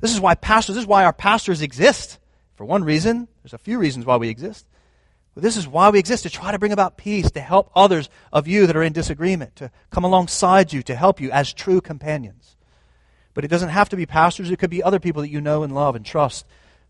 This 0.00 0.14
is 0.14 0.20
why 0.20 0.34
pastors, 0.34 0.76
this 0.76 0.82
is 0.82 0.88
why 0.88 1.04
our 1.04 1.12
pastors 1.12 1.62
exist. 1.62 2.18
For 2.54 2.64
one 2.64 2.84
reason, 2.84 3.28
there's 3.42 3.52
a 3.52 3.58
few 3.58 3.78
reasons 3.78 4.06
why 4.06 4.16
we 4.16 4.28
exist. 4.28 4.66
But 5.34 5.42
this 5.42 5.58
is 5.58 5.68
why 5.68 5.90
we 5.90 5.98
exist 5.98 6.22
to 6.22 6.30
try 6.30 6.52
to 6.52 6.58
bring 6.58 6.72
about 6.72 6.96
peace, 6.96 7.30
to 7.32 7.40
help 7.40 7.70
others 7.74 8.08
of 8.32 8.48
you 8.48 8.66
that 8.66 8.76
are 8.76 8.82
in 8.82 8.94
disagreement, 8.94 9.56
to 9.56 9.70
come 9.90 10.04
alongside 10.04 10.72
you, 10.72 10.82
to 10.84 10.96
help 10.96 11.20
you 11.20 11.30
as 11.30 11.52
true 11.52 11.82
companions. 11.82 12.56
But 13.34 13.44
it 13.44 13.48
doesn't 13.48 13.68
have 13.68 13.90
to 13.90 13.96
be 13.96 14.06
pastors, 14.06 14.50
it 14.50 14.58
could 14.58 14.70
be 14.70 14.82
other 14.82 14.98
people 14.98 15.20
that 15.20 15.28
you 15.28 15.42
know 15.42 15.62
and 15.62 15.74
love 15.74 15.94
and 15.94 16.06
trust. 16.06 16.46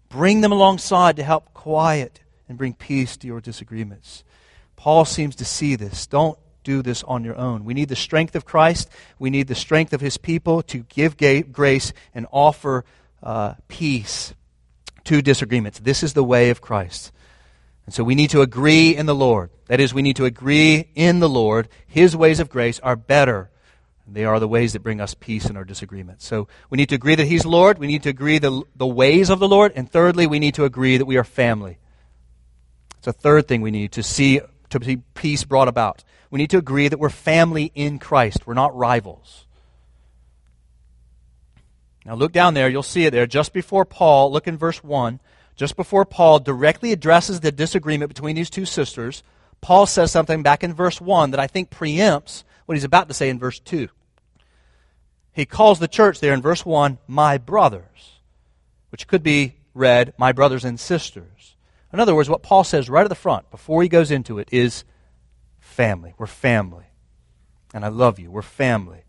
Bring 0.09 0.41
them 0.41 0.53
alongside 0.53 1.17
to 1.17 1.23
help 1.23 1.53
quiet 1.53 2.21
and 2.49 2.57
bring 2.57 2.75
peace 2.75 3.17
to 3.19 3.27
your 3.27 3.41
disagreements. 3.41 4.25
Paul 4.77 5.05
seems 5.05 5.35
to 5.37 5.45
see 5.45 5.75
this. 5.75 6.07
Don't 6.07 6.39
do 6.65 6.83
this 6.83 7.03
on 7.05 7.25
your 7.25 7.37
own. 7.37 7.65
We 7.65 7.75
need 7.75 7.89
the 7.89 7.97
strength 7.97 8.35
of 8.35 8.45
Christ. 8.45 8.89
We 9.19 9.31
need 9.31 9.49
the 9.49 9.55
strength 9.55 9.93
of 9.93 10.01
his 10.01 10.19
people 10.19 10.63
to 10.65 10.79
give 10.89 11.17
grace 11.53 11.93
and 12.15 12.27
offer 12.31 12.85
uh, 13.23 13.55
peace 13.69 14.35
to 15.05 15.23
disagreements. 15.23 15.79
This 15.79 16.03
is 16.03 16.15
the 16.15 16.25
way 16.25 16.51
of 16.51 16.61
Christ. 16.61 17.13
And 17.87 17.95
so 17.95 18.03
we 18.03 18.17
need 18.17 18.31
to 18.31 18.43
agree 18.43 18.97
in 18.97 19.07
the 19.07 19.15
Lord. 19.15 19.51
That 19.69 19.81
is, 19.81 19.95
we 19.95 20.03
need 20.03 20.17
to 20.17 20.25
agree 20.25 20.89
in 20.95 21.21
the 21.21 21.29
Lord. 21.29 21.69
His 21.87 22.17
ways 22.17 22.41
of 22.41 22.51
grace 22.51 22.81
are 22.81 22.97
better. 22.97 23.51
They 24.09 24.25
are 24.25 24.39
the 24.39 24.49
ways 24.49 24.73
that 24.73 24.83
bring 24.83 25.01
us 25.01 25.15
peace 25.15 25.47
in 25.51 25.57
our 25.57 25.65
disagreements. 25.65 26.25
So 26.25 26.47
we 26.71 26.77
need 26.77 26.89
to 26.91 26.95
agree 26.95 27.17
that 27.17 27.27
He's 27.27 27.45
Lord. 27.45 27.79
We 27.79 27.89
need 27.89 28.05
to 28.05 28.09
agree 28.09 28.39
the, 28.39 28.63
the 28.77 28.87
ways 28.87 29.31
of 29.31 29.41
the 29.41 29.49
Lord. 29.49 29.73
And 29.75 29.91
thirdly, 29.91 30.27
we 30.27 30.39
need 30.39 30.55
to 30.55 30.65
agree 30.65 30.97
that 30.97 31.07
we 31.07 31.17
are 31.17 31.25
family. 31.25 31.79
It's 32.99 33.09
a 33.09 33.13
third 33.13 33.49
thing 33.49 33.63
we 33.63 33.71
need 33.71 33.93
to 33.93 34.03
see 34.03 34.41
to 34.71 34.85
see 34.85 34.97
peace 35.15 35.45
brought 35.45 35.69
about. 35.69 36.05
We 36.31 36.39
need 36.39 36.51
to 36.51 36.59
agree 36.59 36.89
that 36.89 36.99
we're 36.99 37.09
family 37.09 37.71
in 37.75 37.99
Christ. 37.99 38.47
We're 38.47 38.55
not 38.55 38.77
rivals. 38.77 39.47
Now 42.05 42.15
look 42.15 42.33
down 42.33 42.55
there, 42.55 42.69
you'll 42.69 42.83
see 42.85 43.05
it 43.05 43.11
there. 43.11 43.27
Just 43.27 43.53
before 43.53 43.85
Paul, 43.85 44.33
look 44.33 44.47
in 44.47 44.57
verse 44.57 44.83
1, 44.83 45.21
just 45.57 45.77
before 45.77 46.05
Paul 46.05 46.39
directly 46.39 46.93
addresses 46.93 47.41
the 47.41 47.51
disagreement 47.51 48.09
between 48.09 48.37
these 48.37 48.51
two 48.51 48.65
sisters, 48.65 49.23
Paul 49.61 49.87
says 49.87 50.13
something 50.13 50.43
back 50.43 50.63
in 50.63 50.73
verse 50.73 51.01
1 51.01 51.33
that 51.33 51.41
I 51.41 51.49
think 51.49 51.71
preempts 51.71 52.45
what 52.67 52.77
he's 52.77 52.85
about 52.85 53.09
to 53.09 53.15
say 53.15 53.29
in 53.29 53.39
verse 53.39 53.59
2. 53.61 53.89
He 55.33 55.47
calls 55.47 55.79
the 55.79 55.89
church 55.89 56.21
there 56.21 56.35
in 56.35 56.43
verse 56.43 56.65
1, 56.65 56.99
my 57.07 57.39
brothers, 57.39 58.21
which 58.91 59.07
could 59.07 59.23
be 59.23 59.57
read, 59.75 60.15
my 60.19 60.33
brothers 60.33 60.65
and 60.65 60.79
sisters. 60.79 61.57
In 61.93 62.01
other 62.01 62.15
words, 62.15 62.29
what 62.29 62.43
Paul 62.43 62.65
says 62.65 62.91
right 62.91 63.05
at 63.05 63.09
the 63.09 63.15
front, 63.15 63.51
before 63.51 63.83
he 63.83 63.89
goes 63.89 64.11
into 64.11 64.39
it, 64.39 64.49
is 64.51 64.85
family. 65.61 66.15
We're 66.19 66.27
family. 66.27 66.85
And 67.75 67.85
I 67.85 67.89
love 67.89 68.19
you. 68.19 68.31
We're 68.31 68.43
family. 68.43 69.05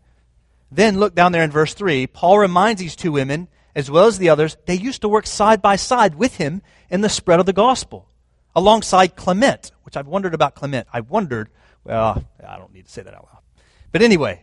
Then 0.70 0.98
look 0.98 1.14
down 1.14 1.32
there 1.32 1.42
in 1.42 1.50
verse 1.50 1.74
3. 1.74 2.06
Paul 2.06 2.38
reminds 2.38 2.80
these 2.80 2.96
two 2.96 3.12
women, 3.12 3.48
as 3.74 3.90
well 3.90 4.06
as 4.06 4.18
the 4.18 4.28
others, 4.28 4.56
they 4.66 4.74
used 4.74 5.00
to 5.00 5.08
work 5.08 5.26
side 5.26 5.62
by 5.62 5.76
side 5.76 6.14
with 6.14 6.36
him 6.36 6.60
in 6.90 7.00
the 7.00 7.08
spread 7.08 7.40
of 7.40 7.46
the 7.46 7.52
gospel, 7.54 8.06
alongside 8.54 9.16
Clement, 9.16 9.72
which 9.84 9.96
I've 9.96 10.06
wondered 10.06 10.34
about 10.34 10.54
Clement. 10.54 10.86
I 10.92 11.00
wondered, 11.00 11.48
well, 11.84 12.22
I 12.46 12.58
don't 12.58 12.74
need 12.74 12.84
to 12.84 12.92
say 12.92 13.02
that 13.02 13.14
out 13.14 13.24
loud. 13.32 13.37
But 13.92 14.02
anyway, 14.02 14.42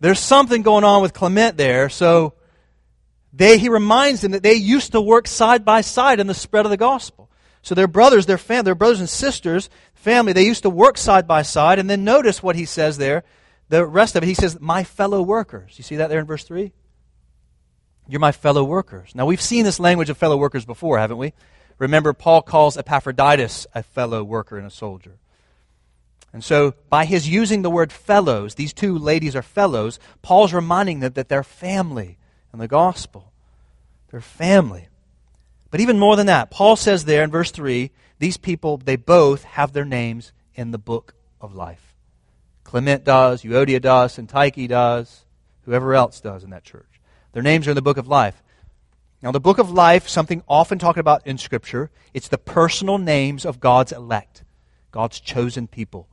there's 0.00 0.18
something 0.18 0.62
going 0.62 0.84
on 0.84 1.02
with 1.02 1.12
Clement 1.12 1.56
there, 1.56 1.88
so 1.88 2.34
they, 3.32 3.58
he 3.58 3.68
reminds 3.68 4.20
them 4.20 4.32
that 4.32 4.42
they 4.42 4.54
used 4.54 4.92
to 4.92 5.00
work 5.00 5.26
side 5.26 5.64
by 5.64 5.80
side 5.82 6.20
in 6.20 6.26
the 6.26 6.34
spread 6.34 6.64
of 6.64 6.70
the 6.70 6.76
gospel. 6.76 7.30
So 7.62 7.74
their 7.74 7.88
brothers, 7.88 8.26
their 8.26 8.38
fam- 8.38 8.64
their 8.64 8.74
brothers 8.74 9.00
and 9.00 9.08
sisters, 9.08 9.68
family, 9.94 10.32
they 10.32 10.46
used 10.46 10.62
to 10.62 10.70
work 10.70 10.96
side 10.96 11.26
by 11.26 11.42
side. 11.42 11.78
And 11.78 11.90
then 11.90 12.04
notice 12.04 12.42
what 12.42 12.56
he 12.56 12.64
says 12.64 12.96
there. 12.96 13.24
The 13.68 13.84
rest 13.84 14.16
of 14.16 14.22
it, 14.22 14.26
he 14.26 14.34
says, 14.34 14.58
my 14.60 14.84
fellow 14.84 15.20
workers. 15.20 15.74
You 15.76 15.84
see 15.84 15.96
that 15.96 16.08
there 16.08 16.20
in 16.20 16.26
verse 16.26 16.44
3? 16.44 16.72
You're 18.08 18.20
my 18.20 18.32
fellow 18.32 18.64
workers. 18.64 19.14
Now, 19.14 19.26
we've 19.26 19.42
seen 19.42 19.64
this 19.64 19.78
language 19.78 20.08
of 20.08 20.16
fellow 20.16 20.38
workers 20.38 20.64
before, 20.64 20.98
haven't 20.98 21.18
we? 21.18 21.34
Remember, 21.78 22.14
Paul 22.14 22.40
calls 22.40 22.78
Epaphroditus 22.78 23.66
a 23.74 23.82
fellow 23.82 24.24
worker 24.24 24.56
and 24.56 24.66
a 24.66 24.70
soldier. 24.70 25.18
And 26.32 26.44
so, 26.44 26.74
by 26.90 27.06
his 27.06 27.28
using 27.28 27.62
the 27.62 27.70
word 27.70 27.90
fellows, 27.90 28.54
these 28.54 28.74
two 28.74 28.98
ladies 28.98 29.34
are 29.34 29.42
fellows, 29.42 29.98
Paul's 30.20 30.52
reminding 30.52 31.00
them 31.00 31.14
that 31.14 31.28
they're 31.28 31.42
family 31.42 32.18
in 32.52 32.58
the 32.58 32.68
gospel. 32.68 33.32
They're 34.10 34.20
family. 34.20 34.88
But 35.70 35.80
even 35.80 35.98
more 35.98 36.16
than 36.16 36.26
that, 36.26 36.50
Paul 36.50 36.76
says 36.76 37.04
there 37.04 37.22
in 37.22 37.30
verse 37.30 37.50
3 37.50 37.90
these 38.18 38.36
people, 38.36 38.78
they 38.78 38.96
both 38.96 39.44
have 39.44 39.72
their 39.72 39.84
names 39.84 40.32
in 40.54 40.70
the 40.70 40.78
book 40.78 41.14
of 41.40 41.54
life. 41.54 41.94
Clement 42.64 43.04
does, 43.04 43.42
Euodia 43.42 43.80
does, 43.80 44.18
and 44.18 44.28
Tyche 44.28 44.68
does, 44.68 45.24
whoever 45.62 45.94
else 45.94 46.20
does 46.20 46.42
in 46.42 46.50
that 46.50 46.64
church. 46.64 47.00
Their 47.32 47.42
names 47.42 47.66
are 47.66 47.70
in 47.70 47.76
the 47.76 47.82
book 47.82 47.96
of 47.96 48.08
life. 48.08 48.42
Now, 49.22 49.30
the 49.30 49.40
book 49.40 49.58
of 49.58 49.70
life, 49.70 50.08
something 50.08 50.42
often 50.48 50.78
talked 50.78 50.98
about 50.98 51.26
in 51.26 51.38
Scripture, 51.38 51.90
it's 52.12 52.28
the 52.28 52.38
personal 52.38 52.98
names 52.98 53.46
of 53.46 53.60
God's 53.60 53.92
elect, 53.92 54.42
God's 54.90 55.20
chosen 55.20 55.66
people 55.68 56.08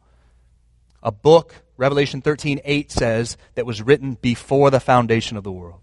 a 1.06 1.12
book, 1.12 1.54
Revelation 1.78 2.22
13 2.22 2.60
8 2.66 2.92
says, 2.92 3.38
that 3.54 3.66
was 3.66 3.82
written 3.82 4.18
before 4.22 4.72
the 4.72 4.80
foundation 4.80 5.38
of 5.38 5.44
the 5.44 5.52
world. 5.52 5.80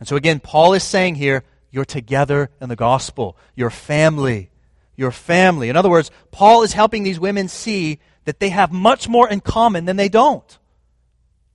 And 0.00 0.08
so 0.08 0.16
again, 0.16 0.40
Paul 0.40 0.74
is 0.74 0.82
saying 0.82 1.14
here, 1.14 1.44
you're 1.70 1.84
together 1.84 2.50
in 2.60 2.68
the 2.68 2.76
gospel. 2.76 3.36
Your 3.54 3.70
family. 3.70 4.50
Your 4.96 5.12
family. 5.12 5.68
In 5.68 5.76
other 5.76 5.88
words, 5.88 6.10
Paul 6.32 6.64
is 6.64 6.72
helping 6.72 7.04
these 7.04 7.20
women 7.20 7.46
see 7.46 8.00
that 8.24 8.40
they 8.40 8.48
have 8.48 8.72
much 8.72 9.08
more 9.08 9.28
in 9.28 9.40
common 9.40 9.84
than 9.84 9.96
they 9.96 10.08
don't. 10.08 10.58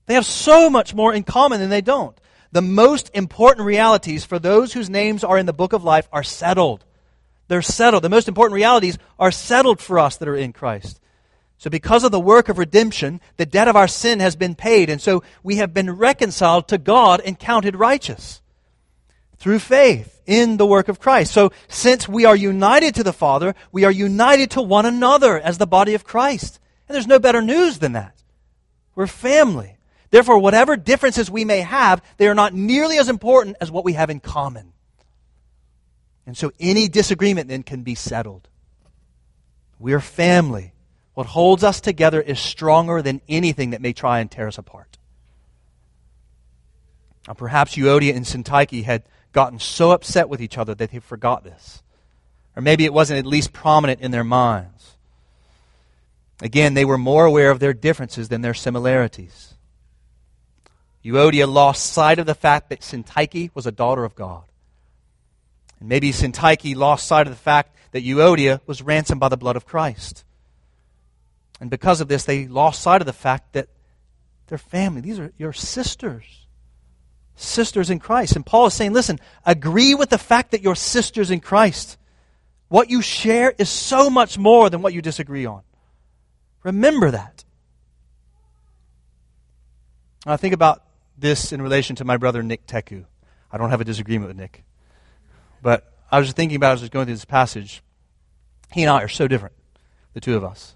They 0.05 0.13
have 0.13 0.25
so 0.25 0.69
much 0.69 0.93
more 0.93 1.13
in 1.13 1.23
common 1.23 1.59
than 1.59 1.69
they 1.69 1.81
don't. 1.81 2.17
The 2.51 2.61
most 2.61 3.11
important 3.13 3.65
realities 3.65 4.23
for 4.23 4.39
those 4.39 4.71
whose 4.71 4.89
names 4.89 5.23
are 5.25 5.37
in 5.37 5.47
the 5.47 5.53
book 5.53 5.73
of 5.73 5.83
life 5.83 6.07
are 6.13 6.23
settled. 6.23 6.85
They're 7.49 7.61
settled. 7.61 8.03
The 8.03 8.09
most 8.09 8.29
important 8.29 8.55
realities 8.55 8.97
are 9.19 9.31
settled 9.31 9.81
for 9.81 9.99
us 9.99 10.15
that 10.17 10.29
are 10.29 10.35
in 10.35 10.53
Christ. 10.53 11.01
So, 11.57 11.69
because 11.69 12.03
of 12.03 12.11
the 12.11 12.19
work 12.19 12.49
of 12.49 12.57
redemption, 12.57 13.21
the 13.37 13.45
debt 13.45 13.67
of 13.67 13.75
our 13.75 13.87
sin 13.87 14.19
has 14.19 14.35
been 14.35 14.55
paid, 14.55 14.89
and 14.89 15.01
so 15.01 15.23
we 15.41 15.55
have 15.55 15.73
been 15.73 15.91
reconciled 15.91 16.67
to 16.67 16.77
God 16.77 17.21
and 17.25 17.39
counted 17.39 17.75
righteous 17.75 18.41
through 19.37 19.59
faith 19.59 20.21
in 20.25 20.57
the 20.57 20.65
work 20.65 20.89
of 20.89 20.99
Christ. 20.99 21.33
So, 21.33 21.51
since 21.67 22.07
we 22.07 22.25
are 22.25 22.35
united 22.35 22.95
to 22.95 23.03
the 23.03 23.13
Father, 23.13 23.55
we 23.71 23.83
are 23.83 23.91
united 23.91 24.51
to 24.51 24.61
one 24.61 24.85
another 24.85 25.39
as 25.39 25.57
the 25.57 25.67
body 25.67 25.93
of 25.93 26.03
Christ. 26.03 26.59
And 26.87 26.95
there's 26.95 27.07
no 27.07 27.19
better 27.19 27.41
news 27.41 27.79
than 27.79 27.93
that. 27.93 28.21
We're 28.93 29.07
family. 29.07 29.77
Therefore, 30.11 30.39
whatever 30.39 30.77
differences 30.77 31.31
we 31.31 31.45
may 31.45 31.61
have, 31.61 32.01
they 32.17 32.27
are 32.27 32.35
not 32.35 32.53
nearly 32.53 32.97
as 32.97 33.09
important 33.09 33.57
as 33.59 33.71
what 33.71 33.83
we 33.83 33.93
have 33.93 34.09
in 34.09 34.19
common. 34.19 34.73
And 36.25 36.37
so, 36.37 36.51
any 36.59 36.87
disagreement 36.87 37.47
then 37.47 37.63
can 37.63 37.83
be 37.83 37.95
settled. 37.95 38.47
We 39.79 39.93
are 39.93 39.99
family. 39.99 40.73
What 41.15 41.27
holds 41.27 41.63
us 41.63 41.81
together 41.81 42.21
is 42.21 42.39
stronger 42.39 43.01
than 43.01 43.21
anything 43.27 43.71
that 43.71 43.81
may 43.81 43.93
try 43.93 44.19
and 44.19 44.29
tear 44.29 44.47
us 44.47 44.57
apart. 44.57 44.97
Now, 47.27 47.33
perhaps 47.33 47.75
Euodia 47.75 48.15
and 48.15 48.25
Syntyche 48.25 48.83
had 48.83 49.03
gotten 49.31 49.57
so 49.57 49.91
upset 49.91 50.29
with 50.29 50.41
each 50.41 50.57
other 50.57 50.75
that 50.75 50.91
they 50.91 50.99
forgot 50.99 51.43
this. 51.43 51.81
Or 52.55 52.61
maybe 52.61 52.85
it 52.85 52.93
wasn't 52.93 53.19
at 53.19 53.25
least 53.25 53.53
prominent 53.53 54.01
in 54.01 54.11
their 54.11 54.23
minds. 54.23 54.95
Again, 56.41 56.73
they 56.73 56.85
were 56.85 56.97
more 56.97 57.25
aware 57.25 57.49
of 57.49 57.59
their 57.59 57.73
differences 57.73 58.27
than 58.27 58.41
their 58.41 58.53
similarities. 58.53 59.53
Euodia 61.03 61.47
lost 61.47 61.93
sight 61.93 62.19
of 62.19 62.25
the 62.25 62.35
fact 62.35 62.69
that 62.69 62.81
Syntyche 62.81 63.51
was 63.53 63.65
a 63.65 63.71
daughter 63.71 64.03
of 64.03 64.15
God. 64.15 64.43
And 65.79 65.87
maybe 65.87 66.11
Syntyche 66.11 66.75
lost 66.75 67.07
sight 67.07 67.27
of 67.27 67.31
the 67.31 67.39
fact 67.39 67.75
that 67.91 68.03
Euodia 68.03 68.59
was 68.65 68.81
ransomed 68.81 69.21
by 69.21 69.29
the 69.29 69.37
blood 69.37 69.55
of 69.55 69.65
Christ. 69.65 70.25
And 71.59 71.69
because 71.69 72.01
of 72.01 72.07
this, 72.07 72.25
they 72.25 72.47
lost 72.47 72.81
sight 72.81 73.01
of 73.01 73.05
the 73.05 73.13
fact 73.13 73.53
that 73.53 73.69
they're 74.47 74.57
family. 74.57 75.01
These 75.01 75.19
are 75.19 75.31
your 75.37 75.53
sisters. 75.53 76.45
sisters 77.35 77.89
in 77.89 77.99
Christ. 77.99 78.35
And 78.35 78.45
Paul 78.45 78.67
is 78.67 78.73
saying, 78.73 78.93
listen, 78.93 79.19
agree 79.45 79.93
with 79.93 80.09
the 80.09 80.17
fact 80.17 80.51
that 80.51 80.61
you're 80.61 80.75
sisters 80.75 81.31
in 81.31 81.39
Christ. 81.39 81.97
What 82.67 82.89
you 82.89 83.01
share 83.01 83.53
is 83.57 83.69
so 83.69 84.09
much 84.09 84.37
more 84.37 84.69
than 84.69 84.81
what 84.81 84.93
you 84.93 85.01
disagree 85.01 85.45
on. 85.45 85.61
Remember 86.63 87.11
that. 87.11 87.43
I 90.25 90.37
think 90.37 90.53
about 90.53 90.83
this 91.17 91.51
in 91.51 91.61
relation 91.61 91.95
to 91.97 92.05
my 92.05 92.17
brother 92.17 92.41
Nick 92.41 92.65
Teku. 92.65 93.05
I 93.51 93.57
don't 93.57 93.69
have 93.69 93.81
a 93.81 93.85
disagreement 93.85 94.29
with 94.29 94.37
Nick. 94.37 94.63
But 95.61 95.93
I 96.11 96.17
was 96.17 96.27
just 96.27 96.35
thinking 96.35 96.55
about 96.55 96.73
as 96.73 96.81
I 96.81 96.83
was 96.83 96.89
going 96.89 97.05
through 97.05 97.15
this 97.15 97.25
passage. 97.25 97.83
He 98.71 98.81
and 98.81 98.89
I 98.89 99.03
are 99.03 99.07
so 99.07 99.27
different, 99.27 99.55
the 100.13 100.19
two 100.19 100.35
of 100.35 100.43
us. 100.43 100.74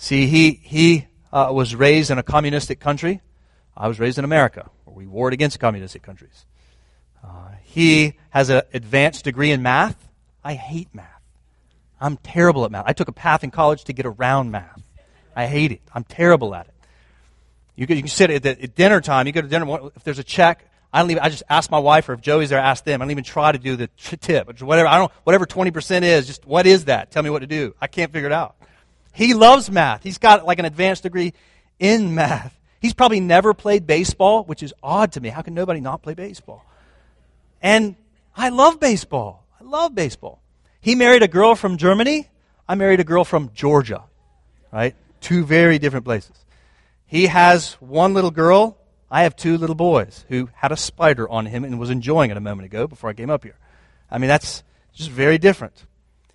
See, 0.00 0.28
he, 0.28 0.52
he 0.52 1.06
uh, 1.32 1.50
was 1.52 1.74
raised 1.74 2.12
in 2.12 2.18
a 2.18 2.22
communistic 2.22 2.78
country. 2.78 3.20
I 3.76 3.88
was 3.88 3.98
raised 3.98 4.16
in 4.16 4.24
America, 4.24 4.70
where 4.84 4.94
we 4.94 5.06
warred 5.06 5.32
against 5.32 5.58
communistic 5.58 6.02
countries. 6.02 6.46
Uh, 7.22 7.50
he 7.64 8.14
has 8.30 8.48
an 8.48 8.62
advanced 8.72 9.24
degree 9.24 9.50
in 9.50 9.60
math. 9.60 10.08
I 10.44 10.54
hate 10.54 10.88
math. 10.94 11.20
I'm 12.00 12.16
terrible 12.16 12.64
at 12.64 12.70
math. 12.70 12.84
I 12.86 12.92
took 12.92 13.08
a 13.08 13.12
path 13.12 13.42
in 13.42 13.50
college 13.50 13.82
to 13.84 13.92
get 13.92 14.06
around 14.06 14.52
math. 14.52 14.80
I 15.34 15.46
hate 15.46 15.72
it. 15.72 15.82
I'm 15.92 16.04
terrible 16.04 16.54
at 16.54 16.68
it. 16.68 16.74
You 17.74 17.88
can, 17.88 17.96
you 17.96 18.04
can 18.04 18.10
sit 18.10 18.30
at, 18.30 18.44
the, 18.44 18.50
at 18.62 18.76
dinner 18.76 19.00
time. 19.00 19.26
You 19.26 19.32
go 19.32 19.40
to 19.40 19.48
dinner. 19.48 19.90
If 19.96 20.04
there's 20.04 20.20
a 20.20 20.24
check, 20.24 20.64
I 20.92 21.00
don't 21.00 21.10
even. 21.10 21.24
I 21.24 21.28
just 21.28 21.42
ask 21.50 21.72
my 21.72 21.80
wife, 21.80 22.08
or 22.08 22.12
if 22.12 22.20
Joey's 22.20 22.50
there, 22.50 22.60
ask 22.60 22.84
them. 22.84 23.02
I 23.02 23.04
don't 23.04 23.10
even 23.10 23.24
try 23.24 23.50
to 23.50 23.58
do 23.58 23.74
the 23.74 23.88
tip, 23.96 24.60
whatever. 24.62 24.88
I 24.88 24.96
don't. 24.96 25.12
Whatever 25.24 25.44
twenty 25.44 25.70
percent 25.70 26.04
is, 26.04 26.26
just 26.26 26.46
what 26.46 26.66
is 26.66 26.86
that? 26.86 27.10
Tell 27.10 27.22
me 27.22 27.30
what 27.30 27.40
to 27.40 27.46
do. 27.46 27.74
I 27.80 27.88
can't 27.88 28.12
figure 28.12 28.26
it 28.26 28.32
out. 28.32 28.56
He 29.18 29.34
loves 29.34 29.68
math. 29.68 30.04
He's 30.04 30.18
got 30.18 30.46
like 30.46 30.60
an 30.60 30.64
advanced 30.64 31.02
degree 31.02 31.34
in 31.80 32.14
math. 32.14 32.56
He's 32.78 32.94
probably 32.94 33.18
never 33.18 33.52
played 33.52 33.84
baseball, 33.84 34.44
which 34.44 34.62
is 34.62 34.72
odd 34.80 35.10
to 35.14 35.20
me. 35.20 35.28
How 35.28 35.42
can 35.42 35.54
nobody 35.54 35.80
not 35.80 36.02
play 36.02 36.14
baseball? 36.14 36.64
And 37.60 37.96
I 38.36 38.50
love 38.50 38.78
baseball. 38.78 39.44
I 39.60 39.64
love 39.64 39.92
baseball. 39.92 40.40
He 40.80 40.94
married 40.94 41.24
a 41.24 41.26
girl 41.26 41.56
from 41.56 41.78
Germany. 41.78 42.30
I 42.68 42.76
married 42.76 43.00
a 43.00 43.04
girl 43.04 43.24
from 43.24 43.50
Georgia. 43.54 44.04
Right? 44.72 44.94
Two 45.20 45.44
very 45.44 45.80
different 45.80 46.04
places. 46.04 46.36
He 47.04 47.26
has 47.26 47.72
one 47.80 48.14
little 48.14 48.30
girl. 48.30 48.78
I 49.10 49.24
have 49.24 49.34
two 49.34 49.58
little 49.58 49.74
boys 49.74 50.24
who 50.28 50.48
had 50.54 50.70
a 50.70 50.76
spider 50.76 51.28
on 51.28 51.46
him 51.46 51.64
and 51.64 51.80
was 51.80 51.90
enjoying 51.90 52.30
it 52.30 52.36
a 52.36 52.40
moment 52.40 52.66
ago 52.66 52.86
before 52.86 53.10
I 53.10 53.14
came 53.14 53.30
up 53.30 53.42
here. 53.42 53.58
I 54.12 54.18
mean, 54.18 54.28
that's 54.28 54.62
just 54.92 55.10
very 55.10 55.38
different. 55.38 55.86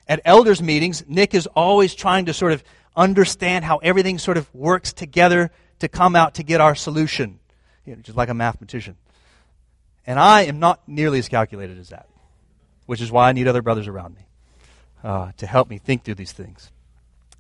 At 0.08 0.22
elders' 0.26 0.62
meetings, 0.62 1.04
Nick 1.08 1.34
is 1.34 1.48
always 1.48 1.96
trying 1.96 2.26
to 2.26 2.34
sort 2.34 2.52
of 2.52 2.64
understand 2.96 3.66
how 3.66 3.78
everything 3.78 4.20
sort 4.20 4.38
of 4.38 4.54
works 4.54 4.94
together 4.94 5.52
to 5.80 5.88
come 5.88 6.16
out 6.16 6.36
to 6.36 6.44
get 6.44 6.62
our 6.62 6.76
solution, 6.76 7.40
you 7.86 7.96
know, 7.96 8.02
just 8.02 8.18
like 8.18 8.30
a 8.30 8.34
mathematician. 8.34 8.96
And 10.06 10.20
I 10.20 10.44
am 10.44 10.60
not 10.60 10.82
nearly 10.88 11.20
as 11.20 11.30
calculated 11.30 11.80
as 11.80 11.90
that, 11.90 12.08
which 12.86 13.02
is 13.02 13.12
why 13.12 13.30
I 13.30 13.32
need 13.34 13.48
other 13.48 13.62
brothers 13.62 13.88
around 13.88 14.16
me 14.16 14.22
uh, 15.04 15.32
to 15.38 15.48
help 15.48 15.70
me 15.70 15.78
think 15.78 16.04
through 16.04 16.16
these 16.16 16.34
things. 16.34 16.72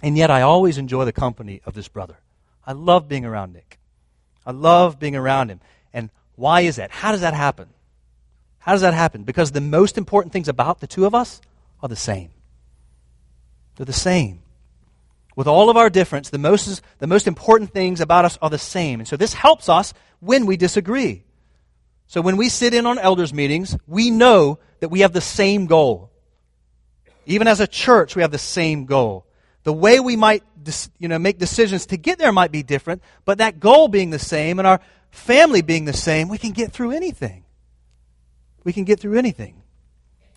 And 0.02 0.18
yet, 0.18 0.32
I 0.32 0.42
always 0.42 0.78
enjoy 0.78 1.06
the 1.06 1.14
company 1.14 1.62
of 1.66 1.74
this 1.74 1.88
brother. 1.88 2.18
I 2.66 2.74
love 2.74 3.08
being 3.08 3.26
around 3.26 3.54
Nick. 3.54 3.80
I 4.46 4.52
love 4.52 5.00
being 5.00 5.16
around 5.16 5.50
him. 5.50 5.62
And 5.94 6.10
why 6.36 6.62
is 6.62 6.78
that? 6.78 6.92
How 6.92 7.12
does 7.12 7.22
that 7.22 7.34
happen? 7.34 7.70
How 8.60 8.72
does 8.74 8.82
that 8.82 8.94
happen? 8.94 9.24
Because 9.24 9.52
the 9.52 9.62
most 9.62 9.98
important 9.98 10.34
things 10.34 10.48
about 10.48 10.80
the 10.80 10.88
two 10.88 11.06
of 11.06 11.14
us 11.14 11.42
are 11.82 11.90
the 11.90 11.96
same. 11.96 12.30
They're 13.76 13.86
the 13.86 13.94
same. 13.94 14.42
With 15.36 15.48
all 15.48 15.70
of 15.70 15.78
our 15.78 15.90
difference, 15.90 16.30
the 16.30 16.38
most, 16.38 16.82
the 17.00 17.08
most 17.08 17.28
important 17.28 17.72
things 17.72 18.02
about 18.02 18.26
us 18.26 18.38
are 18.42 18.50
the 18.50 18.60
same. 18.60 19.00
And 19.00 19.08
so 19.08 19.18
this 19.18 19.34
helps 19.34 19.68
us 19.68 19.94
when 20.20 20.46
we 20.46 20.58
disagree. 20.58 21.24
So 22.08 22.22
when 22.22 22.38
we 22.38 22.50
sit 22.50 22.74
in 22.74 22.86
on 22.86 23.00
elders' 23.00 23.34
meetings, 23.34 23.76
we 23.88 24.12
know 24.12 24.60
that 24.80 24.90
we 24.90 25.00
have 25.00 25.14
the 25.14 25.22
same 25.22 25.66
goal. 25.66 26.12
Even 27.26 27.48
as 27.48 27.60
a 27.60 27.68
church, 27.68 28.16
we 28.16 28.22
have 28.22 28.32
the 28.32 28.38
same 28.38 28.86
goal. 28.86 29.26
The 29.64 29.74
way 29.74 30.00
we 30.00 30.16
might 30.16 30.44
you 31.00 31.08
know, 31.08 31.20
make 31.20 31.40
decisions 31.40 31.88
to 31.88 31.98
get 31.98 32.20
there 32.20 32.32
might 32.32 32.52
be 32.52 32.64
different, 32.64 33.02
but 33.26 33.40
that 33.40 33.60
goal 33.60 33.88
being 33.88 34.12
the 34.12 34.20
same 34.20 34.60
and 34.60 34.68
our 34.68 34.82
family 35.12 35.62
being 35.62 35.86
the 35.86 35.94
same, 35.94 36.28
we 36.30 36.38
can 36.38 36.52
get 36.52 36.72
through 36.72 36.92
anything. 36.92 37.44
We 38.64 38.74
can 38.74 38.84
get 38.84 39.00
through 39.00 39.18
anything. 39.18 39.62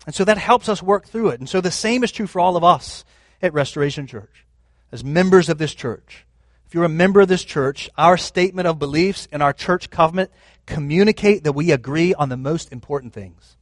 And 0.05 0.15
so 0.15 0.23
that 0.23 0.37
helps 0.37 0.69
us 0.69 0.81
work 0.81 1.07
through 1.07 1.29
it. 1.29 1.39
And 1.39 1.49
so 1.49 1.61
the 1.61 1.71
same 1.71 2.03
is 2.03 2.11
true 2.11 2.27
for 2.27 2.39
all 2.39 2.55
of 2.55 2.63
us 2.63 3.03
at 3.41 3.53
Restoration 3.53 4.07
Church, 4.07 4.45
as 4.91 5.03
members 5.03 5.49
of 5.49 5.57
this 5.57 5.73
church. 5.73 6.25
If 6.65 6.73
you're 6.73 6.83
a 6.83 6.89
member 6.89 7.21
of 7.21 7.27
this 7.27 7.43
church, 7.43 7.89
our 7.97 8.17
statement 8.17 8.67
of 8.67 8.79
beliefs 8.79 9.27
and 9.31 9.41
our 9.41 9.53
church 9.53 9.89
covenant 9.89 10.31
communicate 10.65 11.43
that 11.45 11.53
we 11.53 11.71
agree 11.71 12.13
on 12.13 12.29
the 12.29 12.37
most 12.37 12.71
important 12.71 13.13
things. 13.13 13.55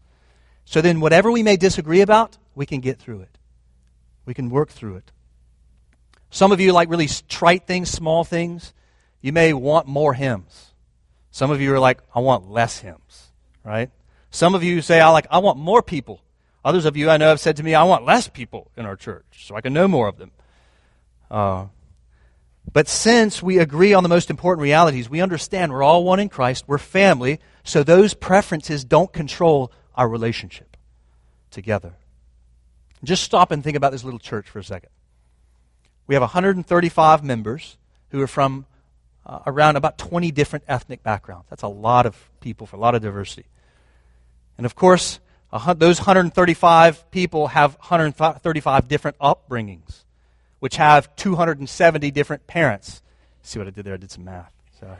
So 0.65 0.81
then, 0.81 0.99
whatever 0.99 1.31
we 1.31 1.43
may 1.43 1.57
disagree 1.57 2.01
about, 2.01 2.37
we 2.55 2.65
can 2.65 2.79
get 2.81 2.97
through 2.97 3.21
it. 3.21 3.37
We 4.25 4.33
can 4.33 4.49
work 4.49 4.69
through 4.69 4.95
it. 4.95 5.11
Some 6.31 6.51
of 6.51 6.59
you 6.59 6.73
like 6.73 6.89
really 6.89 7.07
trite 7.07 7.67
things, 7.67 7.89
small 7.89 8.23
things. 8.23 8.73
You 9.21 9.31
may 9.31 9.53
want 9.53 9.87
more 9.87 10.13
hymns. 10.13 10.73
Some 11.31 11.51
of 11.51 11.61
you 11.61 11.73
are 11.73 11.79
like, 11.79 12.01
I 12.13 12.19
want 12.19 12.49
less 12.49 12.79
hymns, 12.79 13.31
right? 13.63 13.91
Some 14.31 14.55
of 14.55 14.63
you 14.63 14.81
say, 14.81 14.99
I 14.99 15.09
like, 15.09 15.27
I 15.29 15.37
want 15.37 15.59
more 15.59 15.81
people. 15.81 16.21
Others 16.65 16.85
of 16.85 16.97
you 16.97 17.11
I 17.11 17.17
know 17.17 17.29
have 17.29 17.39
said 17.39 17.57
to 17.57 17.63
me, 17.63 17.75
I 17.75 17.83
want 17.83 18.05
less 18.05 18.27
people 18.27 18.71
in 18.75 18.87
our 18.87 18.95
church 18.95 19.45
so 19.45 19.55
I 19.55 19.61
can 19.61 19.71
know 19.71 19.87
more 19.87 20.07
of 20.07 20.17
them. 20.17 20.31
Uh, 21.29 21.67
but 22.73 22.87
since 22.87 23.43
we 23.43 23.59
agree 23.59 23.93
on 23.93 24.01
the 24.01 24.09
most 24.09 24.31
important 24.31 24.63
realities, 24.63 25.07
we 25.07 25.21
understand 25.21 25.71
we're 25.71 25.83
all 25.83 26.03
one 26.03 26.19
in 26.19 26.27
Christ, 26.27 26.63
we're 26.65 26.79
family, 26.79 27.39
so 27.63 27.83
those 27.83 28.15
preferences 28.15 28.83
don't 28.83 29.13
control 29.13 29.71
our 29.93 30.09
relationship 30.09 30.75
together. 31.51 31.93
Just 33.03 33.21
stop 33.21 33.51
and 33.51 33.63
think 33.63 33.77
about 33.77 33.91
this 33.91 34.03
little 34.03 34.19
church 34.19 34.49
for 34.49 34.57
a 34.57 34.63
second. 34.63 34.89
We 36.07 36.15
have 36.15 36.23
135 36.23 37.23
members 37.23 37.77
who 38.09 38.21
are 38.21 38.27
from 38.27 38.65
uh, 39.23 39.39
around 39.45 39.75
about 39.75 39.99
20 39.99 40.31
different 40.31 40.65
ethnic 40.67 41.03
backgrounds. 41.03 41.45
That's 41.51 41.63
a 41.63 41.67
lot 41.67 42.07
of 42.07 42.29
people 42.41 42.65
for 42.65 42.75
a 42.75 42.79
lot 42.79 42.95
of 42.95 43.03
diversity. 43.03 43.45
And 44.57 44.65
of 44.65 44.75
course, 44.75 45.19
those 45.75 45.99
135 45.99 47.11
people 47.11 47.47
have 47.47 47.75
135 47.75 48.87
different 48.87 49.17
upbringings, 49.19 50.03
which 50.59 50.75
have 50.77 51.15
270 51.15 52.11
different 52.11 52.47
parents. 52.47 53.01
See 53.41 53.59
what 53.59 53.67
I 53.67 53.71
did 53.71 53.85
there? 53.85 53.93
I 53.93 53.97
did 53.97 54.11
some 54.11 54.25
math. 54.25 54.51
So 54.79 54.95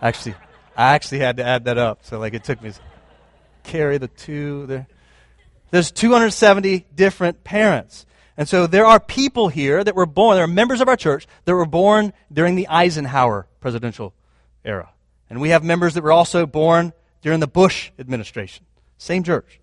actually, 0.00 0.34
I 0.76 0.94
actually 0.94 1.20
had 1.20 1.36
to 1.36 1.44
add 1.44 1.64
that 1.64 1.78
up. 1.78 2.00
So 2.04 2.18
like 2.18 2.34
it 2.34 2.44
took 2.44 2.62
me 2.62 2.72
carry 3.62 3.98
the 3.98 4.08
two 4.08 4.66
there. 4.66 4.86
There's 5.70 5.90
270 5.92 6.86
different 6.94 7.44
parents. 7.44 8.06
And 8.36 8.48
so 8.48 8.66
there 8.66 8.86
are 8.86 8.98
people 8.98 9.48
here 9.48 9.84
that 9.84 9.94
were 9.94 10.06
born, 10.06 10.36
there 10.36 10.44
are 10.44 10.48
members 10.48 10.80
of 10.80 10.88
our 10.88 10.96
church 10.96 11.26
that 11.44 11.54
were 11.54 11.66
born 11.66 12.12
during 12.32 12.56
the 12.56 12.66
Eisenhower 12.68 13.46
presidential 13.60 14.14
era. 14.64 14.90
And 15.28 15.40
we 15.40 15.50
have 15.50 15.62
members 15.62 15.94
that 15.94 16.02
were 16.02 16.10
also 16.10 16.46
born 16.46 16.92
during 17.22 17.40
the 17.40 17.46
Bush 17.46 17.90
administration. 17.98 18.64
Same 18.98 19.22
church. 19.22 19.59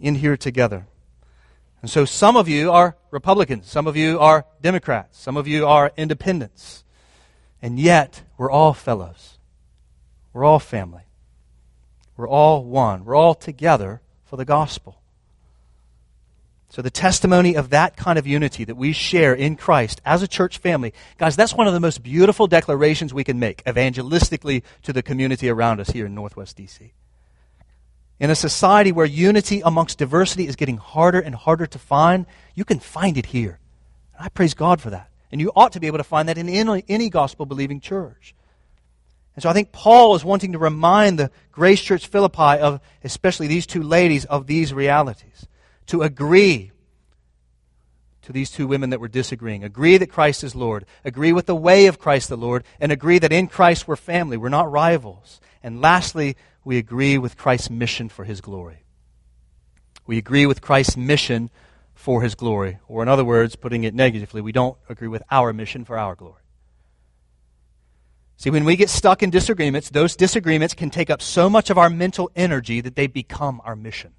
In 0.00 0.16
here 0.16 0.36
together. 0.36 0.86
And 1.80 1.90
so 1.90 2.04
some 2.04 2.36
of 2.36 2.48
you 2.48 2.72
are 2.72 2.96
Republicans, 3.10 3.70
some 3.70 3.86
of 3.86 3.96
you 3.96 4.18
are 4.18 4.46
Democrats, 4.62 5.20
some 5.20 5.36
of 5.36 5.46
you 5.46 5.66
are 5.66 5.92
independents. 5.96 6.82
And 7.60 7.78
yet, 7.78 8.22
we're 8.36 8.50
all 8.50 8.74
fellows. 8.74 9.38
We're 10.32 10.44
all 10.44 10.58
family. 10.58 11.02
We're 12.16 12.28
all 12.28 12.64
one. 12.64 13.04
We're 13.04 13.14
all 13.14 13.34
together 13.34 14.00
for 14.24 14.36
the 14.36 14.44
gospel. 14.44 15.00
So, 16.70 16.82
the 16.82 16.90
testimony 16.90 17.54
of 17.54 17.70
that 17.70 17.96
kind 17.96 18.18
of 18.18 18.26
unity 18.26 18.64
that 18.64 18.76
we 18.76 18.92
share 18.92 19.32
in 19.32 19.54
Christ 19.54 20.00
as 20.04 20.22
a 20.22 20.28
church 20.28 20.58
family, 20.58 20.92
guys, 21.18 21.36
that's 21.36 21.54
one 21.54 21.66
of 21.68 21.72
the 21.72 21.80
most 21.80 22.02
beautiful 22.02 22.46
declarations 22.46 23.14
we 23.14 23.24
can 23.24 23.38
make 23.38 23.62
evangelistically 23.64 24.62
to 24.82 24.92
the 24.92 25.02
community 25.02 25.48
around 25.48 25.80
us 25.80 25.90
here 25.90 26.06
in 26.06 26.14
Northwest 26.14 26.56
DC. 26.56 26.90
In 28.20 28.30
a 28.30 28.34
society 28.34 28.92
where 28.92 29.06
unity 29.06 29.60
amongst 29.64 29.98
diversity 29.98 30.46
is 30.46 30.56
getting 30.56 30.76
harder 30.76 31.20
and 31.20 31.34
harder 31.34 31.66
to 31.66 31.78
find, 31.78 32.26
you 32.54 32.64
can 32.64 32.78
find 32.78 33.18
it 33.18 33.26
here. 33.26 33.58
I 34.18 34.28
praise 34.28 34.54
God 34.54 34.80
for 34.80 34.90
that. 34.90 35.10
And 35.32 35.40
you 35.40 35.50
ought 35.56 35.72
to 35.72 35.80
be 35.80 35.88
able 35.88 35.98
to 35.98 36.04
find 36.04 36.28
that 36.28 36.38
in 36.38 36.48
any, 36.48 36.84
any 36.88 37.10
gospel 37.10 37.44
believing 37.44 37.80
church. 37.80 38.34
And 39.34 39.42
so 39.42 39.48
I 39.48 39.52
think 39.52 39.72
Paul 39.72 40.14
is 40.14 40.24
wanting 40.24 40.52
to 40.52 40.58
remind 40.58 41.18
the 41.18 41.30
Grace 41.50 41.82
Church 41.82 42.06
Philippi 42.06 42.60
of, 42.60 42.80
especially 43.02 43.48
these 43.48 43.66
two 43.66 43.82
ladies, 43.82 44.24
of 44.26 44.46
these 44.46 44.72
realities 44.72 45.48
to 45.86 46.02
agree 46.02 46.70
to 48.22 48.32
these 48.32 48.50
two 48.50 48.66
women 48.66 48.90
that 48.90 49.00
were 49.00 49.08
disagreeing. 49.08 49.64
Agree 49.64 49.98
that 49.98 50.10
Christ 50.10 50.44
is 50.44 50.54
Lord. 50.54 50.86
Agree 51.04 51.32
with 51.32 51.46
the 51.46 51.54
way 51.54 51.86
of 51.86 51.98
Christ 51.98 52.28
the 52.28 52.36
Lord. 52.36 52.64
And 52.80 52.92
agree 52.92 53.18
that 53.18 53.32
in 53.32 53.48
Christ 53.48 53.88
we're 53.88 53.96
family. 53.96 54.36
We're 54.36 54.48
not 54.48 54.70
rivals. 54.70 55.40
And 55.62 55.80
lastly, 55.80 56.36
we 56.64 56.78
agree 56.78 57.18
with 57.18 57.36
Christ's 57.36 57.70
mission 57.70 58.08
for 58.08 58.24
his 58.24 58.40
glory. 58.40 58.84
We 60.06 60.18
agree 60.18 60.46
with 60.46 60.60
Christ's 60.60 60.96
mission 60.96 61.50
for 61.94 62.22
his 62.22 62.34
glory. 62.34 62.78
Or, 62.88 63.02
in 63.02 63.08
other 63.08 63.24
words, 63.24 63.56
putting 63.56 63.84
it 63.84 63.94
negatively, 63.94 64.40
we 64.40 64.52
don't 64.52 64.76
agree 64.88 65.08
with 65.08 65.22
our 65.30 65.52
mission 65.52 65.84
for 65.84 65.98
our 65.98 66.14
glory. 66.14 66.42
See, 68.36 68.50
when 68.50 68.64
we 68.64 68.76
get 68.76 68.90
stuck 68.90 69.22
in 69.22 69.30
disagreements, 69.30 69.90
those 69.90 70.16
disagreements 70.16 70.74
can 70.74 70.90
take 70.90 71.08
up 71.08 71.22
so 71.22 71.48
much 71.48 71.70
of 71.70 71.78
our 71.78 71.88
mental 71.88 72.30
energy 72.34 72.80
that 72.80 72.96
they 72.96 73.06
become 73.06 73.60
our 73.64 73.76
mission. 73.76 74.12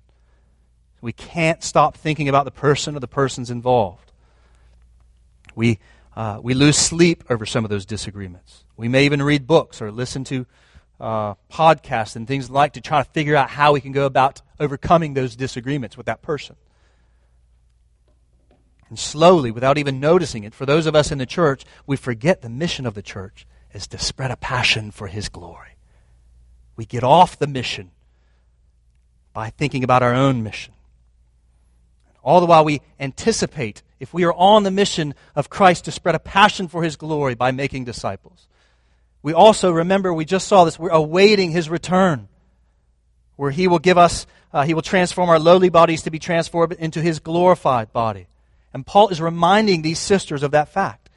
We 1.01 1.13
can't 1.13 1.63
stop 1.63 1.97
thinking 1.97 2.29
about 2.29 2.45
the 2.45 2.51
person 2.51 2.95
or 2.95 2.99
the 2.99 3.07
persons 3.07 3.51
involved. 3.51 4.11
We, 5.53 5.79
uh, 6.15 6.39
we 6.41 6.53
lose 6.53 6.77
sleep 6.77 7.23
over 7.29 7.45
some 7.45 7.63
of 7.63 7.69
those 7.69 7.85
disagreements. 7.85 8.63
We 8.77 8.87
may 8.87 9.05
even 9.05 9.21
read 9.21 9.45
books 9.45 9.81
or 9.81 9.91
listen 9.91 10.23
to 10.25 10.47
uh, 10.99 11.35
podcasts 11.51 12.15
and 12.15 12.27
things 12.27 12.49
like 12.49 12.73
to 12.73 12.81
try 12.81 13.03
to 13.03 13.09
figure 13.11 13.35
out 13.35 13.49
how 13.49 13.73
we 13.73 13.81
can 13.81 13.91
go 13.91 14.05
about 14.05 14.41
overcoming 14.59 15.13
those 15.13 15.35
disagreements 15.35 15.97
with 15.97 16.05
that 16.05 16.21
person. 16.21 16.55
And 18.89 18.99
slowly, 18.99 19.51
without 19.51 19.77
even 19.77 19.99
noticing 19.99 20.43
it, 20.43 20.53
for 20.53 20.65
those 20.65 20.85
of 20.85 20.95
us 20.95 21.11
in 21.11 21.17
the 21.17 21.25
church, 21.25 21.65
we 21.87 21.97
forget 21.97 22.41
the 22.41 22.49
mission 22.49 22.85
of 22.85 22.93
the 22.93 23.01
church 23.01 23.47
is 23.73 23.87
to 23.87 23.97
spread 23.97 24.31
a 24.31 24.37
passion 24.37 24.91
for 24.91 25.07
His 25.07 25.27
glory. 25.27 25.75
We 26.75 26.85
get 26.85 27.03
off 27.03 27.39
the 27.39 27.47
mission 27.47 27.91
by 29.33 29.49
thinking 29.49 29.83
about 29.83 30.03
our 30.03 30.13
own 30.13 30.43
mission. 30.43 30.73
All 32.23 32.39
the 32.39 32.45
while, 32.45 32.63
we 32.63 32.81
anticipate 32.99 33.83
if 33.99 34.13
we 34.13 34.23
are 34.23 34.33
on 34.33 34.63
the 34.63 34.71
mission 34.71 35.13
of 35.35 35.49
Christ 35.49 35.85
to 35.85 35.91
spread 35.91 36.15
a 36.15 36.19
passion 36.19 36.67
for 36.67 36.83
His 36.83 36.95
glory 36.95 37.35
by 37.35 37.51
making 37.51 37.85
disciples. 37.85 38.47
We 39.25 39.33
also, 39.33 39.71
remember, 39.71 40.13
we 40.13 40.23
just 40.23 40.47
saw 40.47 40.65
this, 40.65 40.77
we're 40.77 40.91
awaiting 40.91 41.49
His 41.49 41.67
return, 41.67 42.27
where 43.37 43.49
He 43.49 43.67
will 43.67 43.79
give 43.79 43.97
us, 43.97 44.27
uh, 44.53 44.65
He 44.65 44.75
will 44.75 44.83
transform 44.83 45.31
our 45.31 45.39
lowly 45.39 45.69
bodies 45.69 46.03
to 46.03 46.11
be 46.11 46.19
transformed 46.19 46.73
into 46.73 47.01
His 47.01 47.17
glorified 47.17 47.91
body. 47.91 48.27
And 48.71 48.85
Paul 48.85 49.07
is 49.07 49.19
reminding 49.19 49.81
these 49.81 49.97
sisters 49.97 50.43
of 50.43 50.51
that 50.51 50.69
fact. 50.69 51.09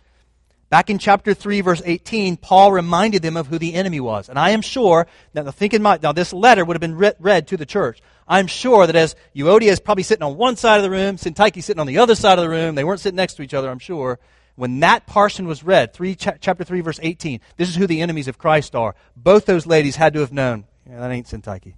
Back 0.70 0.88
in 0.88 0.96
chapter 0.96 1.34
3, 1.34 1.60
verse 1.60 1.82
18, 1.84 2.38
Paul 2.38 2.72
reminded 2.72 3.20
them 3.20 3.36
of 3.36 3.48
who 3.48 3.58
the 3.58 3.74
enemy 3.74 4.00
was. 4.00 4.30
And 4.30 4.38
I 4.38 4.50
am 4.50 4.62
sure, 4.62 5.06
now 5.34 5.50
think 5.50 5.74
in 5.74 5.82
mind, 5.82 6.02
now 6.02 6.12
this 6.12 6.32
letter 6.32 6.64
would 6.64 6.76
have 6.76 6.80
been 6.80 6.96
read, 6.96 7.16
read 7.18 7.48
to 7.48 7.58
the 7.58 7.66
church. 7.66 8.00
I'm 8.26 8.46
sure 8.46 8.86
that 8.86 8.96
as 8.96 9.16
Euodia 9.36 9.68
is 9.68 9.80
probably 9.80 10.02
sitting 10.02 10.22
on 10.22 10.38
one 10.38 10.56
side 10.56 10.78
of 10.78 10.82
the 10.82 10.90
room, 10.90 11.16
Syntyche 11.16 11.62
sitting 11.62 11.80
on 11.80 11.86
the 11.86 11.98
other 11.98 12.14
side 12.14 12.38
of 12.38 12.42
the 12.42 12.48
room, 12.48 12.74
they 12.74 12.84
weren't 12.84 13.00
sitting 13.00 13.16
next 13.16 13.34
to 13.34 13.42
each 13.42 13.52
other, 13.52 13.68
I'm 13.68 13.78
sure. 13.78 14.18
When 14.58 14.80
that 14.80 15.06
portion 15.06 15.46
was 15.46 15.62
read, 15.62 15.94
3, 15.94 16.16
chapter 16.16 16.64
3, 16.64 16.80
verse 16.80 16.98
18, 17.00 17.38
this 17.56 17.68
is 17.68 17.76
who 17.76 17.86
the 17.86 18.00
enemies 18.00 18.26
of 18.26 18.38
Christ 18.38 18.74
are. 18.74 18.96
Both 19.14 19.46
those 19.46 19.66
ladies 19.66 19.94
had 19.94 20.14
to 20.14 20.18
have 20.18 20.32
known, 20.32 20.64
yeah, 20.84 20.98
that 20.98 21.12
ain't 21.12 21.28
Syntyche. 21.28 21.74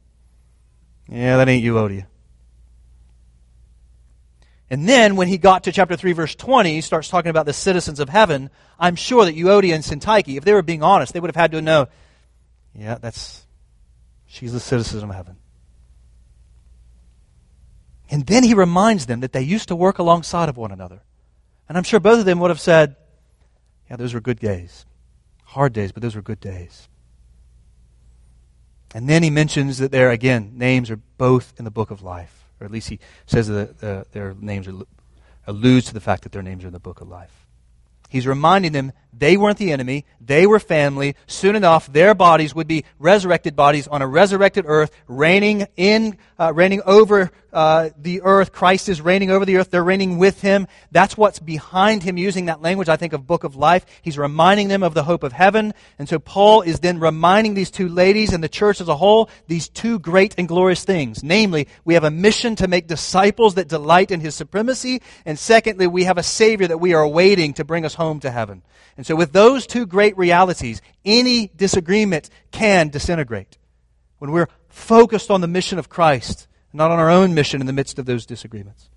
Yeah, 1.07 1.37
that 1.37 1.47
ain't 1.47 1.62
Euodia. 1.62 2.07
And 4.70 4.89
then 4.89 5.16
when 5.16 5.28
he 5.28 5.37
got 5.37 5.64
to 5.64 5.72
chapter 5.72 5.95
3, 5.95 6.12
verse 6.12 6.35
20, 6.35 6.72
he 6.72 6.81
starts 6.81 7.09
talking 7.11 7.28
about 7.28 7.45
the 7.45 7.53
citizens 7.53 8.01
of 8.01 8.09
heaven. 8.09 8.49
I'm 8.78 8.97
sure 8.97 9.26
that 9.26 9.37
Euodia 9.37 9.74
and 9.74 9.85
Syntyche, 9.85 10.39
if 10.39 10.45
they 10.45 10.55
were 10.55 10.62
being 10.62 10.83
honest, 10.83 11.12
they 11.12 11.20
would 11.20 11.28
have 11.28 11.37
had 11.37 11.53
to 11.53 11.61
know, 11.61 11.87
yeah, 12.74 12.95
that's, 12.95 13.45
she's 14.26 14.55
a 14.55 14.61
citizen 14.61 15.05
of 15.05 15.14
heaven. 15.14 15.37
And 18.11 18.26
then 18.26 18.43
he 18.43 18.55
reminds 18.55 19.05
them 19.05 19.20
that 19.20 19.35
they 19.35 19.43
used 19.43 19.68
to 19.68 19.76
work 19.76 19.99
alongside 19.99 20.49
of 20.49 20.57
one 20.57 20.72
another. 20.72 21.03
And 21.71 21.79
I'm 21.79 21.85
sure 21.85 22.01
both 22.01 22.18
of 22.18 22.25
them 22.27 22.39
would 22.41 22.51
have 22.51 22.61
said, 22.61 22.97
yeah, 23.89 23.97
those 23.97 24.12
were 24.12 24.21
good 24.21 24.41
days. 24.41 24.85
Hard 25.45 25.73
days, 25.73 25.93
but 25.93 26.03
those 26.03 26.16
were 26.16 26.23
good 26.23 26.41
days. 26.41 26.89
And 28.93 29.09
then 29.09 29.23
he 29.23 29.31
mentions 29.31 29.79
that 29.79 29.91
their, 29.91 30.11
again, 30.11 30.53
names 30.57 30.91
are 30.91 31.01
both 31.16 31.55
in 31.59 31.64
the 31.64 31.71
book 31.71 31.91
of 31.91 32.03
life 32.03 32.41
or 32.61 32.66
at 32.66 32.71
least 32.71 32.89
he 32.91 33.01
says 33.27 33.49
that 33.49 33.83
uh, 33.83 34.05
their 34.12 34.35
names 34.39 34.68
are, 34.68 34.75
alludes 35.47 35.87
to 35.87 35.95
the 35.95 36.01
fact 36.01 36.23
that 36.23 36.33
their 36.33 36.43
names 36.43 36.62
are 36.62 36.66
in 36.66 36.73
the 36.73 36.79
book 36.79 37.01
of 37.01 37.09
life. 37.09 37.47
He's 38.11 38.26
reminding 38.26 38.72
them 38.72 38.92
they 39.12 39.36
weren't 39.36 39.58
the 39.58 39.72
enemy. 39.72 40.04
They 40.20 40.46
were 40.46 40.61
family. 40.61 41.16
Soon 41.26 41.56
enough, 41.56 41.92
their 41.92 42.14
bodies 42.14 42.54
would 42.54 42.66
be 42.66 42.84
resurrected 42.98 43.56
bodies 43.56 43.88
on 43.88 44.02
a 44.02 44.06
resurrected 44.06 44.64
earth, 44.66 44.90
reigning 45.08 45.66
in, 45.76 46.16
uh, 46.38 46.52
reigning 46.54 46.82
over 46.86 47.30
uh, 47.52 47.90
the 47.98 48.22
earth. 48.22 48.52
Christ 48.52 48.88
is 48.88 49.00
reigning 49.00 49.30
over 49.30 49.44
the 49.44 49.56
earth. 49.56 49.70
They're 49.70 49.84
reigning 49.84 50.18
with 50.18 50.40
him. 50.40 50.68
That's 50.92 51.16
what's 51.16 51.38
behind 51.38 52.02
him 52.02 52.16
using 52.16 52.46
that 52.46 52.62
language, 52.62 52.88
I 52.88 52.96
think, 52.96 53.12
of 53.12 53.26
book 53.26 53.44
of 53.44 53.56
life. 53.56 53.84
He's 54.02 54.18
reminding 54.18 54.68
them 54.68 54.82
of 54.82 54.94
the 54.94 55.02
hope 55.02 55.22
of 55.22 55.32
heaven. 55.32 55.74
And 55.98 56.08
so 56.08 56.18
Paul 56.18 56.62
is 56.62 56.80
then 56.80 56.98
reminding 57.00 57.54
these 57.54 57.70
two 57.70 57.88
ladies 57.88 58.32
and 58.32 58.42
the 58.42 58.48
church 58.48 58.80
as 58.80 58.88
a 58.88 58.96
whole 58.96 59.28
these 59.48 59.68
two 59.68 59.98
great 59.98 60.34
and 60.38 60.46
glorious 60.46 60.84
things. 60.84 61.22
Namely, 61.24 61.68
we 61.84 61.94
have 61.94 62.04
a 62.04 62.11
mission 62.11 62.56
to 62.56 62.68
make 62.68 62.86
disciples 62.86 63.54
that 63.54 63.68
delight 63.68 64.11
in 64.11 64.20
his 64.20 64.34
supremacy. 64.34 65.02
And 65.24 65.38
secondly, 65.38 65.86
we 65.86 66.04
have 66.04 66.18
a 66.18 66.22
Savior 66.22 66.68
that 66.68 66.78
we 66.78 66.94
are 66.94 67.02
awaiting 67.02 67.54
to 67.54 67.64
bring 67.64 67.84
us 67.84 67.94
home 68.01 68.18
to 68.20 68.30
heaven. 68.30 68.62
And 68.96 69.07
so, 69.07 69.14
with 69.14 69.32
those 69.32 69.66
two 69.66 69.84
great 69.84 70.16
realities, 70.16 70.80
any 71.05 71.48
disagreement 71.55 72.30
can 72.51 72.88
disintegrate. 72.88 73.59
When 74.18 74.32
we're 74.32 74.48
focused 74.68 75.30
on 75.30 75.42
the 75.42 75.46
mission 75.46 75.78
of 75.78 75.90
Christ, 75.90 76.48
not 76.72 76.90
on 76.90 76.98
our 76.98 77.11
own 77.11 77.34
mission 77.34 77.61
in 77.61 77.66
the 77.66 77.72
midst 77.74 77.98
of 77.98 78.07
those 78.07 78.24
disagreements. 78.24 78.88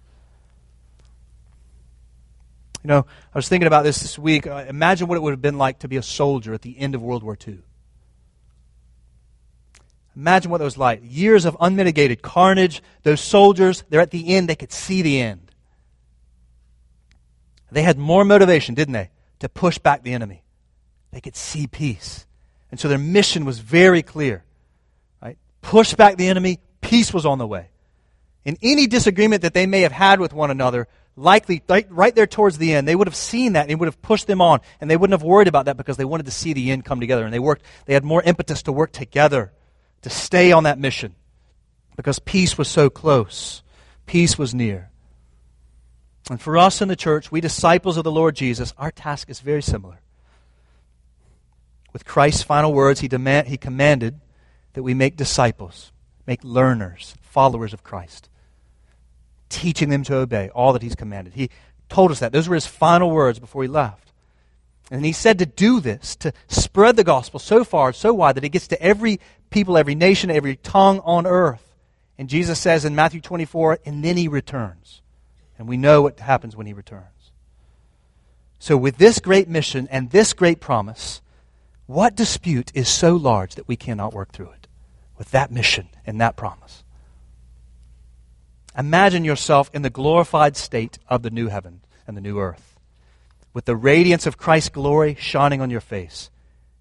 You 2.84 2.90
know, 2.90 3.06
I 3.34 3.38
was 3.38 3.50
thinking 3.50 3.68
about 3.68 3.84
this 3.84 4.00
this 4.00 4.18
week. 4.18 4.48
Uh, 4.48 4.66
imagine 4.68 5.08
what 5.08 5.16
it 5.16 5.22
would 5.22 5.32
have 5.32 5.42
been 5.42 5.58
like 5.58 5.80
to 5.80 5.88
be 5.88 5.98
a 5.98 6.04
soldier 6.04 6.54
at 6.54 6.62
the 6.62 6.78
end 6.78 6.96
of 6.96 7.02
World 7.02 7.24
War 7.24 7.38
II. 7.46 7.60
Imagine 10.16 10.52
what 10.52 10.62
it 10.62 10.66
was 10.66 10.78
like. 10.78 11.02
Years 11.04 11.46
of 11.46 11.58
unmitigated 11.60 12.22
carnage. 12.22 12.82
Those 13.04 13.20
soldiers, 13.20 13.84
they're 13.90 14.02
at 14.02 14.12
the 14.12 14.36
end, 14.36 14.48
they 14.48 14.56
could 14.56 14.72
see 14.72 15.02
the 15.02 15.20
end. 15.20 15.43
They 17.74 17.84
had 17.84 17.98
more 17.98 18.24
motivation, 18.24 18.76
didn't 18.76 18.94
they? 18.94 19.10
to 19.44 19.50
push 19.50 19.78
back 19.78 20.04
the 20.04 20.14
enemy. 20.14 20.42
They 21.12 21.20
could 21.20 21.36
see 21.36 21.68
peace. 21.68 22.26
And 22.72 22.80
so 22.80 22.88
their 22.88 22.98
mission 22.98 23.44
was 23.44 23.60
very 23.60 24.02
clear. 24.02 24.46
Right? 25.22 25.38
Push 25.62 25.96
back 25.96 26.16
the 26.16 26.30
enemy, 26.30 26.60
peace 26.80 27.14
was 27.14 27.26
on 27.26 27.40
the 27.40 27.46
way. 27.46 27.68
In 28.46 28.58
any 28.62 28.88
disagreement 28.88 29.42
that 29.42 29.54
they 29.54 29.66
may 29.66 29.82
have 29.82 29.92
had 29.92 30.22
with 30.22 30.32
one 30.32 30.50
another, 30.50 30.88
likely 31.18 31.62
right, 31.68 31.86
right 31.90 32.16
there 32.16 32.26
towards 32.26 32.58
the 32.58 32.74
end, 32.74 32.88
they 32.88 32.96
would 32.96 33.08
have 33.08 33.18
seen 33.18 33.54
that 33.54 33.64
and 33.64 33.72
it 33.72 33.76
would 33.76 33.88
have 33.88 34.02
pushed 34.02 34.28
them 34.28 34.40
on. 34.40 34.62
And 34.80 34.90
they 34.90 34.96
wouldn't 34.96 35.20
have 35.20 35.28
worried 35.28 35.50
about 35.50 35.66
that 35.66 35.76
because 35.76 35.98
they 35.98 36.06
wanted 36.06 36.26
to 36.28 36.32
see 36.32 36.54
the 36.54 36.72
end 36.72 36.86
come 36.86 37.02
together. 37.02 37.26
And 37.26 37.34
they 37.34 37.40
worked, 37.40 37.66
they 37.86 37.94
had 37.94 38.06
more 38.06 38.22
impetus 38.22 38.64
to 38.64 38.72
work 38.72 38.94
together, 38.94 39.52
to 40.04 40.10
stay 40.10 40.54
on 40.54 40.64
that 40.64 40.80
mission. 40.80 41.16
Because 41.98 42.20
peace 42.20 42.58
was 42.58 42.70
so 42.70 42.90
close. 42.90 43.62
Peace 44.06 44.38
was 44.38 44.56
near. 44.56 44.90
And 46.30 46.42
for 46.42 46.58
us 46.58 46.82
in 46.82 46.88
the 46.88 46.96
church, 46.96 47.32
we 47.32 47.42
disciples 47.42 47.98
of 47.98 48.04
the 48.04 48.12
Lord 48.12 48.36
Jesus, 48.36 48.74
our 48.78 48.92
task 48.92 49.30
is 49.30 49.42
very 49.42 49.62
similar. 49.62 50.00
With 51.92 52.06
Christ's 52.06 52.44
final 52.44 52.74
words, 52.74 53.02
he, 53.02 53.08
demand, 53.08 53.48
he 53.48 53.58
commanded 53.58 54.20
that 54.74 54.84
we 54.84 54.94
make 54.94 55.18
disciples, 55.18 55.92
make 56.26 56.44
learners, 56.44 57.16
followers 57.22 57.74
of 57.74 57.84
Christ, 57.84 58.30
teaching 59.50 59.90
them 59.90 60.04
to 60.04 60.16
obey 60.16 60.50
all 60.50 60.74
that 60.74 60.82
he's 60.82 60.96
commanded. 60.96 61.34
He 61.34 61.50
told 61.90 62.10
us 62.12 62.20
that. 62.20 62.32
Those 62.32 62.50
were 62.50 62.56
his 62.56 62.66
final 62.66 63.12
words 63.12 63.38
before 63.38 63.62
he 63.62 63.70
left. 63.70 64.12
And 64.90 65.06
he 65.06 65.12
said 65.12 65.40
to 65.40 65.46
do 65.46 65.80
this, 65.80 66.16
to 66.18 66.34
spread 66.48 66.96
the 66.96 67.04
gospel 67.04 67.40
so 67.40 67.64
far, 67.64 67.94
so 67.94 68.14
wide, 68.14 68.36
that 68.36 68.44
it 68.44 68.50
gets 68.50 68.68
to 68.70 68.82
every 68.82 69.20
people, 69.50 69.78
every 69.78 69.96
nation, 69.96 70.32
every 70.32 70.56
tongue 70.56 71.00
on 71.04 71.28
earth. 71.28 71.76
And 72.18 72.30
Jesus 72.30 72.60
says 72.60 72.86
in 72.86 72.96
Matthew 72.96 73.22
24, 73.22 73.80
and 73.86 74.04
then 74.04 74.18
he 74.18 74.28
returns. 74.28 75.02
And 75.58 75.68
we 75.68 75.78
know 75.78 76.02
what 76.02 76.20
happens 76.20 76.56
when 76.56 76.68
he 76.68 76.74
returns. 76.74 77.32
So, 78.60 78.78
with 78.78 78.98
this 78.98 79.20
great 79.20 79.50
mission 79.50 79.88
and 79.92 80.10
this 80.10 80.34
great 80.34 80.60
promise, 80.60 81.22
what 81.86 82.16
dispute 82.16 82.72
is 82.74 82.88
so 82.88 83.16
large 83.16 83.56
that 83.56 83.68
we 83.68 83.76
cannot 83.76 84.14
work 84.14 84.32
through 84.32 84.52
it 84.52 84.68
with 85.18 85.32
that 85.32 85.52
mission 85.52 85.90
and 86.06 86.20
that 86.22 86.38
promise? 86.38 86.84
Imagine 88.78 89.24
yourself 89.24 89.70
in 89.74 89.82
the 89.82 89.90
glorified 89.90 90.56
state 90.58 90.98
of 91.08 91.22
the 91.22 91.30
new 91.30 91.48
heaven 91.48 91.82
and 92.08 92.18
the 92.18 92.22
new 92.22 92.40
earth, 92.40 92.80
with 93.54 93.66
the 93.66 93.76
radiance 93.76 94.26
of 94.26 94.38
Christ's 94.38 94.70
glory 94.70 95.16
shining 95.20 95.62
on 95.62 95.70
your 95.70 95.82
face. 95.82 96.30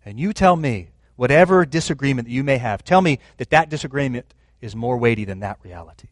And 0.04 0.18
you 0.18 0.32
tell 0.32 0.56
me, 0.56 0.88
whatever 1.16 1.66
disagreement 1.66 2.28
that 2.28 2.34
you 2.34 2.44
may 2.44 2.58
have, 2.58 2.82
tell 2.82 3.02
me 3.02 3.18
that 3.36 3.50
that 3.50 3.68
disagreement 3.68 4.34
is 4.60 4.74
more 4.74 4.96
weighty 4.96 5.24
than 5.24 5.40
that 5.40 5.58
reality. 5.62 6.08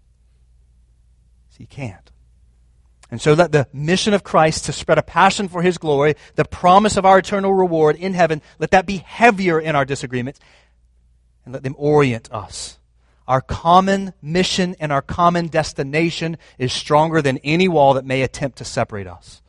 See, 1.50 1.62
you 1.62 1.66
can't. 1.66 2.11
And 3.11 3.20
so 3.20 3.32
let 3.32 3.50
the 3.50 3.66
mission 3.72 4.14
of 4.14 4.22
Christ 4.22 4.66
to 4.66 4.72
spread 4.72 4.98
a 4.98 5.02
passion 5.02 5.48
for 5.48 5.62
his 5.62 5.78
glory, 5.78 6.14
the 6.36 6.44
promise 6.44 6.96
of 6.96 7.04
our 7.04 7.18
eternal 7.18 7.52
reward 7.52 7.96
in 7.96 8.14
heaven, 8.14 8.40
let 8.58 8.70
that 8.70 8.86
be 8.86 8.98
heavier 8.98 9.58
in 9.58 9.74
our 9.74 9.84
disagreements 9.84 10.38
and 11.44 11.52
let 11.52 11.62
them 11.64 11.74
orient 11.76 12.30
us. 12.32 12.78
Our 13.26 13.40
common 13.40 14.12
mission 14.22 14.76
and 14.80 14.92
our 14.92 15.02
common 15.02 15.48
destination 15.48 16.36
is 16.58 16.72
stronger 16.72 17.22
than 17.22 17.38
any 17.38 17.68
wall 17.68 17.94
that 17.94 18.04
may 18.04 18.22
attempt 18.22 18.58
to 18.58 18.64
separate 18.64 19.06
us. 19.06 19.40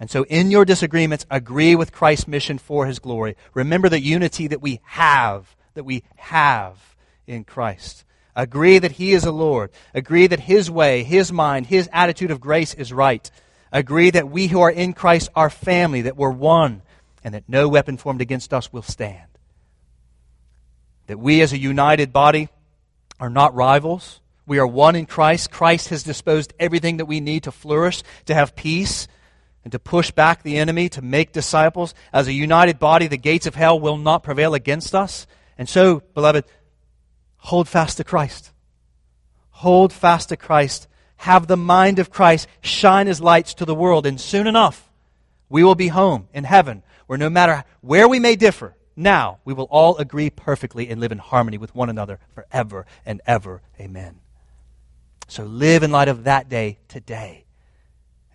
And 0.00 0.10
so, 0.10 0.24
in 0.24 0.50
your 0.50 0.64
disagreements, 0.64 1.24
agree 1.30 1.76
with 1.76 1.92
Christ's 1.92 2.26
mission 2.26 2.58
for 2.58 2.86
his 2.86 2.98
glory. 2.98 3.36
Remember 3.54 3.88
the 3.88 4.00
unity 4.00 4.48
that 4.48 4.60
we 4.60 4.80
have, 4.82 5.54
that 5.74 5.84
we 5.84 6.02
have 6.16 6.96
in 7.26 7.44
Christ. 7.44 8.04
Agree 8.36 8.78
that 8.78 8.92
He 8.92 9.12
is 9.12 9.24
a 9.24 9.32
Lord. 9.32 9.70
Agree 9.94 10.26
that 10.26 10.40
His 10.40 10.70
way, 10.70 11.04
His 11.04 11.32
mind, 11.32 11.66
His 11.66 11.88
attitude 11.92 12.30
of 12.30 12.40
grace 12.40 12.74
is 12.74 12.92
right. 12.92 13.30
Agree 13.72 14.10
that 14.10 14.30
we 14.30 14.48
who 14.48 14.60
are 14.60 14.70
in 14.70 14.92
Christ 14.92 15.30
are 15.34 15.50
family, 15.50 16.02
that 16.02 16.16
we're 16.16 16.30
one. 16.30 16.82
and 17.24 17.34
that 17.34 17.48
no 17.48 17.68
weapon 17.68 17.96
formed 17.96 18.20
against 18.20 18.52
us 18.52 18.72
will 18.72 18.82
stand. 18.82 19.26
That 21.06 21.18
we 21.18 21.40
as 21.40 21.52
a 21.52 21.58
united 21.58 22.12
body 22.12 22.50
are 23.18 23.30
not 23.30 23.54
rivals. 23.54 24.20
We 24.46 24.58
are 24.58 24.66
one 24.66 24.94
in 24.94 25.06
Christ. 25.06 25.50
Christ 25.50 25.88
has 25.88 26.02
disposed 26.02 26.52
everything 26.60 26.98
that 26.98 27.06
we 27.06 27.20
need 27.20 27.44
to 27.44 27.50
flourish, 27.50 28.02
to 28.26 28.34
have 28.34 28.54
peace, 28.54 29.08
and 29.64 29.72
to 29.72 29.78
push 29.78 30.10
back 30.10 30.42
the 30.42 30.58
enemy, 30.58 30.90
to 30.90 31.00
make 31.00 31.32
disciples. 31.32 31.94
As 32.12 32.28
a 32.28 32.32
united 32.32 32.78
body, 32.78 33.06
the 33.06 33.16
gates 33.16 33.46
of 33.46 33.54
hell 33.54 33.80
will 33.80 33.96
not 33.96 34.22
prevail 34.22 34.52
against 34.52 34.94
us. 34.94 35.26
And 35.56 35.66
so, 35.66 36.00
beloved, 36.12 36.44
hold 37.44 37.68
fast 37.68 37.98
to 37.98 38.04
Christ. 38.04 38.52
Hold 39.50 39.92
fast 39.92 40.30
to 40.30 40.36
Christ. 40.36 40.88
Have 41.16 41.46
the 41.46 41.56
mind 41.56 41.98
of 41.98 42.10
Christ. 42.10 42.48
Shine 42.60 43.06
as 43.06 43.20
lights 43.20 43.54
to 43.54 43.64
the 43.64 43.74
world. 43.74 44.06
And 44.06 44.20
soon 44.20 44.46
enough, 44.46 44.90
we 45.48 45.62
will 45.62 45.74
be 45.74 45.88
home 45.88 46.28
in 46.32 46.44
heaven, 46.44 46.82
where 47.06 47.18
no 47.18 47.30
matter 47.30 47.64
where 47.80 48.08
we 48.08 48.18
may 48.18 48.34
differ, 48.34 48.74
now 48.96 49.38
we 49.44 49.52
will 49.52 49.68
all 49.70 49.96
agree 49.98 50.30
perfectly 50.30 50.88
and 50.88 51.00
live 51.00 51.12
in 51.12 51.18
harmony 51.18 51.58
with 51.58 51.74
one 51.74 51.90
another 51.90 52.18
forever 52.34 52.86
and 53.04 53.20
ever. 53.26 53.60
Amen. 53.78 54.20
So 55.28 55.44
live 55.44 55.82
in 55.82 55.90
light 55.90 56.08
of 56.08 56.24
that 56.24 56.48
day 56.48 56.78
today. 56.88 57.44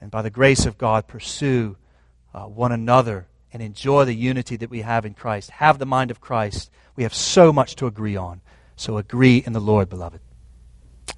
And 0.01 0.12
by 0.12 0.22
the 0.22 0.30
grace 0.30 0.66
of 0.66 0.78
God, 0.78 1.07
pursue 1.07 1.78
uh, 2.34 2.43
one 2.43 2.72
another 2.72 3.28
and 3.51 3.64
enjoy 3.64 4.05
the 4.05 4.14
unity 4.14 4.55
that 4.57 4.70
we 4.70 4.82
have 4.82 5.05
in 5.05 5.14
Christ. 5.16 5.49
Have 5.51 5.80
the 5.80 5.86
mind 5.86 6.12
of 6.12 6.22
Christ. 6.22 6.70
We 6.95 7.03
have 7.03 7.14
so 7.14 7.51
much 7.51 7.76
to 7.78 7.88
agree 7.88 8.16
on. 8.16 8.41
So 8.80 8.98
agree 8.98 9.44
in 9.46 9.52
the 9.52 9.60
Lord, 9.60 9.90
beloved. 9.90 10.22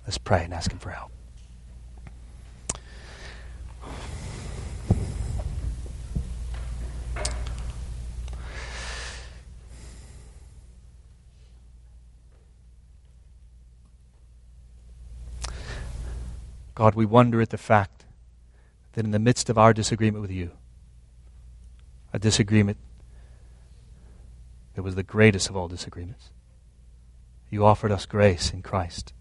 Let's 0.03 0.18
pray 0.18 0.43
and 0.43 0.51
ask 0.51 0.72
Him 0.72 0.80
for 0.80 0.89
help. 0.89 1.12
God, 16.74 16.95
we 16.95 17.05
wonder 17.05 17.41
at 17.41 17.51
the 17.51 17.59
fact 17.59 18.05
that 18.93 19.05
in 19.05 19.12
the 19.12 19.20
midst 19.20 19.51
of 19.51 19.59
our 19.59 19.72
disagreement 19.72 20.24
with 20.24 20.32
you, 20.32 20.49
a 22.12 22.18
disagreement 22.18 22.80
that 24.74 24.82
was 24.82 24.95
the 24.95 25.03
greatest 25.03 25.47
of 25.47 25.55
all 25.55 25.68
disagreements, 25.68 26.32
you 27.51 27.65
offered 27.65 27.91
us 27.91 28.07
grace 28.07 28.51
in 28.51 28.63
Christ. 28.63 29.13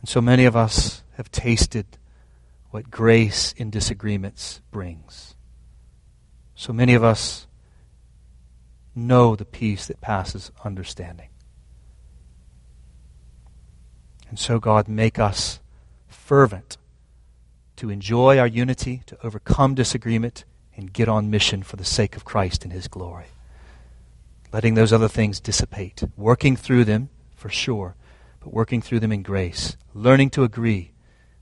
And 0.00 0.08
so 0.08 0.20
many 0.22 0.44
of 0.44 0.56
us 0.56 1.02
have 1.16 1.30
tasted 1.30 1.98
what 2.70 2.90
grace 2.90 3.52
in 3.56 3.68
disagreements 3.68 4.60
brings. 4.70 5.34
So 6.54 6.72
many 6.72 6.94
of 6.94 7.02
us 7.02 7.46
know 8.94 9.34
the 9.34 9.44
peace 9.44 9.86
that 9.86 10.00
passes 10.00 10.52
understanding. 10.64 11.28
And 14.30 14.38
so, 14.38 14.58
God, 14.58 14.88
make 14.88 15.18
us 15.18 15.60
fervent 16.06 16.76
to 17.76 17.90
enjoy 17.90 18.38
our 18.38 18.46
unity, 18.46 19.02
to 19.06 19.18
overcome 19.24 19.74
disagreement, 19.74 20.44
and 20.76 20.92
get 20.92 21.08
on 21.08 21.30
mission 21.30 21.62
for 21.62 21.76
the 21.76 21.84
sake 21.84 22.16
of 22.16 22.24
Christ 22.24 22.64
and 22.64 22.72
His 22.72 22.88
glory. 22.88 23.26
Letting 24.54 24.74
those 24.74 24.92
other 24.92 25.08
things 25.08 25.40
dissipate, 25.40 26.04
working 26.16 26.54
through 26.54 26.84
them 26.84 27.08
for 27.34 27.48
sure, 27.48 27.96
but 28.38 28.54
working 28.54 28.80
through 28.80 29.00
them 29.00 29.10
in 29.10 29.24
grace, 29.24 29.76
learning 29.94 30.30
to 30.30 30.44
agree 30.44 30.92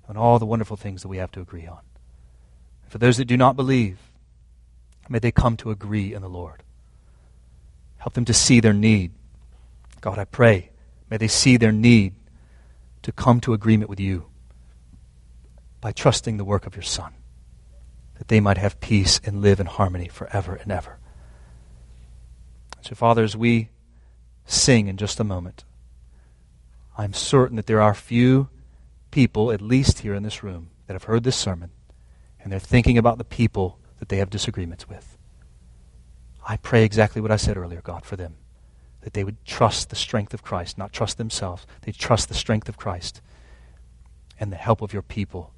on 0.08 0.16
all 0.16 0.38
the 0.38 0.46
wonderful 0.46 0.78
things 0.78 1.02
that 1.02 1.08
we 1.08 1.18
have 1.18 1.30
to 1.32 1.42
agree 1.42 1.66
on. 1.66 1.80
For 2.88 2.96
those 2.96 3.18
that 3.18 3.26
do 3.26 3.36
not 3.36 3.54
believe, 3.54 3.98
may 5.10 5.18
they 5.18 5.30
come 5.30 5.58
to 5.58 5.70
agree 5.70 6.14
in 6.14 6.22
the 6.22 6.28
Lord. 6.30 6.62
Help 7.98 8.14
them 8.14 8.24
to 8.24 8.32
see 8.32 8.60
their 8.60 8.72
need. 8.72 9.12
God, 10.00 10.18
I 10.18 10.24
pray, 10.24 10.70
may 11.10 11.18
they 11.18 11.28
see 11.28 11.58
their 11.58 11.70
need 11.70 12.14
to 13.02 13.12
come 13.12 13.42
to 13.42 13.52
agreement 13.52 13.90
with 13.90 14.00
you 14.00 14.24
by 15.82 15.92
trusting 15.92 16.38
the 16.38 16.46
work 16.46 16.64
of 16.64 16.76
your 16.76 16.82
Son, 16.82 17.12
that 18.16 18.28
they 18.28 18.40
might 18.40 18.56
have 18.56 18.80
peace 18.80 19.20
and 19.22 19.42
live 19.42 19.60
in 19.60 19.66
harmony 19.66 20.08
forever 20.08 20.54
and 20.54 20.72
ever. 20.72 20.98
So, 22.82 22.94
Father, 22.94 23.22
as 23.22 23.36
we 23.36 23.70
sing 24.44 24.88
in 24.88 24.96
just 24.96 25.18
a 25.20 25.24
moment, 25.24 25.64
I'm 26.98 27.14
certain 27.14 27.56
that 27.56 27.66
there 27.66 27.80
are 27.80 27.94
few 27.94 28.48
people, 29.10 29.50
at 29.50 29.62
least 29.62 30.00
here 30.00 30.14
in 30.14 30.22
this 30.22 30.42
room, 30.42 30.70
that 30.86 30.92
have 30.94 31.04
heard 31.04 31.24
this 31.24 31.36
sermon 31.36 31.70
and 32.42 32.52
they're 32.52 32.60
thinking 32.60 32.98
about 32.98 33.18
the 33.18 33.24
people 33.24 33.78
that 33.98 34.08
they 34.08 34.16
have 34.18 34.30
disagreements 34.30 34.88
with. 34.88 35.16
I 36.46 36.56
pray 36.56 36.84
exactly 36.84 37.22
what 37.22 37.30
I 37.30 37.36
said 37.36 37.56
earlier, 37.56 37.80
God, 37.80 38.04
for 38.04 38.16
them 38.16 38.34
that 39.02 39.14
they 39.14 39.24
would 39.24 39.44
trust 39.44 39.90
the 39.90 39.96
strength 39.96 40.32
of 40.32 40.44
Christ, 40.44 40.78
not 40.78 40.92
trust 40.92 41.18
themselves. 41.18 41.66
They 41.82 41.90
trust 41.90 42.28
the 42.28 42.34
strength 42.34 42.68
of 42.68 42.76
Christ 42.76 43.20
and 44.38 44.52
the 44.52 44.56
help 44.56 44.80
of 44.80 44.92
your 44.92 45.02
people, 45.02 45.52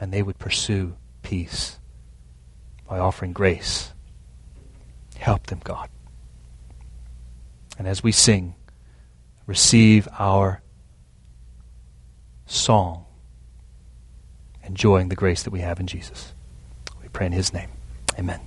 and 0.00 0.12
they 0.12 0.22
would 0.22 0.38
pursue 0.38 0.96
peace 1.22 1.78
by 2.88 2.98
offering 2.98 3.32
grace. 3.32 3.92
Help 5.16 5.46
them, 5.46 5.60
God. 5.62 5.88
And 7.82 7.88
as 7.88 8.00
we 8.00 8.12
sing, 8.12 8.54
receive 9.44 10.06
our 10.16 10.62
song, 12.46 13.06
enjoying 14.62 15.08
the 15.08 15.16
grace 15.16 15.42
that 15.42 15.50
we 15.50 15.58
have 15.62 15.80
in 15.80 15.88
Jesus. 15.88 16.32
We 17.02 17.08
pray 17.08 17.26
in 17.26 17.32
His 17.32 17.52
name. 17.52 17.70
Amen. 18.16 18.38